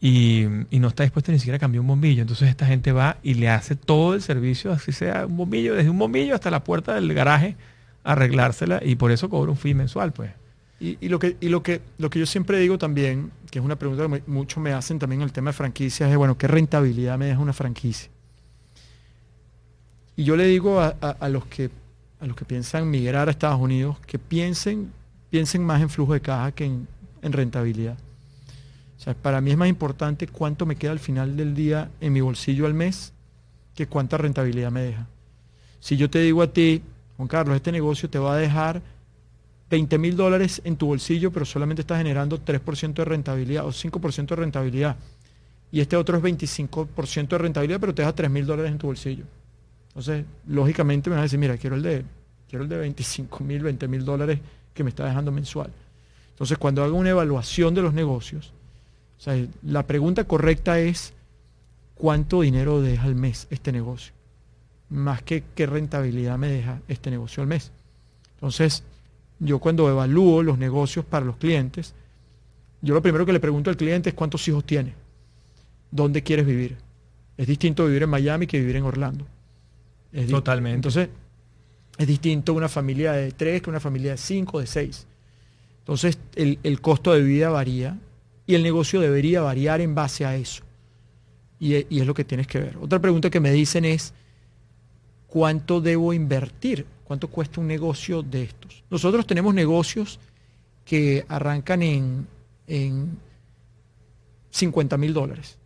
y, 0.00 0.46
no 0.72 0.88
está 0.88 1.04
dispuesta 1.04 1.32
ni 1.32 1.38
siquiera 1.38 1.56
a 1.56 1.58
cambiar 1.58 1.80
un 1.80 1.86
bombillo. 1.86 2.22
Entonces 2.22 2.48
esta 2.48 2.66
gente 2.66 2.92
va 2.92 3.18
y 3.22 3.34
le 3.34 3.48
hace 3.48 3.76
todo 3.76 4.14
el 4.14 4.22
servicio, 4.22 4.72
así 4.72 4.92
sea 4.92 5.26
un 5.26 5.36
bombillo, 5.36 5.74
desde 5.74 5.90
un 5.90 5.98
bombillo 5.98 6.34
hasta 6.34 6.50
la 6.50 6.62
puerta 6.64 6.94
del 6.94 7.12
garaje, 7.14 7.56
arreglársela 8.04 8.80
y 8.84 8.96
por 8.96 9.10
eso 9.10 9.28
cobra 9.28 9.50
un 9.50 9.56
fee 9.56 9.74
mensual, 9.74 10.12
pues. 10.12 10.30
Y, 10.78 11.08
lo 11.08 11.18
que 11.18 11.38
y 11.40 11.48
lo 11.48 11.62
que 11.62 11.80
lo 11.96 12.10
que 12.10 12.18
yo 12.18 12.26
siempre 12.26 12.58
digo 12.58 12.76
también, 12.76 13.30
que 13.50 13.58
es 13.60 13.64
una 13.64 13.76
pregunta 13.76 14.06
que 14.08 14.30
muchos 14.30 14.62
me 14.62 14.74
hacen 14.74 14.98
también 14.98 15.22
en 15.22 15.28
el 15.28 15.32
tema 15.32 15.50
de 15.50 15.54
franquicias, 15.54 16.10
es 16.10 16.16
bueno, 16.18 16.36
¿qué 16.36 16.46
rentabilidad 16.48 17.16
me 17.16 17.26
deja 17.26 17.40
una 17.40 17.54
franquicia? 17.54 18.10
Y 20.16 20.24
yo 20.24 20.36
le 20.36 20.46
digo 20.46 20.80
a, 20.80 21.28
los 21.30 21.46
que 21.46 21.70
a 22.20 22.26
los 22.26 22.36
que 22.36 22.44
piensan 22.44 22.90
migrar 22.90 23.28
a 23.28 23.30
Estados 23.30 23.58
Unidos 23.58 23.98
que 24.06 24.18
piensen 24.18 24.92
piensen 25.30 25.64
más 25.64 25.80
en 25.80 25.88
flujo 25.88 26.12
de 26.12 26.20
caja 26.20 26.52
que 26.52 26.66
en 26.66 27.32
rentabilidad. 27.32 27.96
Para 29.14 29.40
mí 29.40 29.52
es 29.52 29.56
más 29.56 29.68
importante 29.68 30.26
cuánto 30.26 30.66
me 30.66 30.76
queda 30.76 30.90
al 30.90 30.98
final 30.98 31.36
del 31.36 31.54
día 31.54 31.90
en 32.00 32.12
mi 32.12 32.20
bolsillo 32.20 32.66
al 32.66 32.74
mes 32.74 33.12
que 33.74 33.86
cuánta 33.86 34.16
rentabilidad 34.16 34.72
me 34.72 34.82
deja. 34.82 35.06
Si 35.78 35.96
yo 35.96 36.10
te 36.10 36.18
digo 36.20 36.42
a 36.42 36.52
ti, 36.52 36.82
Juan 37.16 37.28
Carlos, 37.28 37.54
este 37.54 37.70
negocio 37.70 38.10
te 38.10 38.18
va 38.18 38.34
a 38.34 38.36
dejar 38.36 38.82
20 39.70 39.98
mil 39.98 40.16
dólares 40.16 40.60
en 40.64 40.76
tu 40.76 40.86
bolsillo, 40.86 41.30
pero 41.32 41.44
solamente 41.44 41.82
estás 41.82 41.98
generando 41.98 42.40
3% 42.40 42.94
de 42.94 43.04
rentabilidad 43.04 43.66
o 43.66 43.70
5% 43.70 44.26
de 44.26 44.36
rentabilidad. 44.36 44.96
Y 45.70 45.80
este 45.80 45.96
otro 45.96 46.16
es 46.16 46.22
25% 46.22 47.28
de 47.28 47.38
rentabilidad, 47.38 47.80
pero 47.80 47.94
te 47.94 48.02
deja 48.02 48.14
3 48.14 48.30
mil 48.30 48.46
dólares 48.46 48.72
en 48.72 48.78
tu 48.78 48.86
bolsillo. 48.88 49.24
Entonces, 49.88 50.24
lógicamente 50.46 51.10
me 51.10 51.16
vas 51.16 51.20
a 51.20 51.22
decir, 51.24 51.38
mira, 51.38 51.56
quiero 51.56 51.76
el 51.76 51.82
de, 51.82 52.04
quiero 52.48 52.64
el 52.64 52.68
de 52.68 52.78
25 52.78 53.44
mil, 53.44 53.62
20 53.62 53.88
mil 53.88 54.04
dólares 54.04 54.40
que 54.74 54.84
me 54.84 54.90
está 54.90 55.04
dejando 55.04 55.32
mensual. 55.32 55.70
Entonces, 56.30 56.58
cuando 56.58 56.84
hago 56.84 56.96
una 56.96 57.10
evaluación 57.10 57.74
de 57.74 57.82
los 57.82 57.94
negocios, 57.94 58.52
o 59.18 59.20
sea, 59.20 59.46
la 59.62 59.86
pregunta 59.86 60.24
correcta 60.24 60.78
es, 60.78 61.14
¿cuánto 61.94 62.42
dinero 62.42 62.80
deja 62.80 63.04
al 63.04 63.14
mes 63.14 63.46
este 63.50 63.72
negocio? 63.72 64.16
más 64.88 65.22
que 65.22 65.42
qué 65.54 65.66
rentabilidad 65.66 66.38
me 66.38 66.48
deja 66.48 66.80
este 66.88 67.10
negocio 67.10 67.42
al 67.42 67.48
mes. 67.48 67.72
Entonces, 68.34 68.84
yo 69.38 69.58
cuando 69.58 69.88
evalúo 69.88 70.42
los 70.42 70.58
negocios 70.58 71.04
para 71.04 71.24
los 71.24 71.36
clientes, 71.36 71.94
yo 72.82 72.94
lo 72.94 73.02
primero 73.02 73.26
que 73.26 73.32
le 73.32 73.40
pregunto 73.40 73.70
al 73.70 73.76
cliente 73.76 74.10
es 74.10 74.14
cuántos 74.14 74.46
hijos 74.48 74.64
tiene, 74.64 74.94
dónde 75.90 76.22
quieres 76.22 76.46
vivir. 76.46 76.76
Es 77.36 77.46
distinto 77.46 77.86
vivir 77.86 78.04
en 78.04 78.10
Miami 78.10 78.46
que 78.46 78.58
vivir 78.60 78.76
en 78.76 78.84
Orlando. 78.84 79.26
Totalmente. 80.30 80.76
Entonces, 80.76 81.08
es 81.98 82.06
distinto 82.06 82.54
una 82.54 82.68
familia 82.68 83.12
de 83.12 83.32
tres 83.32 83.60
que 83.60 83.70
una 83.70 83.80
familia 83.80 84.12
de 84.12 84.16
cinco, 84.16 84.60
de 84.60 84.66
seis. 84.66 85.06
Entonces, 85.80 86.18
el, 86.34 86.58
el 86.62 86.80
costo 86.80 87.12
de 87.12 87.22
vida 87.22 87.50
varía 87.50 87.98
y 88.46 88.54
el 88.54 88.62
negocio 88.62 89.00
debería 89.00 89.40
variar 89.40 89.80
en 89.80 89.94
base 89.94 90.24
a 90.24 90.36
eso. 90.36 90.62
Y, 91.58 91.74
y, 91.94 92.00
es 92.00 92.06
lo 92.06 92.14
que 92.14 92.24
tienes 92.24 92.46
que 92.46 92.60
ver. 92.60 92.76
Otra 92.80 92.98
pregunta 92.98 93.30
que 93.30 93.40
me 93.40 93.50
dicen 93.50 93.84
es, 93.84 94.12
¿cuánto 95.26 95.80
debo 95.80 96.12
invertir? 96.12 96.86
¿Cuánto 97.04 97.28
cuesta 97.28 97.60
un 97.60 97.66
negocio 97.66 98.22
de 98.22 98.44
estos? 98.44 98.84
Nosotros 98.90 99.26
tenemos 99.26 99.54
negocios 99.54 100.20
que 100.84 101.24
arrancan 101.28 101.82
en, 101.82 102.26
en 102.66 103.18
50 104.50 104.96
mil 104.96 105.14
dólares. 105.14 105.58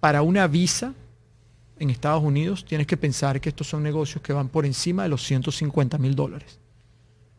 Para 0.00 0.22
una 0.22 0.46
visa 0.46 0.94
en 1.78 1.90
Estados 1.90 2.22
Unidos 2.22 2.64
tienes 2.64 2.86
que 2.86 2.96
pensar 2.96 3.40
que 3.40 3.48
estos 3.48 3.66
son 3.66 3.82
negocios 3.82 4.22
que 4.22 4.32
van 4.32 4.48
por 4.48 4.64
encima 4.66 5.02
de 5.02 5.08
los 5.08 5.22
150 5.24 5.98
mil 5.98 6.14
dólares 6.14 6.58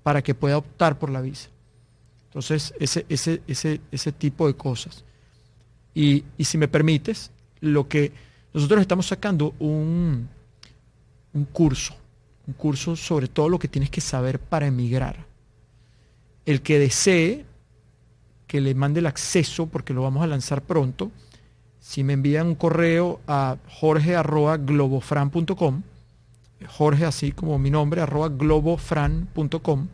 para 0.03 0.21
que 0.21 0.35
pueda 0.35 0.57
optar 0.57 0.99
por 0.99 1.09
la 1.09 1.21
visa. 1.21 1.49
Entonces, 2.37 2.71
ese, 2.79 3.03
ese, 3.09 3.41
ese, 3.47 3.81
ese 3.91 4.11
tipo 4.11 4.45
de 4.45 4.53
cosas. 4.53 5.03
Y, 5.95 6.23
y, 6.37 6.43
si 6.43 6.59
me 6.59 6.67
permites, 6.67 7.31
lo 7.61 7.87
que 7.87 8.11
nosotros 8.53 8.79
estamos 8.79 9.07
sacando 9.07 9.55
un, 9.57 10.29
un 11.33 11.45
curso, 11.45 11.95
un 12.45 12.53
curso 12.53 12.95
sobre 12.95 13.27
todo 13.27 13.49
lo 13.49 13.57
que 13.57 13.67
tienes 13.67 13.89
que 13.89 14.01
saber 14.01 14.37
para 14.37 14.67
emigrar. 14.67 15.25
El 16.45 16.61
que 16.61 16.77
desee 16.77 17.43
que 18.45 18.61
le 18.61 18.75
mande 18.75 18.99
el 18.99 19.07
acceso, 19.07 19.65
porque 19.65 19.95
lo 19.95 20.03
vamos 20.03 20.21
a 20.21 20.27
lanzar 20.27 20.61
pronto, 20.61 21.09
si 21.79 22.03
me 22.03 22.13
envían 22.13 22.45
un 22.45 22.53
correo 22.53 23.19
a 23.25 23.57
jorge.globofran.com, 23.67 25.81
Jorge 26.67 27.05
así 27.05 27.31
como 27.31 27.57
mi 27.57 27.71
nombre, 27.71 28.01
arroba 28.01 28.29
globofran.com, 28.29 29.87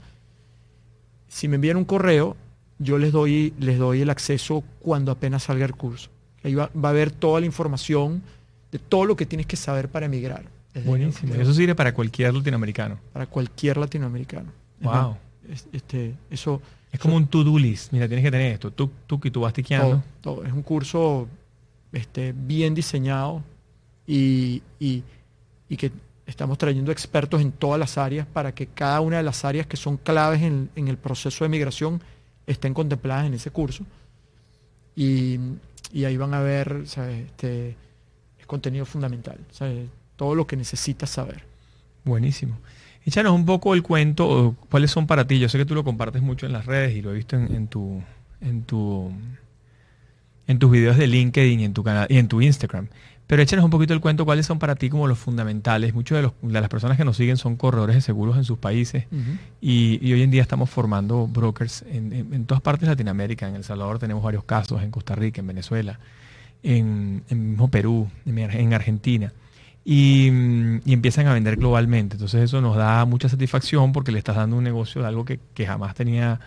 si 1.33 1.47
me 1.47 1.55
envían 1.55 1.77
un 1.77 1.85
correo, 1.85 2.37
yo 2.77 2.99
les 2.99 3.11
doy, 3.11 3.53
les 3.59 3.79
doy 3.79 4.01
el 4.01 4.11
acceso 4.11 4.63
cuando 4.79 5.11
apenas 5.11 5.43
salga 5.43 5.65
el 5.65 5.73
curso. 5.73 6.11
Ahí 6.43 6.53
va, 6.53 6.69
va 6.75 6.89
a 6.89 6.91
haber 6.91 7.09
toda 7.09 7.39
la 7.39 7.47
información 7.47 8.21
de 8.71 8.77
todo 8.77 9.05
lo 9.05 9.15
que 9.15 9.25
tienes 9.25 9.47
que 9.47 9.55
saber 9.55 9.89
para 9.89 10.05
emigrar. 10.05 10.43
Buenísimo. 10.85 11.33
Eso 11.33 11.51
sirve 11.53 11.73
para 11.73 11.91
cualquier 11.93 12.33
latinoamericano. 12.35 12.99
Para 13.11 13.25
cualquier 13.25 13.77
latinoamericano. 13.77 14.51
Wow. 14.81 15.17
Este, 15.71 16.13
eso, 16.29 16.61
es 16.91 16.99
como 16.99 17.15
un 17.15 17.25
to-do 17.25 17.57
list. 17.57 17.91
Mira, 17.91 18.07
tienes 18.07 18.23
que 18.23 18.31
tener 18.31 18.53
esto. 18.53 18.69
Tú, 18.69 18.91
tú 19.07 19.19
que 19.19 19.31
tú 19.31 19.41
vas 19.41 19.53
tiqueando. 19.53 20.03
Todo, 20.21 20.35
todo. 20.35 20.45
Es 20.45 20.53
un 20.53 20.61
curso 20.61 21.27
este, 21.91 22.33
bien 22.35 22.75
diseñado 22.75 23.41
y, 24.05 24.61
y, 24.79 25.03
y, 25.67 25.77
que 25.77 25.91
estamos 26.25 26.57
trayendo 26.57 26.91
expertos 26.91 27.41
en 27.41 27.51
todas 27.51 27.79
las 27.79 27.97
áreas 27.97 28.25
para 28.25 28.53
que 28.53 28.67
cada 28.67 29.01
una 29.01 29.17
de 29.17 29.23
las 29.23 29.45
áreas 29.45 29.67
que 29.67 29.77
son 29.77 29.97
claves 29.97 30.41
en, 30.41 30.69
el 30.75 30.97
proceso 30.97 31.43
de 31.43 31.49
migración 31.49 32.01
estén 32.47 32.73
contempladas 32.73 33.25
en 33.25 33.33
ese 33.33 33.51
curso. 33.51 33.85
Y, 34.95 35.39
ahí 35.93 36.17
van 36.17 36.33
a 36.33 36.41
ver, 36.41 36.83
¿sabes? 36.85 37.25
Este, 37.25 37.75
es 38.39 38.45
contenido 38.45 38.85
fundamental. 38.85 39.37
todo 40.15 40.35
lo 40.35 40.47
que 40.47 40.55
necesitas 40.55 41.09
saber. 41.09 41.43
Buenísimo. 42.03 42.57
Échanos 43.05 43.33
un 43.33 43.45
poco 43.45 43.73
el 43.73 43.83
cuento, 43.83 44.55
cuáles 44.69 44.91
son 44.91 45.07
para 45.07 45.27
ti. 45.27 45.39
Yo 45.39 45.49
sé 45.49 45.57
que 45.57 45.65
tú 45.65 45.75
lo 45.75 45.83
compartes 45.83 46.21
mucho 46.21 46.45
en 46.45 46.53
las 46.53 46.65
redes 46.65 46.95
y 46.95 47.01
lo 47.01 47.11
he 47.11 47.15
visto 47.15 47.35
en, 47.35 47.53
en 47.53 47.67
tu, 47.67 48.01
en 48.39 48.63
tu, 48.63 49.11
en 50.47 50.59
tus 50.59 50.71
videos 50.71 50.97
de 50.97 51.07
LinkedIn 51.07 51.59
y 51.59 51.65
en 51.65 51.73
tu 51.73 51.83
canal 51.83 52.07
y 52.09 52.17
en 52.17 52.27
tu 52.27 52.41
Instagram. 52.41 52.87
Pero 53.33 53.41
échanos 53.41 53.65
un 53.65 53.71
poquito 53.71 53.95
el 53.95 53.99
cuento, 53.99 54.25
cuáles 54.25 54.45
son 54.45 54.59
para 54.59 54.75
ti 54.75 54.91
como 54.91 55.07
los 55.07 55.17
fundamentales. 55.17 55.95
Muchos 55.95 56.15
de, 56.17 56.21
los, 56.21 56.33
de 56.43 56.61
las 56.61 56.69
personas 56.69 56.97
que 56.97 57.03
nos 57.03 57.17
siguen 57.17 57.35
son 57.35 57.55
corredores 57.55 57.95
de 57.95 58.01
seguros 58.01 58.37
en 58.37 58.43
sus 58.43 58.59
países 58.59 59.05
uh 59.11 59.15
-huh. 59.15 59.37
y, 59.59 60.07
y, 60.07 60.13
hoy 60.13 60.21
en 60.21 60.29
día 60.29 60.43
estamos 60.43 60.69
formando 60.69 61.25
brokers 61.25 61.83
en, 61.89 62.13
en, 62.13 62.31
en, 62.31 62.45
todas 62.45 62.61
partes 62.61 62.81
de 62.81 62.91
Latinoamérica. 62.93 63.49
En 63.49 63.55
El 63.55 63.63
Salvador 63.63 63.97
tenemos 63.97 64.21
varios 64.21 64.43
casos, 64.43 64.83
en 64.83 64.91
Costa 64.91 65.15
Rica, 65.15 65.41
en 65.41 65.47
Venezuela, 65.47 65.97
en, 66.61 67.23
en 67.27 67.49
mismo 67.49 67.69
Perú, 67.69 68.07
en 68.27 68.71
Argentina 68.71 69.33
y, 69.83 70.27
y, 70.85 70.93
empiezan 70.93 71.25
a 71.25 71.33
vender 71.33 71.55
globalmente. 71.55 72.17
Entonces 72.17 72.43
eso 72.43 72.61
nos 72.61 72.77
da 72.77 73.03
mucha 73.05 73.29
satisfacción 73.29 73.93
porque 73.93 74.11
le 74.11 74.19
estás 74.19 74.35
dando 74.35 74.57
un 74.57 74.63
negocio 74.63 75.01
de 75.01 75.07
algo 75.07 75.25
que, 75.25 75.39
que 75.55 75.65
jamás 75.65 75.95
tenía, 75.95 76.39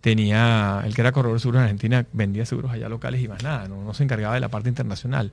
tenía, 0.00 0.80
el 0.86 0.94
que 0.94 1.02
era 1.02 1.12
corredor 1.12 1.36
de 1.36 1.40
seguros 1.40 1.58
en 1.58 1.64
Argentina 1.64 2.06
vendía 2.14 2.46
seguros 2.46 2.72
allá 2.72 2.88
locales 2.88 3.20
y 3.20 3.28
más 3.28 3.42
nada, 3.42 3.68
no, 3.68 3.84
no 3.84 3.92
se 3.92 4.02
encargaba 4.02 4.32
de 4.32 4.40
la 4.40 4.48
parte 4.48 4.70
internacional. 4.70 5.30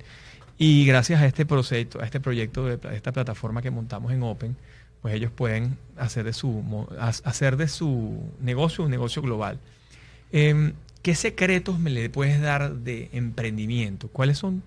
Y 0.60 0.86
gracias 0.86 1.22
a 1.22 1.26
este 1.26 1.48
proyecto, 1.48 2.00
a 2.00 2.06
este 2.06 2.20
proyecto 2.20 2.66
de, 2.66 2.96
esta 2.96 3.12
plataforma 3.12 3.64
que 3.64 3.72
montamos 3.72 4.12
en 4.12 4.22
Open, 4.22 4.56
pues 5.02 5.16
ellos 5.16 5.32
pueden 5.32 5.78
hacer 5.98 6.26
de 6.26 6.34
su, 6.34 6.86
hacer 7.00 7.58
de 7.58 7.68
su 7.68 8.22
negocio 8.42 8.84
un 8.84 8.92
negocio 8.92 9.24
global. 9.24 9.58
Eh, 10.32 10.74
¿Qué 11.02 11.16
secretos 11.16 11.80
me 11.80 11.90
le 11.90 12.10
puedes 12.12 12.40
dar 12.42 12.76
de 12.76 13.10
emprendimiento? 13.14 14.10
¿Cuáles 14.10 14.38
son 14.38 14.62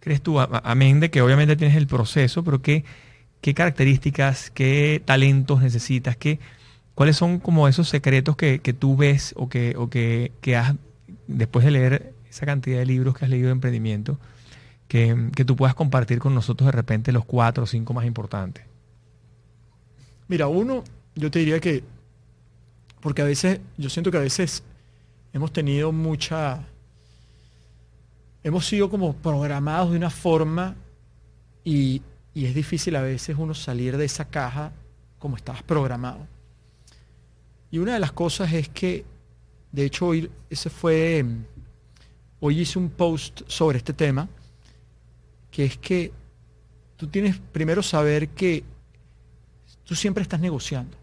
crees 0.00 0.22
tú, 0.22 0.40
amén 0.40 0.98
de 0.98 1.10
que 1.10 1.22
obviamente 1.22 1.56
tienes 1.56 1.76
el 1.76 1.86
proceso, 1.86 2.42
pero 2.42 2.60
qué, 2.62 2.84
qué 3.40 3.54
características, 3.54 4.50
qué 4.50 5.02
talentos 5.04 5.62
necesitas, 5.62 6.16
qué, 6.16 6.40
cuáles 6.94 7.16
son 7.16 7.38
como 7.38 7.68
esos 7.68 7.88
secretos 7.88 8.36
que, 8.36 8.60
que 8.60 8.72
tú 8.72 8.96
ves 8.96 9.34
o 9.36 9.48
que, 9.48 9.74
o 9.76 9.88
que, 9.90 10.32
que 10.40 10.56
has, 10.56 10.74
después 11.26 11.64
de 11.64 11.70
leer 11.70 12.14
esa 12.28 12.46
cantidad 12.46 12.78
de 12.78 12.86
libros 12.86 13.16
que 13.16 13.26
has 13.26 13.30
leído 13.30 13.46
de 13.46 13.52
emprendimiento, 13.52 14.18
que, 14.90 15.30
que 15.36 15.44
tú 15.44 15.54
puedas 15.54 15.76
compartir 15.76 16.18
con 16.18 16.34
nosotros 16.34 16.66
de 16.66 16.72
repente 16.72 17.12
los 17.12 17.24
cuatro 17.24 17.62
o 17.62 17.66
cinco 17.66 17.94
más 17.94 18.06
importantes? 18.06 18.64
Mira, 20.26 20.48
uno, 20.48 20.82
yo 21.14 21.30
te 21.30 21.38
diría 21.38 21.60
que, 21.60 21.84
porque 23.00 23.22
a 23.22 23.24
veces, 23.24 23.60
yo 23.78 23.88
siento 23.88 24.10
que 24.10 24.16
a 24.16 24.22
veces 24.22 24.64
hemos 25.32 25.52
tenido 25.52 25.92
mucha 25.92 26.66
hemos 28.42 28.66
sido 28.66 28.90
como 28.90 29.14
programados 29.14 29.92
de 29.92 29.96
una 29.96 30.10
forma 30.10 30.74
y, 31.62 32.02
y, 32.34 32.46
es 32.46 32.54
difícil 32.56 32.96
a 32.96 33.02
veces 33.02 33.36
uno 33.38 33.54
salir 33.54 33.96
de 33.96 34.06
esa 34.06 34.24
caja 34.24 34.72
como 35.20 35.36
estabas 35.36 35.62
programado. 35.62 36.26
Y 37.70 37.78
una 37.78 37.92
de 37.92 38.00
las 38.00 38.10
cosas 38.10 38.52
es 38.52 38.68
que, 38.68 39.04
de 39.70 39.84
hecho, 39.84 40.08
hoy, 40.08 40.28
ese 40.48 40.68
fue, 40.68 41.24
hoy 42.40 42.58
hice 42.58 42.76
un 42.76 42.90
post 42.90 43.42
sobre 43.46 43.78
este 43.78 43.92
tema, 43.92 44.28
que 45.50 45.64
es 45.64 45.76
que 45.76 46.12
tú 46.96 47.06
tienes 47.06 47.38
primero 47.52 47.82
saber 47.82 48.28
que 48.28 48.62
tú 49.84 49.94
siempre 49.94 50.22
estás 50.22 50.40
negociando. 50.40 50.96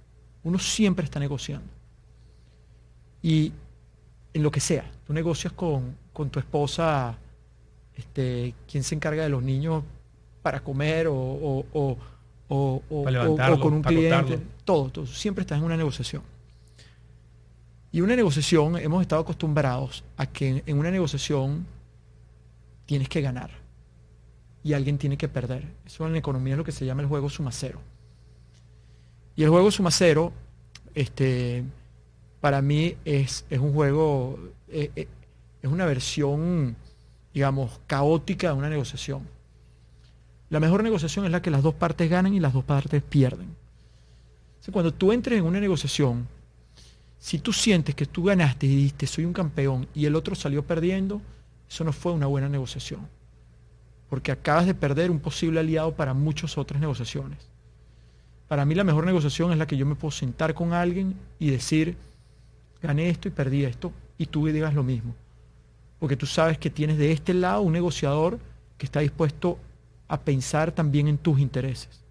Uno 0.44 0.60
siempre 0.60 1.04
está 1.06 1.20
negociando. 1.20 1.68
Y 3.22 3.52
en 4.34 4.44
lo 4.44 4.52
que 4.52 4.60
sea, 4.60 4.90
tú 5.06 5.14
negocias 5.14 5.52
con, 5.54 5.96
con 6.14 6.30
tu 6.30 6.40
esposa 6.40 7.18
este, 7.96 8.54
quién 8.70 8.84
se 8.84 8.96
encarga 8.96 9.24
de 9.24 9.30
los 9.30 9.44
niños 9.44 9.84
para 10.42 10.60
comer 10.62 11.08
o, 11.08 11.16
o, 11.16 11.98
o, 12.48 12.84
o 12.90 13.60
con 13.60 13.74
un 13.74 13.82
cliente, 13.82 14.40
todo, 14.64 14.90
todo, 14.90 15.06
siempre 15.08 15.42
estás 15.42 15.58
en 15.58 15.66
una 15.66 15.76
negociación. 15.76 16.22
Y 17.92 18.02
una 18.02 18.16
negociación, 18.16 18.78
hemos 18.78 19.02
estado 19.02 19.24
acostumbrados 19.24 20.04
a 20.16 20.26
que 20.28 20.64
en 20.66 20.78
una 20.78 20.92
negociación 20.92 21.66
tienes 22.86 23.10
que 23.10 23.22
ganar 23.22 23.67
y 24.68 24.74
alguien 24.74 24.98
tiene 24.98 25.18
que 25.18 25.28
perder. 25.28 25.64
Eso 25.86 26.06
en 26.06 26.14
la 26.14 26.20
economía 26.20 26.54
es 26.54 26.58
lo 26.58 26.64
que 26.64 26.72
se 26.72 26.86
llama 26.86 27.02
el 27.02 27.08
juego 27.08 27.30
suma 27.30 27.52
cero. 27.52 27.80
Y 29.36 29.44
el 29.44 29.50
juego 29.50 29.72
suma 29.72 29.92
cero, 29.92 30.34
este, 30.94 31.64
para 32.42 32.62
mí 32.62 32.96
es, 33.06 33.46
es 33.50 33.60
un 33.60 33.74
juego, 33.74 34.40
eh, 34.68 34.92
eh, 34.96 35.08
es 35.62 35.72
una 35.72 35.86
versión 35.86 36.76
digamos, 37.38 37.80
caótica 37.86 38.48
de 38.48 38.54
una 38.56 38.68
negociación. 38.68 39.22
La 40.50 40.60
mejor 40.60 40.84
negociación 40.84 41.24
es 41.26 41.32
la 41.32 41.40
que 41.40 41.52
las 41.52 41.62
dos 41.62 41.76
partes 41.76 42.10
ganan 42.10 42.34
y 42.34 42.40
las 42.40 42.52
dos 42.52 42.64
partes 42.64 43.04
pierden. 43.04 43.56
Cuando 44.72 44.92
tú 44.92 45.12
entres 45.12 45.38
en 45.38 45.46
una 45.46 45.60
negociación, 45.60 46.28
si 47.20 47.38
tú 47.38 47.54
sientes 47.54 47.94
que 47.94 48.08
tú 48.08 48.24
ganaste 48.24 48.66
y 48.66 48.76
dijiste 48.76 49.06
soy 49.06 49.26
un 49.26 49.34
campeón 49.34 49.88
y 49.94 50.06
el 50.08 50.16
otro 50.16 50.34
salió 50.34 50.66
perdiendo, 50.66 51.22
eso 51.70 51.84
no 51.84 51.94
fue 51.94 52.12
una 52.12 52.26
buena 52.26 52.50
negociación. 52.50 53.08
Porque 54.10 54.32
acabas 54.32 54.66
de 54.66 54.74
perder 54.74 55.12
un 55.12 55.20
posible 55.20 55.60
aliado 55.60 55.96
para 55.96 56.14
muchas 56.14 56.58
otras 56.58 56.80
negociaciones. 56.80 57.40
Para 58.48 58.66
mí 58.66 58.76
la 58.76 58.84
mejor 58.84 59.06
negociación 59.06 59.52
es 59.52 59.58
la 59.58 59.68
que 59.68 59.78
yo 59.78 59.86
me 59.86 59.96
puedo 59.96 60.12
sentar 60.12 60.54
con 60.54 60.74
alguien 60.74 61.16
y 61.40 61.50
decir, 61.50 61.98
gané 62.82 63.10
esto 63.10 63.28
y 63.28 63.32
perdí 63.32 63.66
esto, 63.66 63.92
y 64.18 64.28
tú 64.28 64.48
digas 64.48 64.74
lo 64.74 64.84
mismo 64.84 65.14
porque 66.00 66.16
tú 66.16 66.26
sabes 66.26 66.58
que 66.58 66.70
tienes 66.70 66.98
de 66.98 67.12
este 67.12 67.34
lado 67.34 67.62
un 67.62 67.74
negociador 67.74 68.40
que 68.78 68.86
está 68.86 69.00
dispuesto 69.00 69.58
a 70.08 70.20
pensar 70.20 70.72
también 70.72 71.08
en 71.08 71.18
tus 71.18 71.40
intereses. 71.40 72.04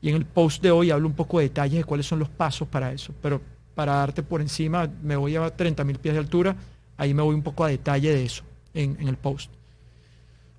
Y 0.00 0.10
en 0.10 0.16
el 0.16 0.24
post 0.24 0.62
de 0.62 0.70
hoy 0.70 0.90
hablo 0.90 1.08
un 1.08 1.14
poco 1.14 1.38
de 1.38 1.44
detalles 1.44 1.78
de 1.78 1.84
cuáles 1.84 2.06
son 2.06 2.18
los 2.18 2.28
pasos 2.28 2.68
para 2.68 2.92
eso. 2.92 3.12
Pero 3.22 3.40
para 3.74 3.94
darte 3.94 4.22
por 4.22 4.40
encima, 4.40 4.88
me 5.02 5.16
voy 5.16 5.34
a 5.36 5.50
30 5.50 5.82
mil 5.84 5.98
pies 5.98 6.14
de 6.14 6.20
altura, 6.20 6.56
ahí 6.96 7.14
me 7.14 7.22
voy 7.22 7.34
un 7.34 7.42
poco 7.42 7.64
a 7.64 7.68
detalle 7.68 8.12
de 8.12 8.24
eso 8.24 8.44
en, 8.74 8.96
en 9.00 9.08
el 9.08 9.16
post. 9.16 9.50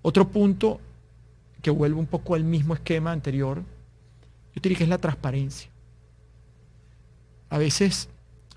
Otro 0.07 0.27
punto 0.27 0.79
que 1.63 1.71
vuelve 1.71 1.99
un 1.99 2.05
poco 2.05 2.35
al 2.35 2.43
mismo 2.43 2.75
esquema 2.75 3.11
anterior, 3.11 3.63
yo 4.53 4.61
diría 4.61 4.77
que 4.77 4.83
es 4.83 4.89
la 4.89 4.99
transparencia. 4.99 5.67
A 7.49 7.57
veces, 7.57 8.07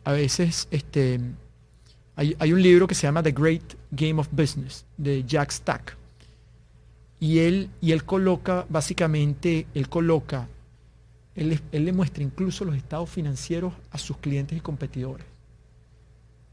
a 0.04 0.12
veces, 0.12 0.68
este, 0.70 1.18
hay, 2.16 2.36
hay 2.38 2.52
un 2.52 2.60
libro 2.60 2.86
que 2.86 2.94
se 2.94 3.06
llama 3.06 3.22
The 3.22 3.32
Great 3.32 3.62
Game 3.92 4.20
of 4.20 4.28
Business, 4.30 4.84
de 4.98 5.24
Jack 5.24 5.50
Stack. 5.52 5.96
Y 7.18 7.38
él, 7.38 7.70
y 7.80 7.92
él 7.92 8.04
coloca, 8.04 8.66
básicamente, 8.68 9.66
él 9.72 9.88
coloca, 9.88 10.48
él, 11.34 11.58
él 11.72 11.84
le 11.86 11.94
muestra 11.94 12.22
incluso 12.22 12.66
los 12.66 12.76
estados 12.76 13.08
financieros 13.08 13.72
a 13.90 13.96
sus 13.96 14.18
clientes 14.18 14.58
y 14.58 14.60
competidores. 14.60 15.26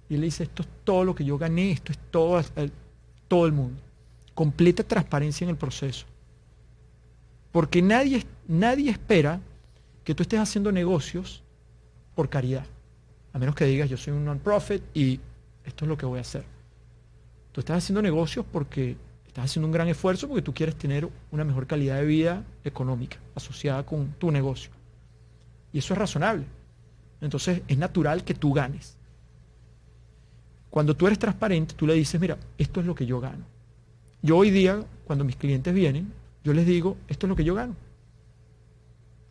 Y 0.07 0.13
él 0.13 0.21
le 0.21 0.27
dice, 0.27 0.43
esto 0.43 0.63
es 0.63 0.69
todo 0.85 1.03
lo 1.03 1.13
que 1.13 1.25
yo 1.25 1.37
gané, 1.37 1.71
esto 1.73 1.91
es 1.91 1.97
todo, 2.11 2.39
el- 2.55 2.71
todo 3.27 3.45
el 3.45 3.51
mundo. 3.51 3.81
Completa 4.35 4.83
transparencia 4.83 5.45
en 5.45 5.49
el 5.49 5.57
proceso. 5.57 6.05
Porque 7.51 7.81
nadie, 7.81 8.23
nadie 8.47 8.91
espera 8.91 9.39
que 10.03 10.13
tú 10.13 10.21
estés 10.21 10.39
haciendo 10.39 10.71
negocios 10.71 11.41
por 12.13 12.29
caridad. 12.29 12.65
A 13.33 13.39
menos 13.39 13.55
que 13.55 13.65
digas, 13.65 13.89
yo 13.89 13.97
soy 13.97 14.13
un 14.13 14.25
non-profit 14.25 14.83
y 14.93 15.19
esto 15.63 15.85
es 15.85 15.89
lo 15.89 15.97
que 15.97 16.05
voy 16.05 16.19
a 16.19 16.21
hacer. 16.21 16.45
Tú 17.51 17.61
estás 17.61 17.77
haciendo 17.77 18.01
negocios 18.01 18.45
porque 18.51 18.97
estás 19.25 19.45
haciendo 19.45 19.67
un 19.67 19.73
gran 19.73 19.87
esfuerzo 19.87 20.27
porque 20.27 20.41
tú 20.41 20.53
quieres 20.53 20.75
tener 20.75 21.09
una 21.31 21.43
mejor 21.43 21.67
calidad 21.67 21.97
de 21.97 22.05
vida 22.05 22.43
económica 22.63 23.17
asociada 23.33 23.85
con 23.85 24.13
tu 24.13 24.31
negocio. 24.31 24.71
Y 25.73 25.79
eso 25.79 25.93
es 25.93 25.97
razonable. 25.97 26.45
Entonces 27.19 27.61
es 27.67 27.77
natural 27.77 28.23
que 28.23 28.33
tú 28.33 28.53
ganes. 28.53 28.97
Cuando 30.69 30.95
tú 30.95 31.07
eres 31.07 31.19
transparente, 31.19 31.73
tú 31.73 31.87
le 31.87 31.93
dices, 31.93 32.19
mira, 32.19 32.37
esto 32.57 32.81
es 32.81 32.85
lo 32.85 32.93
que 32.95 33.05
yo 33.05 33.19
gano. 33.19 33.45
Yo 34.25 34.37
hoy 34.37 34.49
día, 34.49 34.83
cuando 35.05 35.23
mis 35.23 35.35
clientes 35.35 35.71
vienen, 35.71 36.11
yo 36.43 36.51
les 36.53 36.65
digo, 36.65 36.97
esto 37.07 37.27
es 37.27 37.29
lo 37.29 37.35
que 37.35 37.43
yo 37.43 37.53
gano. 37.53 37.75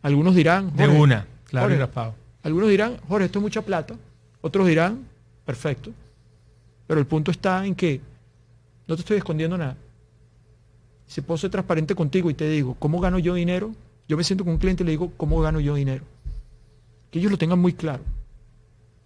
Algunos 0.01 0.35
dirán, 0.35 0.73
De 0.73 0.85
"Jorge, 0.85 1.01
una, 1.01 1.27
claro 1.49 1.67
y 1.67 1.69
Jorge, 1.71 1.79
raspado. 1.85 2.15
algunos 2.43 2.69
dirán, 2.69 2.97
Jorge, 3.09 3.25
esto 3.25 3.39
es 3.39 3.43
mucha 3.43 3.61
plata. 3.61 3.95
Otros 4.39 4.65
dirán, 4.67 5.05
perfecto. 5.45 5.91
Pero 6.87 6.99
el 7.01 7.07
punto 7.07 7.29
está 7.31 7.65
en 7.65 7.75
que 7.75 7.99
no 8.87 8.95
te 8.95 9.01
estoy 9.01 9.17
escondiendo 9.17 9.57
nada. 9.57 9.75
Si 11.07 11.19
puedo 11.19 11.37
ser 11.39 11.49
transparente 11.51 11.93
contigo 11.93 12.29
y 12.29 12.33
te 12.33 12.47
digo, 12.49 12.75
¿cómo 12.79 13.01
gano 13.01 13.19
yo 13.19 13.33
dinero? 13.33 13.71
Yo 14.07 14.15
me 14.15 14.23
siento 14.23 14.45
con 14.45 14.53
un 14.53 14.59
cliente 14.59 14.83
y 14.83 14.85
le 14.85 14.91
digo, 14.91 15.11
¿cómo 15.17 15.41
gano 15.41 15.59
yo 15.59 15.75
dinero? 15.75 16.05
Que 17.11 17.19
ellos 17.19 17.31
lo 17.31 17.37
tengan 17.37 17.59
muy 17.59 17.73
claro. 17.73 18.03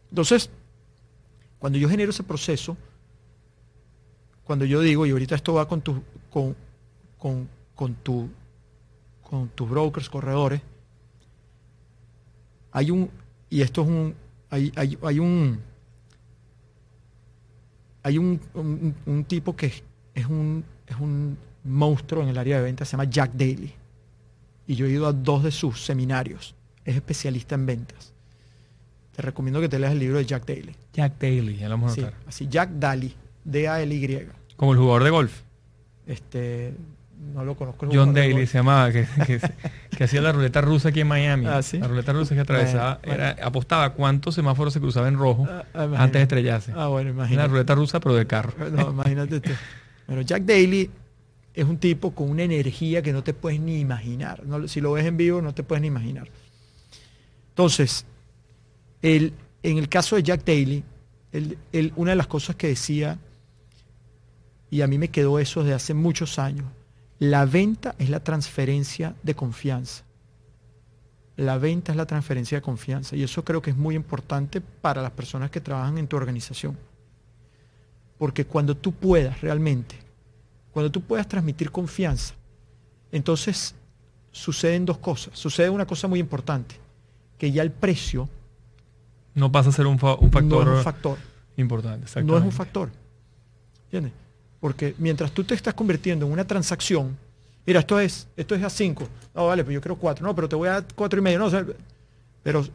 Entonces, 0.10 0.52
cuando 1.58 1.80
yo 1.80 1.90
genero 1.90 2.12
ese 2.12 2.22
proceso, 2.24 2.78
cuando 4.50 4.66
yo 4.66 4.82
digo, 4.82 5.06
y 5.06 5.12
ahorita 5.12 5.36
esto 5.36 5.54
va 5.54 5.68
con 5.68 5.80
tu, 5.82 6.02
con, 6.32 6.56
con, 7.20 7.48
con 7.76 7.94
tu, 7.94 8.28
con 9.22 9.50
tus 9.50 9.70
brokers, 9.70 10.10
corredores, 10.10 10.60
hay 12.72 12.90
un, 12.90 13.12
y 13.52 13.62
esto 13.62 13.84
es 13.84 13.88
un, 13.88 14.16
hay, 14.50 14.72
hay, 14.76 14.98
hay 15.04 15.20
un, 15.20 15.60
hay 18.02 18.18
un, 18.18 18.42
un- 18.56 18.96
un 19.06 19.24
tipo 19.26 19.56
que 19.56 19.68
es- 20.16 20.26
un, 20.28 20.64
es 20.88 20.96
un 21.00 21.38
monstruo 21.64 22.24
en 22.24 22.30
el 22.30 22.38
área 22.40 22.58
de 22.58 22.64
ventas, 22.64 22.88
se 22.88 22.94
llama 22.94 23.08
Jack 23.08 23.34
Daly. 23.34 23.72
Y 24.66 24.74
yo 24.76 24.88
he 24.88 24.90
ido 24.90 25.06
a 25.06 25.14
dos 25.14 25.44
de 25.44 25.52
sus 25.52 25.86
seminarios. 25.86 26.56
Es 26.86 26.96
especialista 26.96 27.54
en 27.54 27.68
ventas. 27.68 28.14
Te 29.16 29.22
recomiendo 29.22 29.62
que 29.62 29.70
te 29.70 29.78
leas 29.78 29.92
el 29.92 30.00
libro 30.00 30.18
de 30.18 30.26
Jack 30.26 30.48
Daly. 30.48 30.76
Jack 30.92 31.20
Daly, 31.20 31.56
ya 31.58 31.70
lo 31.70 31.76
vamos 31.76 31.92
a 31.92 31.96
Sí, 31.96 32.02
así, 32.28 32.48
Jack 32.48 32.72
Daly, 32.80 33.14
D-A-L-Y. 33.44 34.28
Como 34.60 34.74
el 34.74 34.78
jugador 34.78 35.04
de 35.06 35.10
golf. 35.10 35.32
Este, 36.06 36.74
no 37.34 37.46
lo 37.46 37.56
conozco. 37.56 37.86
el 37.86 37.96
John 37.98 38.14
Daly 38.14 38.46
se 38.46 38.58
llamaba, 38.58 38.92
que, 38.92 39.08
que, 39.26 39.40
que 39.98 40.04
hacía 40.04 40.22
la 40.22 40.34
ruleta 40.34 40.60
rusa 40.60 40.90
aquí 40.90 41.00
en 41.00 41.08
Miami. 41.08 41.46
Ah, 41.46 41.62
¿sí? 41.62 41.80
La 41.80 41.88
ruleta 41.88 42.12
rusa 42.12 42.36
que 42.36 42.42
atravesaba, 42.42 43.00
Bueno, 43.06 43.24
era, 43.24 43.38
apostaba 43.46 43.94
cuántos 43.94 44.36
semáforos 44.36 44.74
se 44.74 44.82
cruzaba 44.82 45.08
en 45.08 45.18
rojo 45.18 45.48
Ah, 45.50 45.64
ah, 45.74 45.84
antes 45.98 46.20
de 46.20 46.24
estrellarse. 46.24 46.74
Ah, 46.76 46.88
bueno, 46.88 47.10
imagínate. 47.12 47.48
ruleta 47.48 47.74
rusa, 47.74 48.00
pero 48.02 48.16
de 48.16 48.28
carro. 48.28 48.54
No, 48.70 48.90
imagínate 48.92 49.40
tú. 49.40 49.52
Bueno, 50.08 50.24
Jack 50.24 50.44
Daly 50.44 50.90
es 51.54 51.66
un 51.66 51.78
tipo 51.78 52.12
con 52.12 52.30
una 52.30 52.44
energía 52.44 53.02
que 53.02 53.14
no 53.14 53.24
te 53.24 53.34
puedes 53.34 53.60
ni 53.62 53.80
imaginar. 53.80 54.44
No, 54.46 54.68
si 54.68 54.82
lo 54.82 54.92
ves 54.92 55.06
en 55.06 55.16
vivo, 55.16 55.42
no 55.42 55.54
te 55.54 55.64
puedes 55.64 55.82
ni 55.82 55.88
imaginar. 55.88 56.28
Entonces, 57.52 58.06
el- 59.02 59.34
en 59.64 59.78
el 59.78 59.88
caso 59.90 60.16
de 60.16 60.24
Jack 60.24 60.44
Daly, 60.46 60.84
él- 61.32 61.58
él- 61.72 61.94
una 61.96 62.12
de 62.12 62.16
las 62.18 62.28
cosas 62.28 62.56
que 62.56 62.68
decía, 62.68 63.18
y 64.70 64.82
a 64.82 64.88
mí 64.88 64.98
me 64.98 65.10
quedó 65.10 65.40
eso 65.40 65.62
desde 65.62 65.76
hace 65.76 65.94
muchos 65.94 66.40
años, 66.40 66.66
la 67.20 67.46
venta 67.46 67.96
es 67.98 68.10
la 68.10 68.22
transferencia 68.24 69.16
de 69.24 69.36
confianza. 69.36 70.04
La 71.36 71.58
venta 71.58 71.92
es 71.92 71.98
la 71.98 72.06
transferencia 72.06 72.58
de 72.58 72.62
confianza. 72.62 73.16
Y 73.16 73.24
eso 73.24 73.44
creo 73.46 73.62
que 73.62 73.70
es 73.72 73.78
muy 73.78 73.96
importante 73.96 74.60
para 74.62 75.02
las 75.02 75.12
personas 75.12 75.50
que 75.52 75.62
trabajan 75.62 75.98
en 75.98 76.08
tu 76.08 76.18
organización. 76.18 76.78
Porque 78.18 78.46
cuando 78.46 78.76
tú 78.76 78.92
puedas 78.92 79.40
realmente, 79.42 79.96
cuando 80.72 80.92
tú 80.92 81.02
puedas 81.02 81.28
transmitir 81.28 81.72
confianza, 81.72 82.34
entonces 83.12 83.74
suceden 84.32 84.86
dos 84.86 84.98
cosas. 84.98 85.38
Sucede 85.40 85.70
una 85.70 85.86
cosa 85.88 86.08
muy 86.08 86.20
importante, 86.20 86.76
que 87.38 87.52
ya 87.52 87.64
el 87.64 87.72
precio 87.72 88.28
No 89.34 89.52
pasa 89.52 89.70
a 89.70 89.72
ser 89.72 89.88
un, 89.88 89.98
fa- 89.98 90.16
un 90.16 90.32
factor, 90.32 90.66
no 90.66 90.72
es 90.74 90.78
un 90.80 90.84
factor. 90.84 91.18
importante. 91.58 92.24
No 92.24 92.38
es 92.38 92.44
un 92.44 92.52
factor. 92.52 92.92
¿Entiendes? 93.86 94.12
Porque 94.60 94.96
mientras 94.98 95.32
tú 95.32 95.44
te 95.44 95.54
estás 95.54 95.74
convirtiendo 95.74 96.26
en 96.26 96.32
una 96.32 96.46
transacción, 96.46 97.18
mira, 97.66 97.80
esto 97.80 98.00
es, 98.00 98.28
esto 98.36 98.56
es 98.56 98.64
a 98.64 98.70
5. 98.70 99.08
No, 99.36 99.48
vale, 99.48 99.64
pues 99.64 99.74
yo 99.74 99.82
quiero 99.82 99.96
4. 99.96 100.26
No, 100.26 100.36
pero 100.36 100.50
te 100.50 100.56
voy 100.56 100.68
a 100.68 100.74
dar 100.74 100.86
4 100.96 101.20
y 101.20 101.22
medio. 101.22 101.40
No, 101.40 101.46
o 101.46 101.50
sea, 101.50 101.66
pero. 102.44 102.68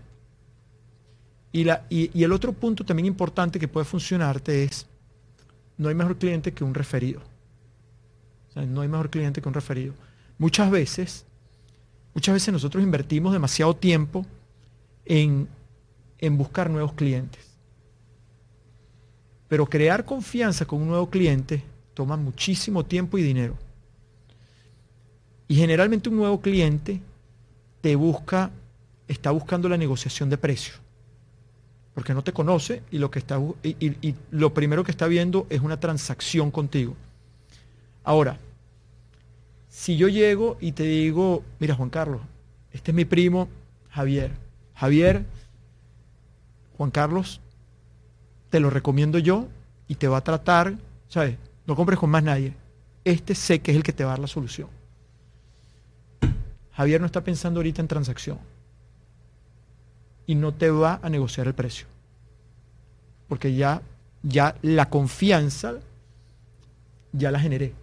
Y, 1.53 1.65
la, 1.65 1.85
y, 1.89 2.11
y 2.19 2.25
el 2.25 2.33
otro 2.33 2.53
punto 2.53 2.85
también 2.85 3.07
importante 3.07 3.61
que 3.61 3.69
puede 3.69 3.85
funcionarte 3.85 4.65
es, 4.65 4.87
no 5.77 5.89
hay 5.89 5.95
mejor 5.95 6.17
cliente 6.17 6.53
que 6.53 6.65
un 6.65 6.75
referido. 6.75 7.21
O 8.49 8.53
sea, 8.53 8.65
no 8.65 8.81
hay 8.81 8.89
mejor 8.89 9.11
cliente 9.11 9.41
que 9.41 9.49
un 9.49 9.55
referido. 9.55 9.95
Muchas 10.39 10.71
veces, 10.71 11.27
muchas 12.13 12.35
veces 12.35 12.53
nosotros 12.53 12.83
invertimos 12.83 13.33
demasiado 13.33 13.75
tiempo 13.77 14.27
en, 15.05 15.49
en 16.19 16.39
buscar 16.39 16.71
nuevos 16.71 16.95
clientes. 16.95 17.55
Pero 19.49 19.67
crear 19.67 20.05
confianza 20.05 20.65
con 20.65 20.83
un 20.83 20.89
nuevo 20.89 21.09
cliente 21.09 21.63
toma 21.95 22.17
muchísimo 22.17 22.85
tiempo 22.85 23.19
y 23.19 23.23
dinero. 23.23 23.57
Y 25.49 25.57
generalmente 25.57 26.09
un 26.09 26.17
nuevo 26.17 26.41
cliente 26.41 27.01
te 27.81 27.97
busca, 27.97 28.51
está 29.09 29.31
buscando 29.31 29.69
la 29.69 29.77
negociación 29.77 30.31
de 30.31 30.39
precio. 30.39 30.75
Porque 31.95 32.15
no 32.15 32.25
te 32.25 32.33
conoce 32.33 32.83
y 32.91 32.99
lo, 32.99 33.11
que 33.11 33.21
está, 33.21 33.41
y- 33.63 33.77
y 34.09 34.15
lo 34.31 34.53
primero 34.53 34.83
que 34.83 34.91
está 34.91 35.07
viendo 35.07 35.47
es 35.51 35.61
una 35.61 35.79
transacción 35.79 36.51
contigo. 36.51 36.97
Ahora, 38.03 38.39
si 39.69 39.97
yo 39.97 40.09
llego 40.09 40.57
y 40.61 40.73
te 40.73 40.83
digo, 40.85 41.43
mira 41.59 41.75
Juan 41.75 41.91
Carlos, 41.91 42.21
este 42.73 42.91
es 42.91 42.95
mi 42.95 43.05
primo 43.05 43.49
Javier. 43.91 44.33
Javier, 44.75 45.25
Juan 46.77 46.91
Carlos, 46.91 47.41
te 48.51 48.61
lo 48.61 48.71
recomiendo 48.71 49.19
yo 49.19 49.47
y 49.87 49.95
te 49.97 50.09
va 50.09 50.19
a 50.19 50.25
tratar, 50.25 50.75
¿sabes? 51.09 51.37
No 51.67 51.77
compres 51.77 51.99
con 51.99 52.11
más 52.11 52.23
nadie. 52.23 52.55
Este 53.05 53.35
sé 53.35 53.61
que 53.61 53.71
es 53.71 53.77
el 53.77 53.83
que 53.83 53.93
te 53.93 54.05
va 54.05 54.11
a 54.11 54.15
dar 54.15 54.21
la 54.21 54.27
solución. 54.27 54.69
Javier 56.73 57.01
no 57.01 57.07
está 57.07 57.23
pensando 57.23 57.61
ahorita 57.61 57.81
en 57.81 57.89
transacción 57.89 58.39
y 60.27 60.35
no 60.35 60.53
te 60.53 60.71
va 60.71 61.01
a 61.03 61.09
negociar 61.09 61.47
el 61.47 61.55
precio. 61.55 61.87
Porque 63.29 63.55
ya, 63.55 63.83
ya 64.23 64.57
la 64.63 64.91
confianza 64.91 65.79
ya 67.13 67.31
la 67.31 67.41
generé. 67.41 67.75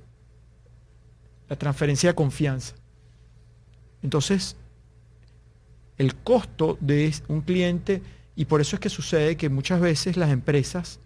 La 1.48 1.56
transferencia 1.56 2.10
de 2.10 2.16
confianza. 2.16 2.76
Entonces, 4.04 4.56
el 5.98 6.16
costo 6.16 6.78
de 6.82 7.14
un 7.28 7.42
cliente, 7.42 8.02
y 8.36 8.46
por 8.46 8.62
eso 8.62 8.76
es 8.76 8.80
que 8.80 8.90
sucede 8.90 9.38
que 9.38 9.50
muchas 9.50 9.80
veces 9.80 10.18
las 10.18 10.32
empresas 10.32 11.00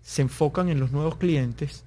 se 0.00 0.22
enfocan 0.22 0.68
en 0.68 0.80
los 0.80 0.92
nuevos 0.92 1.16
clientes 1.16 1.85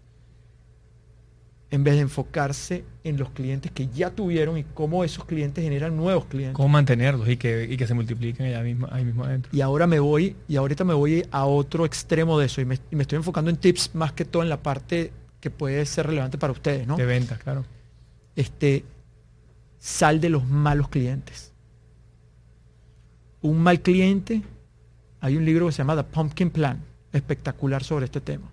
en 1.71 1.83
vez 1.83 1.95
de 1.95 2.01
enfocarse 2.01 2.83
en 3.03 3.17
los 3.17 3.29
clientes 3.29 3.71
que 3.71 3.87
ya 3.87 4.09
tuvieron 4.09 4.57
y 4.57 4.63
cómo 4.63 5.03
esos 5.03 5.25
clientes 5.25 5.63
generan 5.63 5.95
nuevos 5.95 6.25
clientes. 6.25 6.55
Cómo 6.55 6.69
mantenerlos 6.69 7.29
y 7.29 7.37
que, 7.37 7.67
y 7.69 7.77
que 7.77 7.85
se 7.85 7.93
multipliquen 7.93 8.47
allá 8.47 8.61
mismo, 8.61 8.87
ahí 8.91 9.05
mismo 9.05 9.23
adentro. 9.23 9.51
Y 9.55 9.61
ahora 9.61 9.85
me 9.85 9.99
voy, 9.99 10.35
y 10.47 10.55
ahorita 10.55 10.83
me 10.83 10.95
voy 10.95 11.25
a 11.29 11.45
otro 11.45 11.85
extremo 11.85 12.39
de 12.39 12.47
eso, 12.47 12.61
y 12.61 12.65
me, 12.65 12.79
y 12.89 12.95
me 12.95 13.03
estoy 13.03 13.17
enfocando 13.17 13.51
en 13.51 13.57
tips 13.57 13.93
más 13.93 14.13
que 14.13 14.25
todo 14.25 14.41
en 14.41 14.49
la 14.49 14.61
parte 14.61 15.11
que 15.39 15.51
puede 15.51 15.85
ser 15.85 16.07
relevante 16.07 16.37
para 16.37 16.51
ustedes, 16.51 16.87
¿no? 16.87 16.97
De 16.97 17.05
ventas, 17.05 17.37
claro. 17.39 17.65
Este, 18.35 18.83
sal 19.77 20.19
de 20.19 20.29
los 20.29 20.47
malos 20.47 20.89
clientes. 20.89 21.53
Un 23.41 23.59
mal 23.61 23.81
cliente, 23.81 24.41
hay 25.21 25.37
un 25.37 25.45
libro 25.45 25.67
que 25.67 25.71
se 25.71 25.77
llama 25.77 25.95
The 25.95 26.03
Pumpkin 26.03 26.49
Plan, 26.49 26.83
espectacular 27.13 27.83
sobre 27.83 28.05
este 28.05 28.21
tema. 28.21 28.49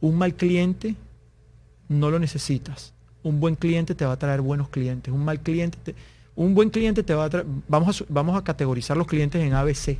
Un 0.00 0.18
mal 0.18 0.34
cliente 0.34 0.96
no 1.88 2.10
lo 2.10 2.18
necesitas. 2.18 2.92
Un 3.22 3.40
buen 3.40 3.56
cliente 3.56 3.94
te 3.94 4.04
va 4.04 4.12
a 4.12 4.18
traer 4.18 4.40
buenos 4.40 4.68
clientes. 4.68 5.12
Un 5.12 5.24
mal 5.24 5.40
cliente, 5.40 5.78
te- 5.82 5.94
un 6.36 6.54
buen 6.54 6.70
cliente 6.70 7.02
te 7.02 7.14
va 7.14 7.24
a 7.24 7.30
traer, 7.30 7.46
vamos 7.68 8.00
a, 8.00 8.04
vamos 8.08 8.36
a 8.36 8.44
categorizar 8.44 8.96
los 8.96 9.06
clientes 9.06 9.42
en 9.42 9.54
A, 9.54 9.62
B, 9.64 9.74
C. 9.74 9.98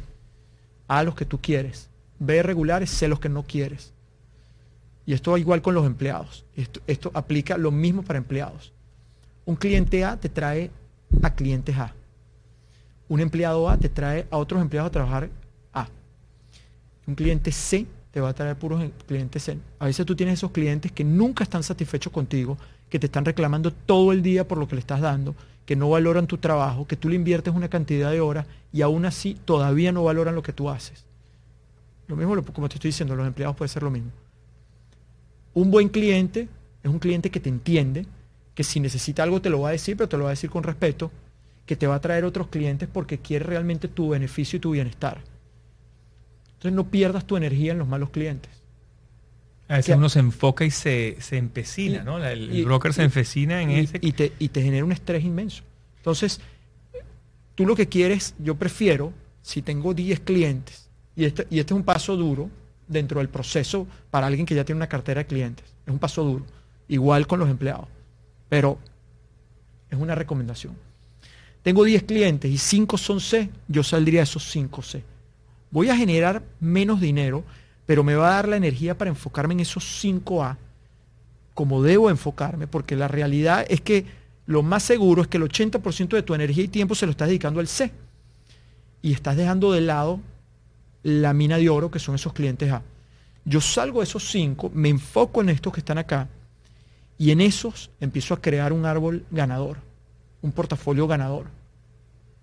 A 0.88 1.02
los 1.02 1.14
que 1.14 1.24
tú 1.24 1.38
quieres. 1.40 1.88
B 2.18 2.42
regulares, 2.42 2.90
C 2.90 3.08
los 3.08 3.20
que 3.20 3.28
no 3.28 3.42
quieres. 3.42 3.92
Y 5.06 5.12
esto 5.12 5.32
va 5.32 5.38
igual 5.38 5.62
con 5.62 5.74
los 5.74 5.86
empleados. 5.86 6.44
Esto, 6.56 6.80
esto 6.86 7.10
aplica 7.14 7.56
lo 7.58 7.70
mismo 7.70 8.02
para 8.02 8.18
empleados. 8.18 8.72
Un 9.44 9.56
cliente 9.56 10.04
A 10.04 10.18
te 10.18 10.28
trae 10.28 10.70
a 11.22 11.34
clientes 11.34 11.76
A. 11.76 11.92
Un 13.08 13.20
empleado 13.20 13.68
A 13.68 13.76
te 13.76 13.88
trae 13.88 14.26
a 14.30 14.38
otros 14.38 14.60
empleados 14.62 14.88
a 14.88 14.92
trabajar 14.92 15.28
A. 15.72 15.88
Un 17.06 17.14
cliente 17.14 17.52
C 17.52 17.86
te 18.14 18.20
va 18.20 18.28
a 18.28 18.32
traer 18.32 18.54
puros 18.54 18.80
en- 18.80 18.92
clientes. 19.08 19.50
A 19.80 19.86
veces 19.86 20.06
tú 20.06 20.14
tienes 20.14 20.34
esos 20.34 20.52
clientes 20.52 20.92
que 20.92 21.02
nunca 21.02 21.42
están 21.42 21.64
satisfechos 21.64 22.12
contigo, 22.12 22.56
que 22.88 23.00
te 23.00 23.06
están 23.06 23.24
reclamando 23.24 23.72
todo 23.72 24.12
el 24.12 24.22
día 24.22 24.46
por 24.46 24.56
lo 24.56 24.68
que 24.68 24.76
le 24.76 24.80
estás 24.80 25.00
dando, 25.00 25.34
que 25.66 25.74
no 25.74 25.90
valoran 25.90 26.28
tu 26.28 26.38
trabajo, 26.38 26.86
que 26.86 26.94
tú 26.94 27.08
le 27.08 27.16
inviertes 27.16 27.52
una 27.52 27.68
cantidad 27.68 28.12
de 28.12 28.20
horas 28.20 28.46
y 28.72 28.82
aún 28.82 29.04
así 29.04 29.36
todavía 29.44 29.90
no 29.90 30.04
valoran 30.04 30.36
lo 30.36 30.44
que 30.44 30.52
tú 30.52 30.70
haces. 30.70 31.04
Lo 32.06 32.14
mismo, 32.14 32.40
como 32.52 32.68
te 32.68 32.76
estoy 32.76 32.90
diciendo, 32.90 33.16
los 33.16 33.26
empleados 33.26 33.56
puede 33.56 33.68
ser 33.68 33.82
lo 33.82 33.90
mismo. 33.90 34.12
Un 35.52 35.72
buen 35.72 35.88
cliente 35.88 36.46
es 36.84 36.90
un 36.92 37.00
cliente 37.00 37.30
que 37.30 37.40
te 37.40 37.48
entiende, 37.48 38.06
que 38.54 38.62
si 38.62 38.78
necesita 38.78 39.24
algo 39.24 39.42
te 39.42 39.50
lo 39.50 39.62
va 39.62 39.70
a 39.70 39.72
decir, 39.72 39.96
pero 39.96 40.08
te 40.08 40.16
lo 40.16 40.22
va 40.22 40.30
a 40.30 40.38
decir 40.38 40.50
con 40.50 40.62
respeto, 40.62 41.10
que 41.66 41.74
te 41.74 41.88
va 41.88 41.96
a 41.96 42.00
traer 42.00 42.24
otros 42.24 42.46
clientes 42.46 42.88
porque 42.92 43.18
quiere 43.18 43.44
realmente 43.44 43.88
tu 43.88 44.10
beneficio 44.10 44.58
y 44.58 44.60
tu 44.60 44.70
bienestar. 44.70 45.33
Entonces 46.64 46.76
no 46.76 46.90
pierdas 46.90 47.26
tu 47.26 47.36
energía 47.36 47.72
en 47.72 47.78
los 47.78 47.86
malos 47.86 48.08
clientes. 48.08 48.50
A 49.68 49.76
veces 49.76 49.96
uno 49.96 50.08
se 50.08 50.20
enfoca 50.20 50.64
y 50.64 50.70
se, 50.70 51.18
se 51.20 51.36
empecina, 51.36 52.00
Y- 52.00 52.04
¿no? 52.06 52.24
El, 52.24 52.56
y- 52.56 52.64
broker 52.64 52.94
se 52.94 53.02
y- 53.02 53.04
empecina 53.04 53.60
en 53.60 53.68
ese. 53.70 53.98
y 54.00 54.12
te, 54.12 54.32
y 54.38 54.48
te 54.48 54.62
genera 54.62 54.82
un 54.82 54.92
estrés 54.92 55.22
inmenso. 55.24 55.62
Entonces, 55.98 56.40
tú 57.54 57.66
lo 57.66 57.76
que 57.76 57.86
quieres, 57.86 58.34
yo 58.38 58.54
prefiero, 58.54 59.12
si 59.42 59.60
tengo 59.60 59.92
10 59.92 60.20
clientes, 60.20 60.88
y 61.14 61.26
este, 61.26 61.46
y 61.50 61.58
este 61.58 61.74
es 61.74 61.76
un 61.76 61.84
paso 61.84 62.16
duro 62.16 62.48
dentro 62.88 63.18
del 63.20 63.28
proceso 63.28 63.86
para 64.10 64.26
alguien 64.26 64.46
que 64.46 64.54
ya 64.54 64.64
tiene 64.64 64.78
una 64.78 64.88
cartera 64.88 65.18
de 65.20 65.26
clientes, 65.26 65.66
es 65.86 65.92
un 65.92 65.98
paso 65.98 66.24
duro, 66.24 66.46
igual 66.88 67.26
con 67.26 67.40
los 67.40 67.50
empleados, 67.50 67.88
pero 68.48 68.78
es 69.90 69.98
una 69.98 70.14
recomendación. 70.14 70.74
Tengo 71.62 71.84
10 71.84 72.04
clientes 72.04 72.50
y 72.50 72.56
5 72.56 72.96
son 72.96 73.20
C, 73.20 73.50
yo 73.68 73.82
saldría 73.82 74.20
de 74.20 74.24
esos 74.24 74.50
5 74.50 74.80
C. 74.80 75.04
Voy 75.74 75.90
a 75.90 75.96
generar 75.96 76.44
menos 76.60 77.00
dinero, 77.00 77.42
pero 77.84 78.04
me 78.04 78.14
va 78.14 78.28
a 78.28 78.34
dar 78.36 78.48
la 78.48 78.54
energía 78.54 78.96
para 78.96 79.10
enfocarme 79.10 79.54
en 79.54 79.60
esos 79.60 79.82
5A 80.04 80.56
como 81.52 81.82
debo 81.82 82.10
enfocarme, 82.10 82.68
porque 82.68 82.94
la 82.94 83.08
realidad 83.08 83.66
es 83.68 83.80
que 83.80 84.06
lo 84.46 84.62
más 84.62 84.84
seguro 84.84 85.22
es 85.22 85.26
que 85.26 85.36
el 85.36 85.42
80% 85.42 86.10
de 86.10 86.22
tu 86.22 86.32
energía 86.32 86.62
y 86.62 86.68
tiempo 86.68 86.94
se 86.94 87.06
lo 87.06 87.10
estás 87.10 87.26
dedicando 87.26 87.58
al 87.58 87.66
C. 87.66 87.90
Y 89.02 89.14
estás 89.14 89.36
dejando 89.36 89.72
de 89.72 89.80
lado 89.80 90.20
la 91.02 91.34
mina 91.34 91.58
de 91.58 91.68
oro, 91.68 91.90
que 91.90 91.98
son 91.98 92.14
esos 92.14 92.32
clientes 92.32 92.70
A. 92.70 92.82
Yo 93.44 93.60
salgo 93.60 93.98
de 93.98 94.04
esos 94.04 94.30
cinco, 94.30 94.70
me 94.72 94.90
enfoco 94.90 95.40
en 95.40 95.48
estos 95.48 95.72
que 95.72 95.80
están 95.80 95.98
acá, 95.98 96.28
y 97.18 97.32
en 97.32 97.40
esos 97.40 97.90
empiezo 97.98 98.32
a 98.32 98.40
crear 98.40 98.72
un 98.72 98.86
árbol 98.86 99.26
ganador, 99.32 99.78
un 100.40 100.52
portafolio 100.52 101.08
ganador. 101.08 101.46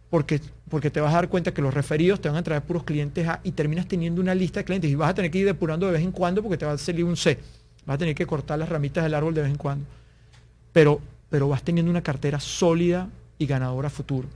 Porque, 0.10 0.42
porque 0.72 0.90
te 0.90 1.00
vas 1.02 1.12
a 1.14 1.18
dar 1.18 1.28
cuenta 1.30 1.54
que 1.54 1.62
los 1.62 1.74
referidos 1.74 2.20
te 2.22 2.30
van 2.30 2.38
a 2.38 2.44
traer 2.44 2.64
puros 2.64 2.84
clientes 2.84 3.28
A 3.28 3.42
y 3.44 3.52
terminas 3.52 3.88
teniendo 3.88 4.22
una 4.22 4.34
lista 4.34 4.62
de 4.62 4.64
clientes 4.64 4.90
y 4.90 4.96
vas 4.96 5.12
a 5.12 5.14
tener 5.14 5.30
que 5.30 5.38
ir 5.40 5.46
depurando 5.46 5.86
de 5.86 5.92
vez 5.92 6.02
en 6.02 6.12
cuando 6.12 6.42
porque 6.42 6.58
te 6.58 6.66
va 6.66 6.72
a 6.72 6.78
salir 6.80 7.04
un 7.06 7.18
C. 7.18 7.38
Vas 7.86 7.96
a 7.96 7.98
tener 7.98 8.16
que 8.16 8.26
cortar 8.26 8.58
las 8.58 8.70
ramitas 8.70 9.04
del 9.04 9.14
árbol 9.14 9.34
de 9.34 9.42
vez 9.42 9.52
en 9.52 9.58
cuando. 9.58 9.86
Pero, 10.72 11.02
pero 11.30 11.48
vas 11.50 11.62
teniendo 11.62 11.92
una 11.92 12.02
cartera 12.02 12.40
sólida 12.40 13.10
y 13.38 13.46
ganadora 13.46 13.88
a 13.88 13.92
futuro. 13.92 14.28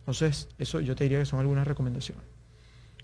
Entonces, 0.00 0.48
eso 0.58 0.80
yo 0.80 0.96
te 0.96 1.04
diría 1.04 1.18
que 1.20 1.26
son 1.26 1.38
algunas 1.40 1.66
recomendaciones. 1.66 2.24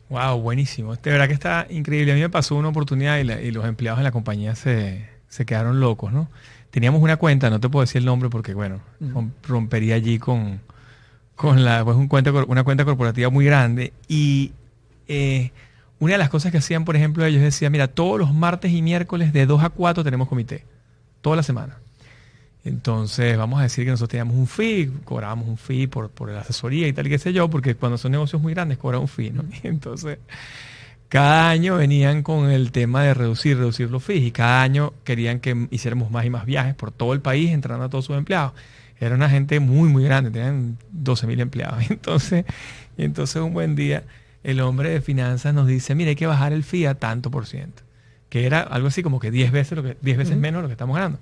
Wow, 0.08 0.40
buenísimo. 0.40 0.94
De 0.96 1.10
verdad 1.10 1.26
que 1.28 1.34
está 1.34 1.66
increíble. 1.68 2.12
A 2.12 2.14
mí 2.14 2.20
me 2.20 2.30
pasó 2.30 2.54
una 2.54 2.68
oportunidad 2.68 3.18
y, 3.18 3.24
la- 3.24 3.40
y 3.42 3.50
los 3.50 3.64
empleados 3.66 3.98
de 3.98 4.04
la 4.04 4.12
compañía 4.12 4.54
se, 4.54 5.06
se 5.28 5.44
quedaron 5.44 5.80
locos, 5.80 6.12
¿no? 6.12 6.28
Teníamos 6.70 7.02
una 7.02 7.16
cuenta, 7.16 7.50
no 7.50 7.60
te 7.60 7.68
puedo 7.68 7.82
decir 7.82 7.98
el 7.98 8.04
nombre 8.06 8.30
porque, 8.30 8.54
bueno, 8.54 8.80
rompería 9.42 9.94
allí 9.96 10.18
con, 10.18 10.60
con 11.36 11.64
la, 11.64 11.84
pues, 11.84 11.96
un 11.96 12.08
cuenta, 12.08 12.32
una 12.32 12.64
cuenta 12.64 12.84
corporativa 12.84 13.30
muy 13.30 13.44
grande. 13.44 13.92
Y 14.08 14.52
eh, 15.06 15.52
una 16.00 16.12
de 16.14 16.18
las 16.18 16.30
cosas 16.30 16.50
que 16.50 16.58
hacían, 16.58 16.84
por 16.84 16.96
ejemplo, 16.96 17.24
ellos 17.24 17.42
decían, 17.42 17.70
mira, 17.70 17.88
todos 17.88 18.18
los 18.18 18.34
martes 18.34 18.72
y 18.72 18.82
miércoles 18.82 19.32
de 19.32 19.46
2 19.46 19.62
a 19.62 19.70
4 19.70 20.02
tenemos 20.02 20.28
comité. 20.28 20.64
Toda 21.20 21.36
la 21.36 21.42
semana. 21.42 21.76
Entonces, 22.64 23.36
vamos 23.36 23.60
a 23.60 23.62
decir 23.62 23.84
que 23.84 23.92
nosotros 23.92 24.10
teníamos 24.10 24.34
un 24.34 24.48
fee, 24.48 24.90
cobrábamos 25.04 25.46
un 25.46 25.56
fee 25.56 25.86
por, 25.86 26.10
por 26.10 26.30
la 26.30 26.40
asesoría 26.40 26.88
y 26.88 26.92
tal 26.92 27.08
qué 27.08 27.18
sé 27.18 27.32
yo, 27.32 27.48
porque 27.48 27.76
cuando 27.76 27.96
son 27.96 28.10
negocios 28.10 28.42
muy 28.42 28.54
grandes 28.54 28.78
cobran 28.78 29.02
un 29.02 29.08
fee, 29.08 29.30
¿no? 29.30 29.44
Y 29.62 29.68
entonces, 29.68 30.18
cada 31.08 31.48
año 31.48 31.76
venían 31.76 32.22
con 32.22 32.50
el 32.50 32.72
tema 32.72 33.04
de 33.04 33.14
reducir, 33.14 33.56
reducir 33.56 33.88
los 33.88 34.02
fees 34.02 34.24
y 34.24 34.32
cada 34.32 34.62
año 34.62 34.94
querían 35.04 35.38
que 35.38 35.68
hiciéramos 35.70 36.10
más 36.10 36.24
y 36.24 36.30
más 36.30 36.44
viajes 36.44 36.74
por 36.74 36.90
todo 36.90 37.12
el 37.12 37.20
país, 37.20 37.52
entrando 37.52 37.84
a 37.84 37.88
todos 37.88 38.06
sus 38.06 38.16
empleados. 38.16 38.52
Era 38.98 39.14
una 39.14 39.28
gente 39.28 39.60
muy, 39.60 39.88
muy 39.88 40.04
grande, 40.04 40.30
tenían 40.30 40.78
12 40.92 41.26
mil 41.26 41.40
empleados. 41.40 41.84
Entonces, 41.90 42.44
y 42.96 43.04
entonces 43.04 43.42
un 43.42 43.52
buen 43.52 43.76
día 43.76 44.04
el 44.42 44.60
hombre 44.60 44.88
de 44.90 45.00
finanzas 45.00 45.52
nos 45.52 45.66
dice, 45.66 45.94
mire, 45.94 46.10
hay 46.10 46.16
que 46.16 46.26
bajar 46.26 46.52
el 46.52 46.62
fee 46.64 46.86
a 46.86 46.94
tanto 46.94 47.30
por 47.30 47.46
ciento, 47.46 47.82
que 48.28 48.46
era 48.46 48.60
algo 48.60 48.88
así 48.88 49.02
como 49.02 49.18
que 49.18 49.30
10 49.30 49.50
veces, 49.52 49.76
lo 49.76 49.82
que, 49.82 49.96
10 50.00 50.16
veces 50.18 50.36
menos 50.36 50.62
lo 50.62 50.68
que 50.68 50.72
estamos 50.72 50.96
ganando. 50.96 51.18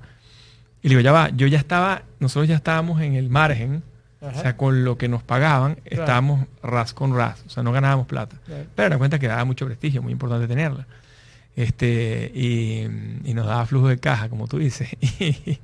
Y 0.83 0.89
le 0.89 0.91
digo, 0.91 1.01
ya 1.01 1.12
va, 1.12 1.31
yo 1.31 1.47
ya 1.47 1.59
estaba, 1.59 2.03
nosotros 2.20 2.49
ya 2.49 2.55
estábamos 2.57 3.01
en 3.01 3.14
el 3.14 3.31
margen, 3.31 3.83
Ajá. 4.20 4.39
o 4.39 4.43
sea, 4.43 4.57
con 4.59 4.85
lo 4.85 4.99
que 4.99 5.09
nos 5.09 5.22
pagaban, 5.22 5.77
Claro. 5.77 6.03
estábamos 6.03 6.47
ras 6.62 6.93
con 6.93 7.16
ras, 7.16 7.43
o 7.47 7.51
sea, 7.51 7.62
no 7.62 7.72
ganábamos 7.72 8.07
plata. 8.07 8.37
Claro. 8.45 8.64
Pero 8.75 8.91
me 8.91 8.99
cuenta 8.99 9.18
que 9.18 9.27
daba 9.27 9.45
mucho 9.47 9.64
prestigio, 9.66 10.03
muy 10.03 10.12
importante 10.12 10.47
tenerla. 10.47 10.87
Este, 11.57 12.31
y, 12.35 12.83
y 13.25 13.33
nos 13.35 13.47
daba 13.47 13.64
flujo 13.64 13.89
de 13.89 13.99
caja, 13.99 14.29
como 14.29 14.47
tú 14.47 14.59
dices. 14.59 14.89
Y, 15.18 15.59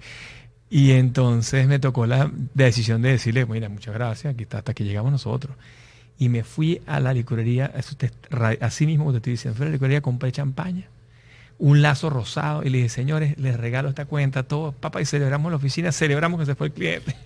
y 0.70 0.92
entonces 0.92 1.66
me 1.66 1.80
tocó 1.80 2.06
la 2.06 2.30
decisión 2.54 3.02
de 3.02 3.10
decirle, 3.10 3.44
mira, 3.44 3.68
muchas 3.68 3.92
gracias, 3.92 4.32
aquí 4.32 4.44
está, 4.44 4.58
hasta 4.58 4.72
que 4.72 4.84
llegamos 4.84 5.10
nosotros. 5.10 5.56
Y 6.16 6.28
me 6.28 6.44
fui 6.44 6.80
a 6.86 7.00
la 7.00 7.12
licorería, 7.12 7.72
así 8.60 8.86
mismo 8.86 9.04
como 9.04 9.12
te 9.12 9.16
estoy 9.18 9.32
diciendo, 9.32 9.56
fui 9.56 9.64
a 9.64 9.68
la 9.68 9.72
licorería, 9.72 10.00
compré 10.00 10.30
champaña, 10.30 10.86
un 11.58 11.82
lazo 11.82 12.08
rosado, 12.08 12.62
y 12.62 12.70
le 12.70 12.78
dije, 12.78 12.88
señores, 12.88 13.36
les 13.36 13.56
regalo 13.56 13.88
esta 13.88 14.04
cuenta, 14.04 14.44
todo, 14.44 14.70
papá, 14.70 15.02
y 15.02 15.06
celebramos 15.06 15.50
la 15.50 15.56
oficina, 15.56 15.90
celebramos 15.90 16.38
que 16.38 16.46
se 16.46 16.54
fue 16.54 16.68
el 16.68 16.72
cliente. 16.72 17.16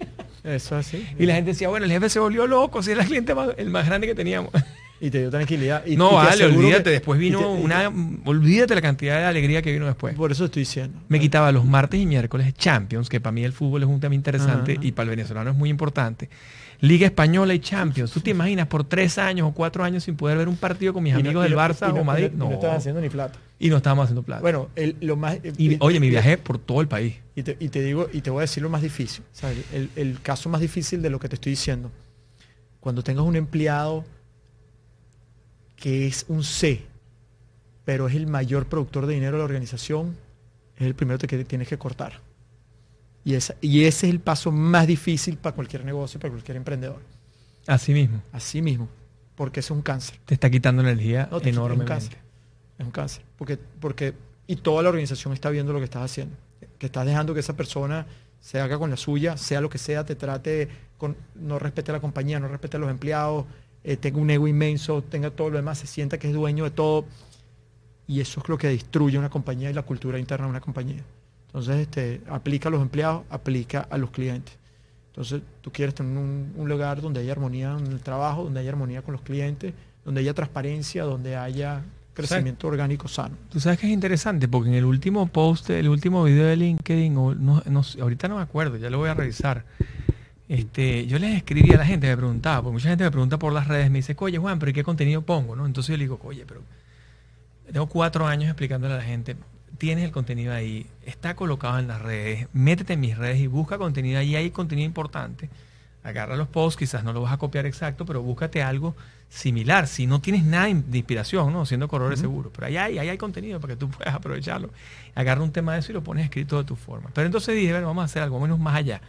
Eso 0.42 0.78
es 0.78 0.86
así. 0.86 1.06
Y 1.18 1.26
la 1.26 1.34
gente 1.34 1.50
decía, 1.50 1.68
bueno, 1.68 1.84
el 1.84 1.92
jefe 1.92 2.08
se 2.08 2.20
volvió 2.20 2.46
loco, 2.46 2.82
si 2.82 2.92
era 2.92 3.02
el 3.02 3.08
cliente 3.08 3.34
más, 3.34 3.50
el 3.58 3.68
más 3.68 3.84
grande 3.84 4.06
que 4.06 4.14
teníamos. 4.14 4.52
Y 5.04 5.10
te 5.10 5.18
dio 5.20 5.30
tranquilidad. 5.30 5.84
Y, 5.86 5.96
no, 5.96 6.12
y 6.12 6.14
vale, 6.14 6.44
olvídate. 6.46 6.84
que- 6.84 6.90
después 6.90 7.18
y 7.20 7.24
vino 7.24 7.38
te- 7.40 7.44
y 7.60 7.64
una. 7.64 7.92
Olvídate 8.24 8.74
la 8.74 8.80
cantidad 8.80 9.18
de 9.18 9.24
alegría 9.24 9.60
que 9.60 9.70
vino 9.72 9.84
después. 9.86 10.14
Por 10.14 10.32
eso 10.32 10.46
estoy 10.46 10.62
diciendo. 10.62 10.98
Me 11.08 11.20
quitaba 11.20 11.52
los 11.52 11.64
martes 11.64 12.00
y 12.00 12.06
miércoles 12.06 12.54
Champions, 12.54 13.08
que 13.08 13.20
para 13.20 13.32
mí 13.32 13.44
el 13.44 13.52
fútbol 13.52 13.82
es 13.82 13.88
un 13.88 14.00
tema 14.00 14.14
interesante 14.14 14.72
Ajá. 14.72 14.80
y 14.84 14.92
para 14.92 15.04
el 15.04 15.10
venezolano 15.16 15.50
es 15.50 15.56
muy 15.56 15.68
importante. 15.68 16.30
Liga 16.80 17.06
Española 17.06 17.54
y 17.54 17.60
Champions. 17.60 18.10
¿Tú 18.12 18.20
te 18.20 18.30
imaginas 18.30 18.66
por 18.66 18.84
tres 18.84 19.16
años 19.18 19.48
o 19.48 19.52
cuatro 19.52 19.84
años 19.84 20.04
sin 20.04 20.16
poder 20.16 20.36
ver 20.38 20.48
un 20.48 20.56
partido 20.56 20.92
con 20.92 21.02
mis 21.02 21.12
Y 21.14 21.20
amigos 21.20 21.46
y 21.46 21.48
del 21.50 21.58
Barça 21.58 21.90
y 21.90 21.94
no- 21.94 22.00
o 22.00 22.04
Madrid? 22.04 22.30
y 22.32 22.36
no, 22.36 22.46
y 22.46 22.48
no 22.48 22.54
estabas 22.54 22.78
haciendo 22.78 23.00
ni 23.00 23.08
plata. 23.10 23.38
Y 23.58 23.68
no 23.70 23.76
estábamos 23.76 24.04
haciendo 24.04 24.22
plata. 24.22 24.40
Bueno, 24.42 24.68
el- 24.74 24.96
lo 25.00 25.16
más... 25.16 25.38
y, 25.56 25.74
eh, 25.74 25.76
oye, 25.80 26.00
me 26.00 26.08
viajé 26.08 26.36
por 26.38 26.58
todo 26.58 26.80
el 26.80 26.88
país. 26.88 27.14
Y 27.36 27.42
te, 27.42 27.56
y 27.60 27.68
te 27.68 27.82
digo, 27.82 28.08
y 28.12 28.22
te 28.22 28.30
voy 28.30 28.38
a 28.38 28.42
decir 28.42 28.62
lo 28.62 28.70
más 28.70 28.80
difícil. 28.82 29.22
¿sabes? 29.32 29.58
El, 29.72 29.90
el 29.96 30.20
caso 30.22 30.48
más 30.48 30.60
difícil 30.62 31.00
de 31.02 31.10
lo 31.10 31.18
que 31.20 31.28
te 31.28 31.34
estoy 31.36 31.50
diciendo. 31.50 31.90
Cuando 32.80 33.02
tengas 33.02 33.24
un 33.24 33.36
empleado 33.36 34.04
que 35.84 36.06
es 36.06 36.24
un 36.28 36.42
C, 36.42 36.80
pero 37.84 38.08
es 38.08 38.14
el 38.14 38.26
mayor 38.26 38.64
productor 38.70 39.04
de 39.04 39.12
dinero 39.12 39.32
de 39.32 39.40
la 39.40 39.44
organización, 39.44 40.16
es 40.78 40.86
el 40.86 40.94
primero 40.94 41.18
que 41.18 41.44
tienes 41.44 41.68
que 41.68 41.76
cortar. 41.76 42.22
Y, 43.22 43.34
esa, 43.34 43.54
y 43.60 43.84
ese 43.84 44.06
es 44.06 44.14
el 44.14 44.18
paso 44.20 44.50
más 44.50 44.86
difícil 44.86 45.36
para 45.36 45.54
cualquier 45.54 45.84
negocio, 45.84 46.18
para 46.18 46.30
cualquier 46.32 46.56
emprendedor. 46.56 47.02
Así 47.66 47.92
mismo. 47.92 48.22
Así 48.32 48.62
mismo. 48.62 48.88
Porque 49.34 49.60
es 49.60 49.70
un 49.70 49.82
cáncer. 49.82 50.18
Te 50.24 50.32
está 50.32 50.48
quitando 50.48 50.80
energía 50.80 51.28
No, 51.30 51.38
te- 51.38 51.50
es 51.50 51.56
un 51.58 51.84
cáncer. 51.84 52.16
Es 52.78 52.86
un 52.86 52.90
cáncer. 52.90 53.22
Porque, 53.36 53.58
porque, 53.78 54.14
y 54.46 54.56
toda 54.56 54.82
la 54.82 54.88
organización 54.88 55.34
está 55.34 55.50
viendo 55.50 55.74
lo 55.74 55.80
que 55.80 55.84
estás 55.84 56.02
haciendo. 56.10 56.34
Que 56.78 56.86
estás 56.86 57.04
dejando 57.04 57.34
que 57.34 57.40
esa 57.40 57.54
persona 57.58 58.06
se 58.40 58.58
haga 58.58 58.78
con 58.78 58.88
la 58.88 58.96
suya, 58.96 59.36
sea 59.36 59.60
lo 59.60 59.68
que 59.68 59.76
sea, 59.76 60.06
te 60.06 60.14
trate 60.14 60.66
con, 60.96 61.14
no 61.34 61.58
respete 61.58 61.90
a 61.90 61.94
la 61.94 62.00
compañía, 62.00 62.40
no 62.40 62.48
respete 62.48 62.78
a 62.78 62.80
los 62.80 62.90
empleados, 62.90 63.44
eh, 63.84 63.96
tenga 63.96 64.18
un 64.18 64.30
ego 64.30 64.48
inmenso, 64.48 65.02
tenga 65.02 65.30
todo 65.30 65.50
lo 65.50 65.56
demás, 65.56 65.78
se 65.78 65.86
sienta 65.86 66.18
que 66.18 66.28
es 66.28 66.34
dueño 66.34 66.64
de 66.64 66.70
todo. 66.70 67.04
Y 68.06 68.20
eso 68.20 68.40
es 68.40 68.48
lo 68.48 68.58
que 68.58 68.68
destruye 68.68 69.18
una 69.18 69.30
compañía 69.30 69.70
y 69.70 69.74
la 69.74 69.82
cultura 69.82 70.18
interna 70.18 70.46
de 70.46 70.50
una 70.50 70.60
compañía. 70.60 71.02
Entonces, 71.46 71.76
este, 71.76 72.20
aplica 72.28 72.68
a 72.68 72.72
los 72.72 72.82
empleados, 72.82 73.22
aplica 73.30 73.80
a 73.82 73.96
los 73.96 74.10
clientes. 74.10 74.58
Entonces 75.14 75.42
tú 75.60 75.70
quieres 75.70 75.94
tener 75.94 76.18
un, 76.18 76.68
lugar 76.68 77.00
donde 77.00 77.20
haya 77.20 77.30
armonía 77.30 77.76
en 77.78 77.86
el 77.86 78.00
trabajo, 78.00 78.42
donde 78.42 78.58
haya 78.58 78.70
armonía 78.70 79.02
con 79.02 79.12
los 79.12 79.22
clientes, 79.22 79.72
donde 80.04 80.22
haya 80.22 80.34
transparencia, 80.34 81.04
donde 81.04 81.36
haya 81.36 81.84
crecimiento 82.14 82.66
orgánico 82.66 83.06
sano. 83.06 83.36
Tú 83.48 83.60
sabes 83.60 83.78
que 83.78 83.86
es 83.86 83.92
interesante 83.92 84.48
porque 84.48 84.70
en 84.70 84.74
el 84.74 84.84
último 84.84 85.28
post, 85.28 85.70
el 85.70 85.88
último 85.88 86.24
video 86.24 86.46
de 86.46 86.56
LinkedIn, 86.56 87.14
no, 87.14 87.32
no 87.32 87.82
ahorita 88.00 88.26
no 88.26 88.36
me 88.36 88.42
acuerdo, 88.42 88.76
ya 88.76 88.90
lo 88.90 88.98
voy 88.98 89.08
a 89.08 89.14
revisar. 89.14 89.64
Este, 90.48 91.06
yo 91.06 91.18
les 91.18 91.36
escribí 91.36 91.72
a 91.72 91.78
la 91.78 91.86
gente, 91.86 92.06
me 92.06 92.16
preguntaba, 92.16 92.62
porque 92.62 92.74
mucha 92.74 92.88
gente 92.90 93.04
me 93.04 93.10
pregunta 93.10 93.38
por 93.38 93.52
las 93.52 93.66
redes, 93.66 93.90
me 93.90 93.98
dice, 93.98 94.14
oye 94.18 94.38
Juan, 94.38 94.58
pero 94.58 94.70
¿y 94.70 94.74
qué 94.74 94.84
contenido 94.84 95.22
pongo? 95.22 95.56
¿no? 95.56 95.64
Entonces 95.64 95.92
yo 95.92 95.96
le 95.96 96.04
digo, 96.04 96.20
oye, 96.22 96.44
pero 96.46 96.62
tengo 97.72 97.86
cuatro 97.86 98.26
años 98.26 98.48
explicándole 98.48 98.94
a 98.94 98.98
la 98.98 99.04
gente, 99.04 99.36
tienes 99.78 100.04
el 100.04 100.12
contenido 100.12 100.52
ahí, 100.52 100.86
está 101.06 101.34
colocado 101.34 101.78
en 101.78 101.88
las 101.88 102.02
redes, 102.02 102.48
métete 102.52 102.92
en 102.92 103.00
mis 103.00 103.16
redes 103.16 103.40
y 103.40 103.46
busca 103.46 103.78
contenido 103.78 104.18
ahí, 104.18 104.36
hay 104.36 104.50
contenido 104.50 104.86
importante. 104.86 105.48
Agarra 106.02 106.36
los 106.36 106.48
posts, 106.48 106.78
quizás 106.78 107.02
no 107.02 107.14
lo 107.14 107.22
vas 107.22 107.32
a 107.32 107.38
copiar 107.38 107.64
exacto, 107.64 108.04
pero 108.04 108.22
búscate 108.22 108.62
algo 108.62 108.94
similar. 109.30 109.86
Si 109.86 110.06
no 110.06 110.20
tienes 110.20 110.44
nada 110.44 110.66
de 110.66 110.98
inspiración, 110.98 111.50
¿no? 111.50 111.64
Siendo 111.64 111.88
corredores 111.88 112.20
seguros. 112.20 112.52
Pero 112.54 112.66
ahí 112.66 112.76
hay, 112.76 112.98
ahí 112.98 113.08
hay 113.08 113.16
contenido 113.16 113.58
para 113.58 113.72
que 113.72 113.78
tú 113.78 113.88
puedas 113.98 114.14
aprovecharlo. 114.14 114.68
Agarra 115.14 115.42
un 115.42 115.50
tema 115.50 115.72
de 115.72 115.80
eso 115.80 115.92
y 115.92 115.94
lo 115.94 116.04
pones 116.04 116.26
escrito 116.26 116.58
de 116.58 116.64
tu 116.64 116.76
forma. 116.76 117.08
Pero 117.14 117.24
entonces 117.24 117.54
dije, 117.54 117.72
bueno, 117.72 117.86
vamos 117.86 118.02
a 118.02 118.04
hacer 118.04 118.22
algo 118.22 118.38
menos 118.38 118.58
más 118.58 118.76
allá. 118.76 119.00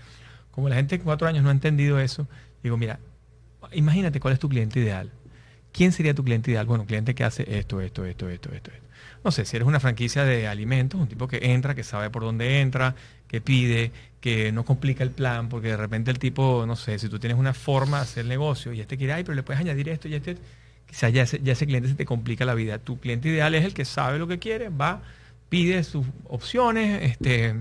Como 0.55 0.69
la 0.69 0.75
gente 0.75 0.95
en 0.95 1.01
cuatro 1.01 1.27
años 1.27 1.43
no 1.43 1.49
ha 1.49 1.51
entendido 1.51 1.99
eso, 1.99 2.27
digo, 2.63 2.77
mira, 2.77 2.99
imagínate 3.73 4.19
cuál 4.21 4.33
es 4.33 4.39
tu 4.39 4.49
cliente 4.49 4.79
ideal. 4.79 5.11
¿Quién 5.73 5.91
sería 5.91 6.13
tu 6.13 6.23
cliente 6.23 6.51
ideal? 6.51 6.65
Bueno, 6.65 6.83
un 6.83 6.87
cliente 6.87 7.13
que 7.13 7.25
hace 7.25 7.43
esto, 7.59 7.81
esto, 7.81 8.05
esto, 8.05 8.29
esto, 8.29 8.49
esto, 8.53 8.71
esto. 8.71 8.85
No 9.25 9.31
sé, 9.31 9.43
si 9.43 9.57
eres 9.57 9.67
una 9.67 9.81
franquicia 9.81 10.23
de 10.23 10.47
alimentos, 10.47 11.01
un 11.01 11.07
tipo 11.07 11.27
que 11.27 11.39
entra, 11.41 11.75
que 11.75 11.83
sabe 11.83 12.09
por 12.09 12.23
dónde 12.23 12.61
entra, 12.61 12.95
que 13.27 13.41
pide, 13.41 13.91
que 14.21 14.53
no 14.53 14.63
complica 14.63 15.03
el 15.03 15.11
plan, 15.11 15.49
porque 15.49 15.69
de 15.69 15.77
repente 15.77 16.11
el 16.11 16.19
tipo, 16.19 16.63
no 16.65 16.77
sé, 16.77 16.97
si 16.99 17.09
tú 17.09 17.19
tienes 17.19 17.37
una 17.37 17.53
forma 17.53 17.97
de 17.97 18.03
hacer 18.03 18.25
negocio 18.25 18.71
y 18.71 18.79
este 18.79 18.97
quiere, 18.97 19.13
ay, 19.13 19.23
pero 19.23 19.35
le 19.35 19.43
puedes 19.43 19.59
añadir 19.59 19.89
esto 19.89 20.07
y 20.07 20.13
este, 20.13 20.37
quizás 20.87 21.11
ya 21.11 21.23
ese, 21.23 21.41
ya 21.43 21.53
ese 21.53 21.65
cliente 21.65 21.89
se 21.89 21.95
te 21.95 22.05
complica 22.05 22.45
la 22.45 22.53
vida. 22.53 22.77
Tu 22.79 22.97
cliente 22.99 23.27
ideal 23.27 23.53
es 23.55 23.65
el 23.65 23.73
que 23.73 23.83
sabe 23.83 24.19
lo 24.19 24.27
que 24.27 24.39
quiere, 24.39 24.69
va, 24.69 25.01
pide 25.49 25.83
sus 25.83 26.05
opciones, 26.29 27.01
este, 27.03 27.55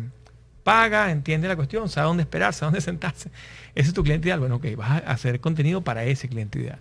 paga, 0.65 1.11
entiende 1.13 1.47
la 1.47 1.55
cuestión, 1.57 1.89
sabe 1.89 2.09
dónde 2.09 2.23
esperar, 2.23 2.53
sabe 2.55 2.69
dónde 2.73 2.81
sentarse. 2.81 3.31
Ese 3.75 3.89
es 3.89 3.95
tu 3.95 4.03
cliente 4.03 4.27
ideal. 4.29 4.41
Bueno, 4.41 4.57
ok, 4.57 4.67
vas 4.77 4.91
a 4.91 4.97
hacer 5.11 5.39
contenido 5.41 5.83
para 5.83 6.05
ese 6.05 6.29
cliente 6.29 6.59
ideal. 6.59 6.79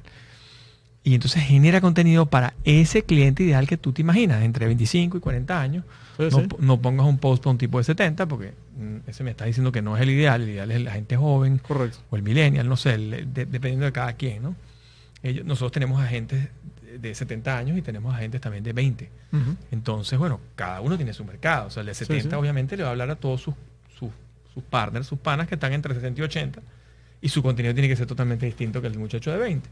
Y 1.03 1.15
entonces 1.15 1.43
genera 1.43 1.81
contenido 1.81 2.27
para 2.27 2.53
ese 2.63 3.03
cliente 3.03 3.43
ideal 3.43 3.67
que 3.67 3.75
tú 3.77 3.91
te 3.91 4.01
imaginas, 4.01 4.41
entre 4.41 4.65
25 4.67 5.17
y 5.17 5.19
40 5.19 5.59
años. 5.61 5.83
Sí, 6.17 6.23
no, 6.31 6.39
sí. 6.41 6.47
no 6.59 6.81
pongas 6.81 7.05
un 7.07 7.17
post 7.17 7.43
para 7.43 7.51
un 7.51 7.57
tipo 7.57 7.77
de 7.77 7.83
70, 7.83 8.25
porque 8.27 8.53
mm, 8.77 9.09
ese 9.09 9.23
me 9.25 9.31
está 9.31 9.43
diciendo 9.45 9.71
que 9.73 9.81
no 9.81 9.97
es 9.97 10.01
el 10.03 10.11
ideal. 10.11 10.41
El 10.43 10.49
ideal 10.49 10.71
es 10.71 10.81
la 10.81 10.91
gente 10.93 11.17
joven 11.17 11.57
Correcto. 11.57 11.97
o 12.09 12.15
el 12.15 12.21
millennial, 12.23 12.69
no 12.69 12.77
sé, 12.77 12.93
el- 12.93 13.33
de- 13.33 13.45
dependiendo 13.45 13.85
de 13.85 13.91
cada 13.91 14.13
quien, 14.13 14.43
¿no? 14.43 14.55
Ellos- 15.23 15.45
nosotros 15.45 15.71
tenemos 15.73 16.01
agentes 16.01 16.47
de 17.01 17.15
70 17.15 17.57
años 17.57 17.77
y 17.77 17.81
tenemos 17.81 18.13
agentes 18.15 18.39
también 18.39 18.63
de 18.63 18.71
20. 18.71 19.09
Ujú. 19.33 19.55
Entonces, 19.71 20.17
bueno, 20.19 20.39
cada 20.55 20.79
uno 20.79 20.95
tiene 20.95 21.11
su 21.13 21.25
mercado. 21.25 21.67
O 21.67 21.69
sea, 21.71 21.81
el 21.81 21.87
de 21.87 21.95
Sí, 21.95 22.05
70 22.05 22.29
sí. 22.29 22.35
obviamente 22.39 22.77
le 22.77 22.83
va 22.83 22.89
a 22.89 22.91
hablar 22.91 23.09
a 23.09 23.15
todos 23.15 23.41
sus, 23.41 23.55
sus, 23.97 24.09
sus 24.53 24.63
partners, 24.63 25.07
sus 25.07 25.19
panas 25.19 25.47
que 25.47 25.55
están 25.55 25.73
entre 25.73 25.93
60 25.93 26.21
y 26.21 26.23
80. 26.23 26.61
Y 27.21 27.29
su 27.29 27.41
contenido 27.41 27.73
tiene 27.73 27.87
que 27.87 27.95
ser 27.95 28.05
totalmente 28.07 28.45
distinto 28.45 28.81
que 28.81 28.87
el 28.87 28.93
del 28.93 28.99
muchacho 29.01 29.31
de 29.31 29.37
20. 29.37 29.69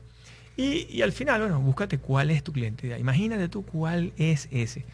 Y, 0.57 0.87
y 0.89 1.01
al 1.01 1.11
final, 1.11 1.41
bueno, 1.41 1.59
búscate 1.61 1.97
cuál 1.97 2.29
es 2.31 2.43
tu 2.43 2.51
cliente 2.53 2.87
ideal. 2.87 2.99
Imagínate 2.99 3.49
tú 3.49 3.63
cuál 3.65 4.13
es 4.17 4.47
ese. 4.51 4.85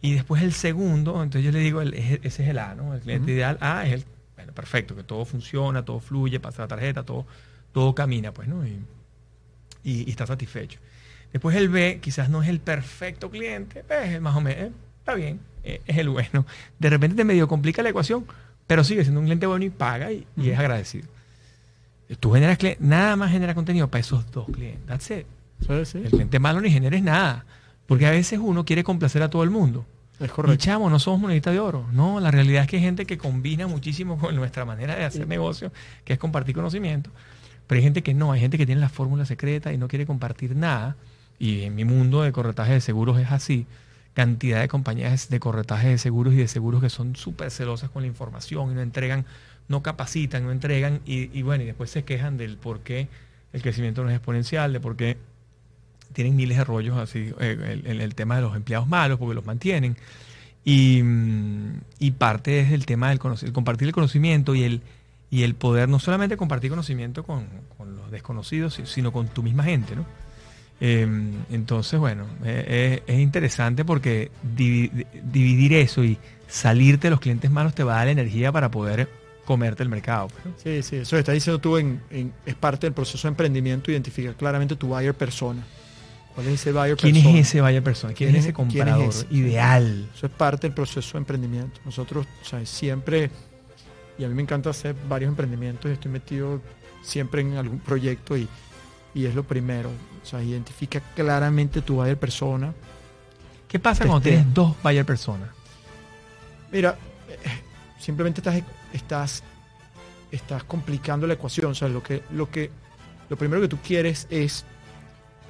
Y 0.00 0.12
después 0.14 0.42
el 0.42 0.52
segundo, 0.52 1.22
entonces 1.22 1.44
yo 1.44 1.52
le 1.52 1.58
digo, 1.60 1.80
el- 1.80 1.94
ese 1.94 2.26
es 2.26 2.38
el 2.40 2.58
A, 2.58 2.74
¿no? 2.74 2.94
El 2.94 3.00
cliente 3.00 3.32
ideal 3.32 3.58
A 3.60 3.86
es 3.86 3.92
el, 3.94 4.04
bueno, 4.36 4.52
perfecto, 4.52 4.94
que 4.94 5.02
todo 5.02 5.24
funciona, 5.24 5.84
todo 5.84 6.00
fluye, 6.00 6.38
pasa 6.38 6.62
la 6.62 6.68
tarjeta, 6.68 7.02
todo, 7.02 7.26
todo 7.72 7.94
camina, 7.94 8.32
pues, 8.32 8.46
¿no? 8.48 8.66
Y, 8.66 8.78
y- 9.84 10.04
y 10.06 10.10
está 10.10 10.26
satisfecho. 10.26 10.78
Después 11.32 11.56
el 11.56 11.68
B 11.68 11.98
quizás 12.00 12.28
no 12.28 12.42
es 12.42 12.48
el 12.48 12.60
perfecto 12.60 13.30
cliente, 13.30 13.84
pues, 13.86 14.10
es 14.14 14.20
más 14.20 14.36
o 14.36 14.40
menos, 14.40 14.64
eh, 14.68 14.72
está 14.98 15.14
bien, 15.14 15.40
eh, 15.64 15.80
es 15.86 15.96
el 15.98 16.08
bueno. 16.08 16.46
De 16.78 16.90
repente 16.90 17.16
te 17.16 17.24
medio 17.24 17.48
complica 17.48 17.82
la 17.82 17.88
ecuación, 17.90 18.26
pero 18.66 18.84
sigue 18.84 19.02
siendo 19.02 19.20
un 19.20 19.26
cliente 19.26 19.46
bueno 19.46 19.64
y 19.64 19.70
paga 19.70 20.12
y, 20.12 20.26
y 20.36 20.50
es 20.50 20.58
agradecido. 20.58 21.06
Tú 22.20 22.32
generas 22.32 22.58
nada 22.78 23.16
más 23.16 23.32
genera 23.32 23.54
contenido 23.54 23.88
para 23.88 24.00
esos 24.00 24.30
dos 24.30 24.46
clientes. 24.46 24.86
That's 24.86 25.10
it. 25.10 25.26
Sí, 25.66 25.84
sí. 25.84 25.98
El 26.04 26.10
cliente 26.10 26.38
malo 26.38 26.60
ni 26.60 26.70
generes 26.70 27.02
nada. 27.02 27.44
Porque 27.86 28.06
a 28.06 28.10
veces 28.10 28.38
uno 28.42 28.64
quiere 28.64 28.84
complacer 28.84 29.22
a 29.22 29.30
todo 29.30 29.42
el 29.42 29.50
mundo. 29.50 29.84
Es 30.20 30.26
Y 30.26 30.30
correcto. 30.30 30.56
chamo, 30.56 30.88
no 30.88 30.98
somos 30.98 31.20
monedita 31.20 31.50
de 31.50 31.60
oro. 31.60 31.86
No, 31.92 32.20
la 32.20 32.30
realidad 32.30 32.62
es 32.62 32.68
que 32.68 32.76
hay 32.76 32.82
gente 32.82 33.06
que 33.06 33.18
combina 33.18 33.66
muchísimo 33.66 34.18
con 34.18 34.34
nuestra 34.36 34.64
manera 34.64 34.94
de 34.96 35.04
hacer 35.04 35.26
negocio, 35.26 35.72
que 36.04 36.12
es 36.12 36.18
compartir 36.18 36.54
conocimiento. 36.54 37.10
Pero 37.66 37.78
hay 37.78 37.82
gente 37.82 38.02
que 38.02 38.14
no, 38.14 38.32
hay 38.32 38.40
gente 38.40 38.56
que 38.58 38.66
tiene 38.66 38.80
la 38.80 38.88
fórmula 38.88 39.24
secreta 39.26 39.72
y 39.72 39.78
no 39.78 39.88
quiere 39.88 40.06
compartir 40.06 40.54
nada. 40.56 40.96
Y 41.38 41.62
en 41.62 41.74
mi 41.74 41.84
mundo 41.84 42.22
de 42.22 42.32
corretaje 42.32 42.72
de 42.72 42.80
seguros 42.80 43.18
es 43.18 43.30
así. 43.30 43.66
Cantidad 44.16 44.62
de 44.62 44.68
compañías 44.68 45.28
de 45.28 45.38
corretaje 45.40 45.88
de 45.88 45.98
seguros 45.98 46.32
y 46.32 46.38
de 46.38 46.48
seguros 46.48 46.80
que 46.80 46.88
son 46.88 47.16
súper 47.16 47.50
celosas 47.50 47.90
con 47.90 48.00
la 48.00 48.06
información 48.08 48.72
y 48.72 48.74
no 48.74 48.80
entregan, 48.80 49.26
no 49.68 49.82
capacitan, 49.82 50.42
no 50.42 50.52
entregan. 50.52 51.00
Y, 51.04 51.42
bueno, 51.42 51.64
y 51.64 51.66
después 51.66 51.90
se 51.90 52.02
quejan 52.04 52.38
del 52.38 52.56
por 52.56 52.80
qué 52.80 53.08
el 53.52 53.60
crecimiento 53.60 54.02
no 54.02 54.08
es 54.08 54.16
exponencial, 54.16 54.72
de 54.72 54.80
por 54.80 54.96
qué 54.96 55.18
tienen 56.14 56.34
miles 56.34 56.56
de 56.56 56.64
rollos 56.64 56.96
así, 56.96 57.30
eh, 57.40 57.82
el, 57.84 58.14
tema 58.14 58.36
de 58.36 58.40
los 58.40 58.56
empleados 58.56 58.88
malos, 58.88 59.18
porque 59.18 59.34
los 59.34 59.44
mantienen. 59.44 59.98
Y, 60.64 61.02
mm, 61.02 61.80
parte 62.16 62.60
es 62.60 62.72
el 62.72 62.86
tema 62.86 63.10
del 63.10 63.20
el 63.42 63.52
compartir 63.52 63.86
el 63.88 63.92
conocimiento 63.92 64.54
y 64.54 64.62
el, 64.62 64.80
y 65.30 65.42
el 65.42 65.54
poder 65.54 65.90
no 65.90 65.98
solamente 65.98 66.38
compartir 66.38 66.70
conocimiento 66.70 67.22
con, 67.22 67.44
con 67.76 67.96
los 67.96 68.10
desconocidos, 68.10 68.72
si- 68.72 68.86
sino 68.86 69.12
con 69.12 69.28
tu 69.28 69.42
misma 69.42 69.64
gente, 69.64 69.94
¿no? 69.94 70.06
Eh, 70.80 71.06
entonces, 71.50 71.98
bueno, 71.98 72.24
eh, 72.44 73.02
eh, 73.06 73.12
es 73.12 73.18
interesante 73.20 73.84
porque 73.84 74.30
divi- 74.56 75.06
dividir 75.24 75.72
eso 75.74 76.04
y 76.04 76.18
salirte 76.48 77.06
de 77.06 77.10
los 77.12 77.20
clientes 77.20 77.50
malos 77.50 77.74
te 77.74 77.82
va 77.82 77.94
a 77.94 77.96
dar 77.98 78.06
la 78.06 78.12
energía 78.12 78.52
para 78.52 78.70
poder 78.70 79.08
comerte 79.46 79.82
el 79.82 79.88
mercado. 79.88 80.28
pues, 80.28 80.44
¿no? 80.44 80.52
Sí, 80.62 80.82
sí, 80.82 80.96
eso 80.96 81.16
que 81.16 81.20
estás 81.20 81.34
diciendo 81.34 81.58
tú 81.60 81.76
en, 81.78 82.00
en- 82.10 82.32
es 82.44 82.54
parte 82.54 82.86
del 82.86 82.92
proceso 82.94 83.26
de 83.26 83.30
emprendimiento, 83.32 83.90
identificar 83.90 84.34
claramente 84.34 84.76
tu 84.76 84.88
buyer 84.88 85.14
persona. 85.14 85.64
¿Cuál 86.34 86.48
es 86.48 86.54
ese 86.60 86.72
buyer 86.72 86.96
¿Quién 86.98 87.14
persona? 87.14 87.38
es 87.38 87.48
ese 87.48 87.60
buyer 87.62 87.82
persona? 87.82 88.12
¿Quién, 88.12 88.28
¿Quién 88.28 88.36
es 88.36 88.40
ese 88.42 88.48
es 88.50 88.54
comprador 88.54 89.08
ese? 89.08 89.26
ideal? 89.30 90.06
Eso 90.14 90.26
es 90.26 90.32
parte 90.32 90.66
del 90.66 90.74
proceso 90.74 91.12
de 91.12 91.18
emprendimiento. 91.18 91.80
Nosotros, 91.86 92.26
o 92.42 92.44
sea, 92.44 92.66
siempre, 92.66 93.30
y 94.18 94.24
a 94.24 94.28
mí 94.28 94.34
me 94.34 94.42
encanta 94.42 94.68
hacer 94.70 94.94
varios 95.08 95.30
emprendimientos 95.30 95.90
estoy 95.90 96.10
metido 96.12 96.60
siempre 97.02 97.40
en 97.40 97.54
algún 97.56 97.78
proyecto 97.78 98.36
y, 98.36 98.46
y 99.16 99.24
es 99.26 99.34
lo 99.34 99.42
primero. 99.44 99.88
O 100.22 100.26
sea, 100.26 100.42
identifica 100.42 101.00
claramente 101.14 101.80
tu 101.82 101.96
buyer 101.96 102.18
persona. 102.18 102.72
¿Qué 103.66 103.78
pasa 103.78 104.04
cuando 104.04 104.20
Testea. 104.20 104.38
tienes 104.42 104.54
dos 104.54 104.76
buyer 104.82 105.04
personas? 105.06 105.48
Mira, 106.70 106.96
eh, 107.28 107.36
simplemente 107.98 108.40
estás, 108.40 108.62
estás, 108.92 109.42
estás 110.30 110.64
complicando 110.64 111.26
la 111.26 111.34
ecuación. 111.34 111.70
O 111.72 111.74
sea, 111.74 111.88
lo 111.88 112.02
que, 112.02 112.22
lo 112.30 112.50
que, 112.50 112.70
lo 113.30 113.36
primero 113.36 113.60
que 113.62 113.68
tú 113.68 113.78
quieres 113.78 114.26
es, 114.30 114.64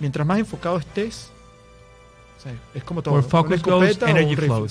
mientras 0.00 0.26
más 0.26 0.38
enfocado 0.38 0.78
estés, 0.78 1.30
o 2.38 2.40
sea, 2.42 2.52
es 2.74 2.84
como 2.84 3.02
todo. 3.02 3.20
Focus 3.22 3.62
un 3.66 3.84
energy 4.08 4.36
flows. 4.36 4.70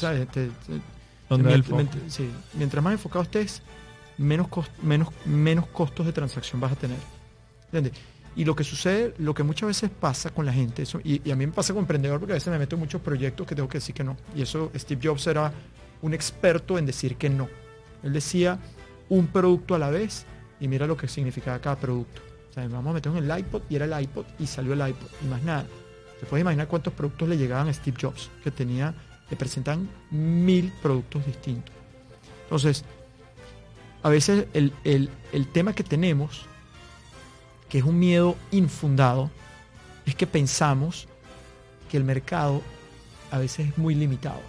sí, 2.08 2.30
mientras 2.54 2.84
más 2.84 2.93
enfocado 2.93 3.24
estés, 3.24 3.62
menos, 4.18 4.48
cos- 4.48 4.70
menos, 4.82 5.10
menos 5.26 5.68
costos 5.68 6.06
de 6.06 6.14
transacción 6.14 6.62
vas 6.62 6.72
a 6.72 6.76
tener. 6.76 6.98
¿Entiendes? 7.66 7.93
Y 8.36 8.43
lo 8.43 8.55
que 8.55 8.63
sucede, 8.65 9.13
lo 9.17 9.33
que 9.33 9.43
muchas 9.43 9.67
veces 9.67 9.89
pasa 9.89 10.29
con 10.29 10.45
la 10.45 10.51
gente, 10.51 10.81
eso, 10.83 10.99
y, 11.03 11.29
a 11.31 11.36
mí 11.36 11.45
me 11.47 11.53
pasa 11.53 11.71
como 11.73 11.81
emprendedor 11.83 12.19
porque 12.19 12.33
a 12.33 12.36
veces 12.36 12.51
me 12.51 12.59
meto 12.59 12.75
en 12.75 12.81
muchos 12.81 13.01
proyectos 13.01 13.47
que 13.47 13.55
tengo 13.55 13.69
que 13.69 13.77
decir 13.77 13.95
que 13.95 14.03
no. 14.03 14.17
Y 14.36 14.41
eso 14.41 14.71
Steve 14.75 14.99
Jobs 15.01 15.25
era 15.27 15.53
un 16.01 16.13
experto 16.13 16.77
en 16.77 16.86
decir 16.86 17.15
que 17.15 17.29
no. 17.29 17.47
Él 18.03 18.11
decía 18.13 18.59
un 19.07 19.27
producto 19.27 19.73
a 19.75 19.79
la 19.79 19.89
vez 19.89 20.25
y 20.59 20.67
mira 20.67 20.86
lo 20.86 20.97
que 20.97 21.07
significaba 21.07 21.59
cada 21.59 21.77
producto. 21.77 22.21
O 22.49 22.53
sea, 22.53 22.67
vamos 22.67 22.91
a 22.91 22.93
meter 22.95 23.11
en 23.15 23.29
el 23.29 23.39
iPod 23.39 23.61
y 23.69 23.75
era 23.77 23.86
el 23.86 24.03
iPod 24.03 24.25
y 24.38 24.47
salió 24.47 24.73
el 24.73 24.86
iPod 24.89 25.07
y 25.23 25.27
más 25.27 25.41
nada. 25.43 25.65
¿Te 26.19 26.25
puedes 26.25 26.41
imaginar 26.41 26.67
cuántos 26.67 26.93
productos 26.93 27.29
le 27.29 27.38
llegaban 27.38 27.67
a 27.69 27.73
Steve 27.73 27.97
Jobs? 28.01 28.29
Que 28.43 28.51
tenía, 28.51 28.93
le 29.29 29.38
presentan 29.38 29.89
mil 30.11 30.73
productos 30.81 31.25
distintos. 31.25 31.73
Entonces, 32.43 32.83
a 34.03 34.09
veces 34.09 34.45
el- 34.53 34.73
el 34.83 35.47
tema 35.51 35.73
que 35.73 35.83
tenemos, 35.83 36.45
es 37.80 37.84
un 37.84 37.99
miedo 37.99 38.36
infundado, 38.51 39.30
es 40.05 40.15
que 40.15 40.28
pensamos 40.28 41.07
que 41.89 41.97
el 41.97 42.03
mercado 42.03 42.61
a 43.32 43.39
veces 43.39 43.69
es 43.69 43.78
muy 43.78 43.95
limitado. 43.95 44.41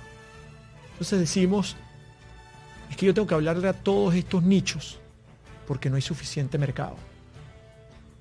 Entonces 0.93 1.19
decimos, 1.21 1.77
es 2.91 2.97
que 2.97 3.07
yo 3.07 3.15
tengo 3.15 3.27
que 3.27 3.35
hablarle 3.35 3.69
a 3.69 3.73
todos 3.73 4.15
estos 4.15 4.43
nichos 4.43 4.99
porque 5.67 5.91
no 5.91 5.97
hay 5.97 6.03
suficiente 6.03 6.59
mercado. 6.59 6.97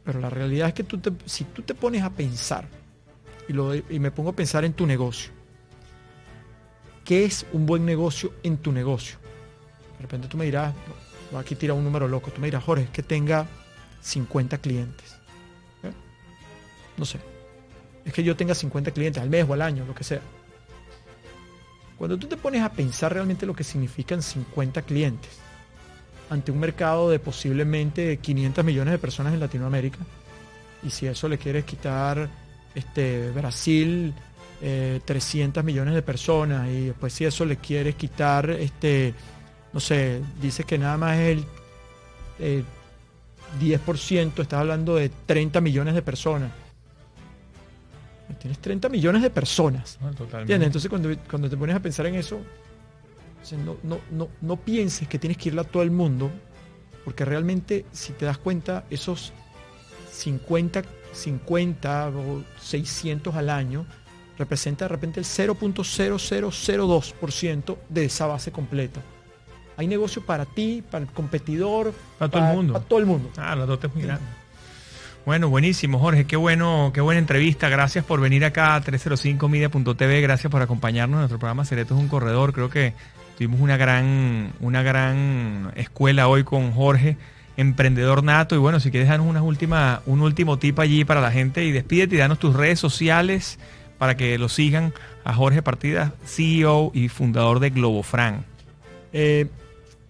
Pero 0.03 0.19
la 0.19 0.29
realidad 0.29 0.69
es 0.69 0.73
que 0.73 0.83
tú 0.83 0.97
te- 0.97 1.11
si 1.25 1.43
tú 1.45 1.61
te 1.61 1.73
pones 1.75 2.03
a 2.03 2.09
pensar, 2.09 2.67
y 3.47 3.99
me 3.99 4.09
pongo 4.11 4.31
a 4.31 4.33
pensar 4.33 4.65
en 4.65 4.73
tu 4.73 4.85
negocio, 4.87 5.31
¿qué 7.03 7.25
es 7.25 7.45
un 7.53 7.65
buen 7.65 7.85
negocio 7.85 8.33
en 8.43 8.57
tu 8.57 8.71
negocio? 8.71 9.17
De 9.97 10.01
repente 10.01 10.27
tú 10.27 10.37
me 10.37 10.45
dirás, 10.45 10.73
aquí 11.37 11.55
tira 11.55 11.73
un 11.73 11.83
número 11.83 12.07
loco. 12.07 12.31
Tú 12.31 12.41
me 12.41 12.47
dirás, 12.47 12.63
Jorge, 12.63 12.87
que 12.91 13.03
tenga 13.03 13.45
50 14.05 14.59
clientes. 14.59 15.15
¿Eh? 15.83 15.91
No 16.97 17.05
sé. 17.05 17.19
Es 18.05 18.13
que 18.13 18.23
yo 18.23 18.35
tenga 18.35 18.53
50 18.53 18.91
clientes 18.91 19.21
al 19.21 19.29
mes 19.29 19.45
o 19.49 19.53
al 19.53 19.63
año, 19.63 19.83
lo 19.85 19.95
que 19.95 20.03
sea. 20.03 20.21
Cuando 21.97 22.17
tú 22.17 22.27
te 22.27 22.37
pones 22.37 22.61
a 22.61 22.71
pensar 22.71 23.13
realmente 23.13 23.45
lo 23.45 23.55
que 23.55 23.63
significan 23.63 24.21
50 24.21 24.83
clientes 24.83 25.31
ante 26.29 26.51
un 26.51 26.59
mercado 26.59 27.09
de 27.09 27.19
posiblemente 27.19 28.17
500 28.17 28.63
millones 28.63 28.91
de 28.91 28.97
personas 28.99 29.33
en 29.33 29.39
Latinoamérica, 29.39 29.99
y 30.83 30.91
si 30.91 31.07
eso 31.07 31.27
le 31.27 31.39
quieres 31.39 31.65
quitar 31.65 32.29
este, 32.75 33.31
Brasil, 33.31 34.13
300 34.59 35.61
eh, 35.61 35.65
millones 35.65 35.95
de 35.95 36.01
personas, 36.03 36.69
y 36.69 36.87
después 36.87 37.11
si 37.11 37.25
eso 37.25 37.43
le 37.43 37.57
quieres 37.57 37.95
quitar, 37.95 38.49
este, 38.51 39.15
no 39.73 39.79
sé, 39.79 40.21
dice 40.39 40.63
que 40.63 40.77
nada 40.77 40.97
más 40.97 41.17
es 41.17 41.43
el 42.39 42.65
10%, 43.59 44.41
estás 44.41 44.59
hablando 44.59 44.95
de 44.95 45.09
30 45.09 45.61
millones 45.61 45.95
de 45.95 46.01
personas. 46.01 46.51
Tienes 48.39 48.59
30 48.59 48.89
millones 48.89 49.21
de 49.21 49.29
personas. 49.29 49.99
Ah, 50.01 50.11
Entonces 50.47 50.89
cuando, 50.89 51.15
cuando, 51.29 51.49
te 51.49 51.57
pones 51.57 51.75
a 51.75 51.79
pensar 51.79 52.05
en 52.07 52.15
eso, 52.15 52.39
no, 53.63 53.77
no, 53.83 53.99
no, 54.11 54.29
no 54.41 54.55
pienses 54.57 55.07
que 55.07 55.19
tienes 55.19 55.37
que 55.37 55.49
irle 55.49 55.61
a 55.61 55.63
todo 55.63 55.83
el 55.83 55.91
mundo, 55.91 56.31
porque 57.03 57.25
realmente 57.25 57.85
si 57.91 58.13
te 58.13 58.25
das 58.25 58.37
cuenta, 58.37 58.85
esos 58.89 59.33
50, 60.11 60.83
50 61.13 62.09
o 62.09 62.43
600 62.59 63.35
al 63.35 63.49
año 63.49 63.85
representa 64.37 64.85
de 64.85 64.89
repente 64.89 65.19
el 65.19 65.25
0.0002% 65.25 67.77
de 67.89 68.05
esa 68.05 68.27
base 68.27 68.51
completa. 68.51 69.01
Hay 69.77 69.87
negocio 69.87 70.21
para 70.21 70.45
ti, 70.45 70.83
para 70.89 71.03
el 71.05 71.11
competidor, 71.11 71.93
para, 72.17 72.31
todo 72.31 72.47
el 72.47 72.55
mundo. 72.55 72.73
Para 72.73 72.85
todo 72.85 72.99
el 72.99 73.05
mundo. 73.05 73.29
Ah, 73.37 73.55
la 73.55 73.65
dote 73.65 73.87
es 73.87 73.95
muy 73.95 74.03
grande. 74.03 74.25
Bueno, 75.25 75.49
buenísimo, 75.49 75.97
Jorge. 75.97 76.25
Qué 76.25 76.35
bueno, 76.35 76.91
qué 76.93 77.01
buena 77.01 77.19
entrevista. 77.19 77.67
Gracias 77.67 78.05
por 78.05 78.21
venir 78.21 78.45
acá 78.45 78.75
a 78.75 78.83
305media.tv. 78.83 80.21
Gracias 80.21 80.51
por 80.51 80.61
acompañarnos 80.61 81.15
en 81.15 81.21
nuestro 81.21 81.39
programa 81.39 81.65
Secretos 81.65 81.97
es 81.97 82.03
un 82.03 82.09
Corredor. 82.09 82.53
Creo 82.53 82.69
que 82.69 82.93
tuvimos 83.35 83.59
una 83.59 83.75
gran, 83.75 84.53
una 84.59 84.83
gran 84.83 85.71
escuela 85.75 86.27
hoy 86.27 86.43
con 86.43 86.71
Jorge, 86.73 87.17
emprendedor 87.57 88.23
nato. 88.23 88.53
Y 88.53 88.59
bueno, 88.59 88.79
si 88.79 88.91
quieres 88.91 89.09
darnos 89.09 89.27
una 89.27 89.41
última, 89.41 90.03
un 90.05 90.21
último 90.21 90.59
tip 90.59 90.79
allí 90.79 91.05
para 91.05 91.21
la 91.21 91.31
gente 91.31 91.65
y 91.65 91.71
despídete 91.71 92.13
y 92.13 92.17
danos 92.19 92.37
tus 92.37 92.55
redes 92.55 92.79
sociales 92.79 93.57
para 93.97 94.15
que 94.15 94.37
lo 94.37 94.47
sigan 94.47 94.93
a 95.23 95.33
Jorge 95.33 95.63
Partidas, 95.63 96.11
CEO 96.23 96.91
y 96.93 97.09
fundador 97.09 97.59
de 97.59 97.71
Globofran. 97.71 98.45
Eh, 99.11 99.47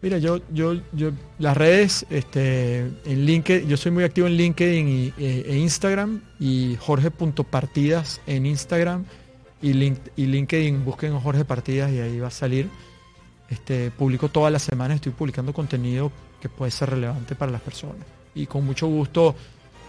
Mira, 0.05 0.19
yo, 0.19 0.39
yo, 0.53 0.75
yo, 0.91 1.13
las 1.39 1.57
redes, 1.57 2.05
este, 2.11 2.81
en 3.05 3.25
LinkedIn, 3.25 3.67
yo 3.67 3.75
soy 3.75 3.91
muy 3.91 4.03
activo 4.03 4.27
en 4.27 4.33
LinkedIn 4.33 4.87
y, 4.87 5.13
e, 5.17 5.45
e 5.47 5.57
Instagram 5.57 6.21
y 6.39 6.77
Jorge.partidas 6.79 8.21
en 8.27 8.45
Instagram 8.45 9.05
y, 9.63 9.73
LinkedIn, 9.73 10.85
busquen 10.85 11.19
Jorge 11.19 11.43
Partidas 11.43 11.91
y 11.91 12.01
ahí 12.01 12.19
va 12.19 12.27
a 12.27 12.29
salir. 12.29 12.69
Este, 13.49 13.89
publico 13.89 14.29
todas 14.29 14.53
las 14.53 14.61
semanas, 14.61 14.97
estoy 14.97 15.11
publicando 15.11 15.53
contenido 15.53 16.11
que 16.39 16.49
puede 16.49 16.69
ser 16.69 16.91
relevante 16.91 17.33
para 17.33 17.51
las 17.51 17.61
personas. 17.61 18.05
Y 18.35 18.45
con 18.45 18.63
mucho 18.63 18.85
gusto 18.85 19.33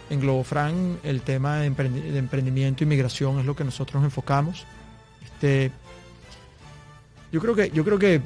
en 0.08 0.18
Globofran 0.18 0.98
el 1.02 1.20
tema 1.20 1.58
de, 1.58 1.66
emprendimiento 1.66 2.84
y 2.84 2.86
migración 2.86 3.38
es 3.40 3.44
lo 3.44 3.54
que 3.54 3.64
nosotros 3.64 4.02
enfocamos. 4.02 4.64
Este, 5.22 5.70
yo 7.30 7.38
creo 7.38 7.54
que, 7.54 7.70
yo 7.70 7.84
creo 7.84 7.98
que 7.98 8.22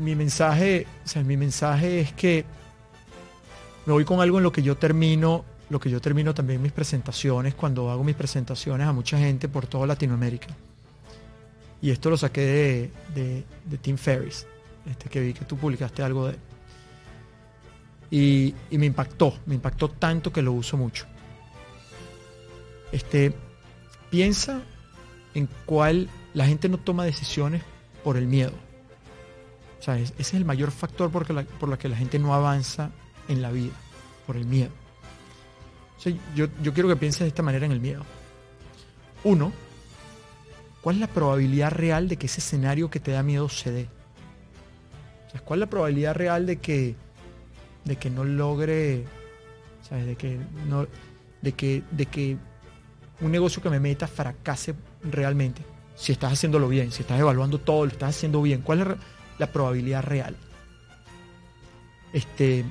mi 0.00 0.14
mensaje, 0.16 0.86
o 1.14 1.20
mi 1.20 1.36
mensaje 1.36 2.00
es 2.00 2.12
que 2.14 2.44
me 3.86 3.92
voy 3.92 4.04
con 4.04 4.20
algo 4.20 4.38
en 4.38 4.44
lo 4.44 4.52
que 4.52 4.62
yo 4.62 4.76
termino, 4.76 5.44
lo 5.68 5.78
que 5.78 5.90
yo 5.90 6.00
termino 6.00 6.34
también 6.34 6.62
mis 6.62 6.72
presentaciones, 6.72 7.54
cuando 7.54 7.90
hago 7.90 8.02
mis 8.02 8.16
presentaciones 8.16 8.86
a 8.86 8.92
mucha 8.92 9.18
gente 9.18 9.48
por 9.48 9.66
toda 9.66 9.86
Latinoamérica. 9.86 10.48
Y 11.82 11.90
esto 11.90 12.10
lo 12.10 12.16
saqué 12.16 12.90
de, 13.14 13.44
Tim 13.80 13.96
Ferris, 13.96 14.46
este, 14.88 15.08
que 15.08 15.20
vi 15.20 15.32
que 15.32 15.44
tú 15.44 15.56
publicaste 15.56 16.02
algo 16.02 16.26
de 16.26 16.32
él. 16.32 16.38
Y, 18.10 18.54
y, 18.70 18.78
me 18.78 18.86
impactó, 18.86 19.38
me 19.46 19.54
impactó 19.54 19.88
tanto 19.88 20.32
que 20.32 20.42
lo 20.42 20.52
uso 20.52 20.76
mucho. 20.76 21.06
Este, 22.90 23.32
piensa 24.10 24.62
en 25.34 25.48
cuál 25.64 26.08
la 26.34 26.46
gente 26.46 26.68
no 26.68 26.78
toma 26.78 27.04
decisiones 27.04 27.62
por 28.02 28.16
el 28.16 28.26
miedo 28.26 28.69
o 29.80 29.82
sea, 29.82 29.98
ese 29.98 30.14
es 30.18 30.34
el 30.34 30.44
mayor 30.44 30.70
factor 30.70 31.10
por, 31.10 31.30
la, 31.30 31.42
por 31.42 31.76
que 31.78 31.88
la 31.88 31.96
gente 31.96 32.18
no 32.18 32.34
avanza 32.34 32.90
en 33.28 33.40
la 33.40 33.50
vida, 33.50 33.72
por 34.26 34.36
el 34.36 34.44
miedo. 34.44 34.70
yo, 36.34 36.48
yo 36.62 36.74
quiero 36.74 36.88
que 36.88 36.96
pienses 36.96 37.20
de 37.20 37.28
esta 37.28 37.42
manera 37.42 37.64
en 37.64 37.72
el 37.72 37.80
miedo. 37.80 38.04
Uno, 39.24 39.52
¿cuál 40.82 40.96
es 40.96 41.00
la 41.00 41.06
probabilidad 41.06 41.70
real 41.70 42.08
de 42.08 42.18
que 42.18 42.26
ese 42.26 42.40
escenario 42.40 42.90
que 42.90 43.00
te 43.00 43.12
da 43.12 43.22
miedo 43.22 43.48
se 43.48 43.70
dé? 43.70 43.88
O 45.28 45.30
sea, 45.30 45.40
¿Cuál 45.40 45.60
es 45.60 45.66
la 45.66 45.70
probabilidad 45.70 46.14
real 46.14 46.44
de 46.44 46.58
que, 46.58 46.94
de 47.86 47.96
que 47.96 48.10
no 48.10 48.24
logre, 48.24 49.06
¿sabes? 49.88 50.04
De 50.04 50.16
que, 50.16 50.38
no, 50.68 50.86
de, 51.40 51.52
que, 51.52 51.82
de 51.90 52.04
que 52.04 52.36
un 53.22 53.30
negocio 53.30 53.62
que 53.62 53.70
me 53.70 53.80
meta 53.80 54.06
fracase 54.06 54.74
realmente? 55.02 55.62
Si 55.96 56.12
estás 56.12 56.34
haciéndolo 56.34 56.68
bien, 56.68 56.92
si 56.92 57.00
estás 57.00 57.18
evaluando 57.18 57.58
todo, 57.58 57.86
lo 57.86 57.92
estás 57.92 58.16
haciendo 58.16 58.42
bien. 58.42 58.60
¿Cuál 58.60 58.80
la 58.80 58.96
probabilidad 59.48 60.02
real. 60.02 60.36
Este, 62.12 62.64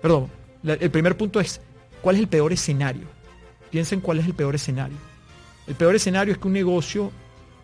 perdón, 0.00 0.30
el 0.62 0.90
primer 0.90 1.16
punto 1.16 1.40
es, 1.40 1.60
¿cuál 2.00 2.16
es 2.16 2.22
el 2.22 2.28
peor 2.28 2.52
escenario? 2.52 3.06
Piensen 3.70 4.00
cuál 4.00 4.18
es 4.18 4.26
el 4.26 4.34
peor 4.34 4.54
escenario. 4.54 4.96
El 5.66 5.74
peor 5.74 5.94
escenario 5.94 6.32
es 6.32 6.38
que 6.38 6.46
un 6.46 6.52
negocio, 6.52 7.10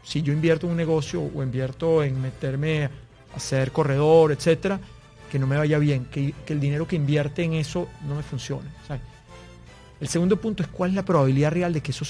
si 0.03 0.23
yo 0.23 0.33
invierto 0.33 0.67
en 0.67 0.73
un 0.73 0.77
negocio 0.77 1.23
o 1.23 1.43
invierto 1.43 2.03
en 2.03 2.21
meterme 2.21 2.91
a 3.35 3.41
ser 3.41 3.73
corredor, 3.73 4.33
etcétera, 4.33 4.81
que 5.31 5.39
no 5.39 5.47
me 5.47 5.57
vaya 5.57 5.79
bien, 5.79 6.07
que, 6.07 6.35
el 6.47 6.61
dinero 6.61 6.87
que 6.87 6.97
invierte 6.97 7.43
en 7.43 7.55
eso 7.55 7.89
no 8.07 8.17
me 8.17 8.23
funcione. 8.23 8.69
El 10.01 10.09
segundo 10.09 10.37
punto 10.37 10.63
es 10.63 10.69
cuál 10.69 10.91
es 10.91 10.97
la 10.97 11.05
probabilidad 11.05 11.53
real 11.53 11.73
de 11.73 11.81
que 11.81 11.93
eso. 11.93 12.05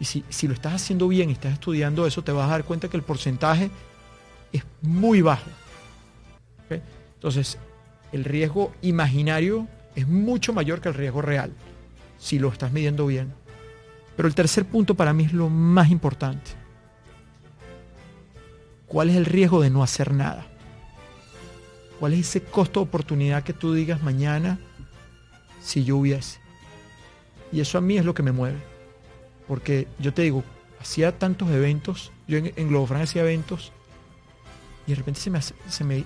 Y 0.00 0.04
si, 0.06 0.24
si, 0.28 0.48
lo 0.48 0.54
estás 0.54 0.74
haciendo 0.74 1.06
bien 1.06 1.28
y 1.28 1.34
estás 1.34 1.52
estudiando 1.52 2.06
eso, 2.06 2.24
te 2.24 2.32
vas 2.32 2.46
a 2.46 2.52
dar 2.52 2.64
cuenta 2.64 2.88
que 2.88 2.96
el 2.96 3.02
porcentaje 3.02 3.70
es 4.54 4.64
muy 4.80 5.20
bajo. 5.20 5.50
Entonces, 7.14 7.58
el 8.12 8.24
riesgo 8.24 8.72
imaginario 8.82 9.66
es 9.96 10.06
mucho 10.06 10.52
mayor 10.52 10.80
que 10.80 10.88
el 10.88 10.94
riesgo 10.94 11.22
real, 11.22 11.52
si 12.18 12.38
lo 12.38 12.48
estás 12.48 12.70
midiendo 12.72 13.06
bien. 13.06 13.32
Pero 14.16 14.28
el 14.28 14.34
tercer 14.34 14.64
punto 14.64 14.94
para 14.94 15.12
mí 15.12 15.24
es 15.24 15.32
lo 15.32 15.48
más 15.48 15.90
importante. 15.90 16.52
¿Cuál 18.86 19.10
es 19.10 19.16
el 19.16 19.24
riesgo 19.24 19.60
de 19.60 19.70
no 19.70 19.82
hacer 19.82 20.12
nada? 20.12 20.46
¿Cuál 21.98 22.12
es 22.12 22.20
ese 22.20 22.42
costo 22.42 22.80
de 22.80 22.86
oportunidad 22.86 23.42
que 23.42 23.52
tú 23.52 23.74
digas 23.74 24.02
mañana 24.02 24.58
si 25.60 25.82
yo 25.82 25.96
hubiese? 25.96 26.38
Y 27.50 27.60
eso 27.60 27.78
a 27.78 27.80
mí 27.80 27.96
es 27.96 28.04
lo 28.04 28.14
que 28.14 28.22
me 28.22 28.32
mueve. 28.32 28.58
Porque 29.48 29.88
yo 29.98 30.14
te 30.14 30.22
digo, 30.22 30.44
hacía 30.80 31.18
tantos 31.18 31.50
eventos, 31.50 32.12
yo 32.28 32.38
en, 32.38 32.52
en 32.54 32.68
Globofran 32.68 33.02
hacía 33.02 33.22
eventos 33.22 33.72
y 34.86 34.90
de 34.90 34.96
repente 34.96 35.20
se 35.20 35.30
me, 35.30 35.40
se 35.42 35.84
me, 35.84 36.04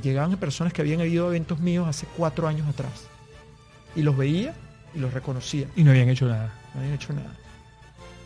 llegaban 0.00 0.36
personas 0.36 0.72
que 0.72 0.82
habían 0.82 1.00
ido 1.00 1.26
a 1.26 1.28
eventos 1.28 1.60
míos 1.60 1.86
hace 1.86 2.06
cuatro 2.16 2.48
años 2.48 2.66
atrás. 2.68 3.06
Y 3.94 4.02
los 4.02 4.16
veía 4.16 4.54
y 4.94 4.98
los 4.98 5.12
reconocía. 5.12 5.68
Y 5.76 5.84
no 5.84 5.90
habían 5.90 6.08
hecho 6.08 6.26
nada. 6.26 6.52
No 6.74 6.80
habían 6.80 6.94
hecho 6.94 7.12
nada. 7.12 7.34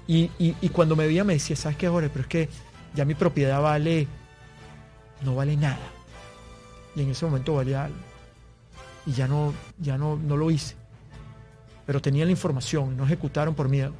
Y, 0.07 0.29
cuando 0.73 0.97
me 0.97 1.07
veía 1.07 1.23
me 1.25 1.35
decía, 1.35 1.55
¿sabes 1.57 1.77
qué, 1.77 1.89
Jorge? 1.89 2.09
Pero 2.09 2.23
es 2.23 2.29
que 2.29 2.49
ya 2.95 3.05
mi 3.05 3.15
propiedad 3.15 3.61
vale, 3.61 4.07
no 5.23 5.35
vale 5.35 5.57
nada. 5.57 5.79
Y 6.97 7.03
en 7.03 7.11
ese 7.11 7.27
momento 7.27 7.55
valía 7.55 7.85
algo. 7.85 7.99
Y 9.05 9.13
ya 9.13 9.29
no, 9.29 9.53
ya 9.79 9.99
no, 9.99 10.17
no 10.17 10.37
lo 10.37 10.51
hice. 10.51 10.77
Pero 11.85 12.01
tenía 12.01 12.25
la 12.25 12.31
información, 12.31 12.97
no 12.97 13.05
ejecutaron 13.05 13.55
por 13.55 13.69
miedo. 13.69 13.93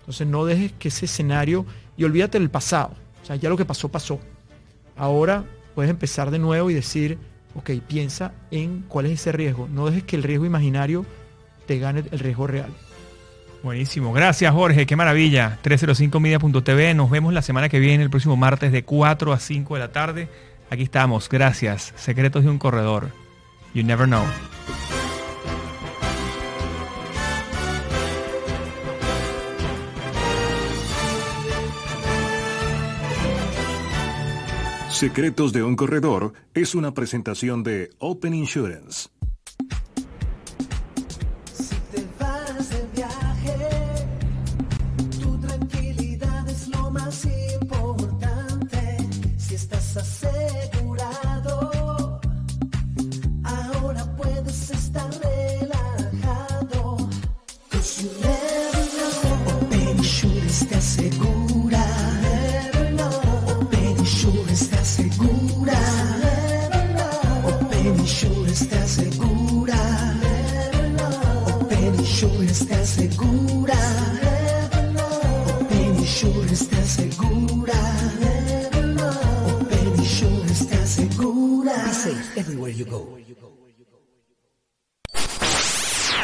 Entonces 0.00 0.26
no 0.26 0.44
dejes 0.44 0.72
que 0.72 0.88
ese 0.88 1.04
escenario, 1.04 1.66
y 1.96 2.04
olvídate 2.04 2.38
del 2.38 2.50
pasado. 2.50 2.92
O 3.22 3.26
sea, 3.26 3.36
ya 3.36 3.48
lo 3.48 3.56
que 3.56 3.64
pasó, 3.64 3.88
pasó. 3.88 4.18
Ahora 4.98 5.44
puedes 5.74 5.90
empezar 5.90 6.30
de 6.30 6.38
nuevo 6.38 6.70
y 6.70 6.74
decir, 6.74 7.18
ok, 7.54 7.70
piensa 7.86 8.32
en 8.50 8.82
cuál 8.88 9.06
es 9.06 9.12
ese 9.12 9.32
riesgo. 9.32 9.68
No 9.68 9.86
dejes 9.86 10.04
que 10.04 10.16
el 10.16 10.22
riesgo 10.22 10.44
imaginario 10.44 11.06
te 11.66 11.78
gane 11.78 12.04
el 12.10 12.18
riesgo 12.18 12.46
real. 12.46 12.72
Buenísimo. 13.62 14.12
Gracias, 14.12 14.52
Jorge. 14.52 14.86
Qué 14.86 14.96
maravilla. 14.96 15.58
305media.tv. 15.62 16.94
Nos 16.94 17.10
vemos 17.10 17.32
la 17.32 17.42
semana 17.42 17.68
que 17.68 17.80
viene, 17.80 18.04
el 18.04 18.10
próximo 18.10 18.36
martes 18.36 18.72
de 18.72 18.84
4 18.84 19.32
a 19.32 19.38
5 19.38 19.74
de 19.74 19.80
la 19.80 19.92
tarde. 19.92 20.28
Aquí 20.70 20.82
estamos. 20.84 21.28
Gracias. 21.28 21.92
Secretos 21.96 22.44
de 22.44 22.50
un 22.50 22.58
corredor. 22.58 23.10
You 23.74 23.82
never 23.82 24.06
know. 24.06 24.24
Secretos 34.98 35.52
de 35.52 35.62
un 35.62 35.76
Corredor 35.76 36.32
es 36.54 36.74
una 36.74 36.92
presentación 36.92 37.62
de 37.62 37.90
Open 38.00 38.34
Insurance. 38.34 39.08
You 82.78 82.84
go. 82.84 83.18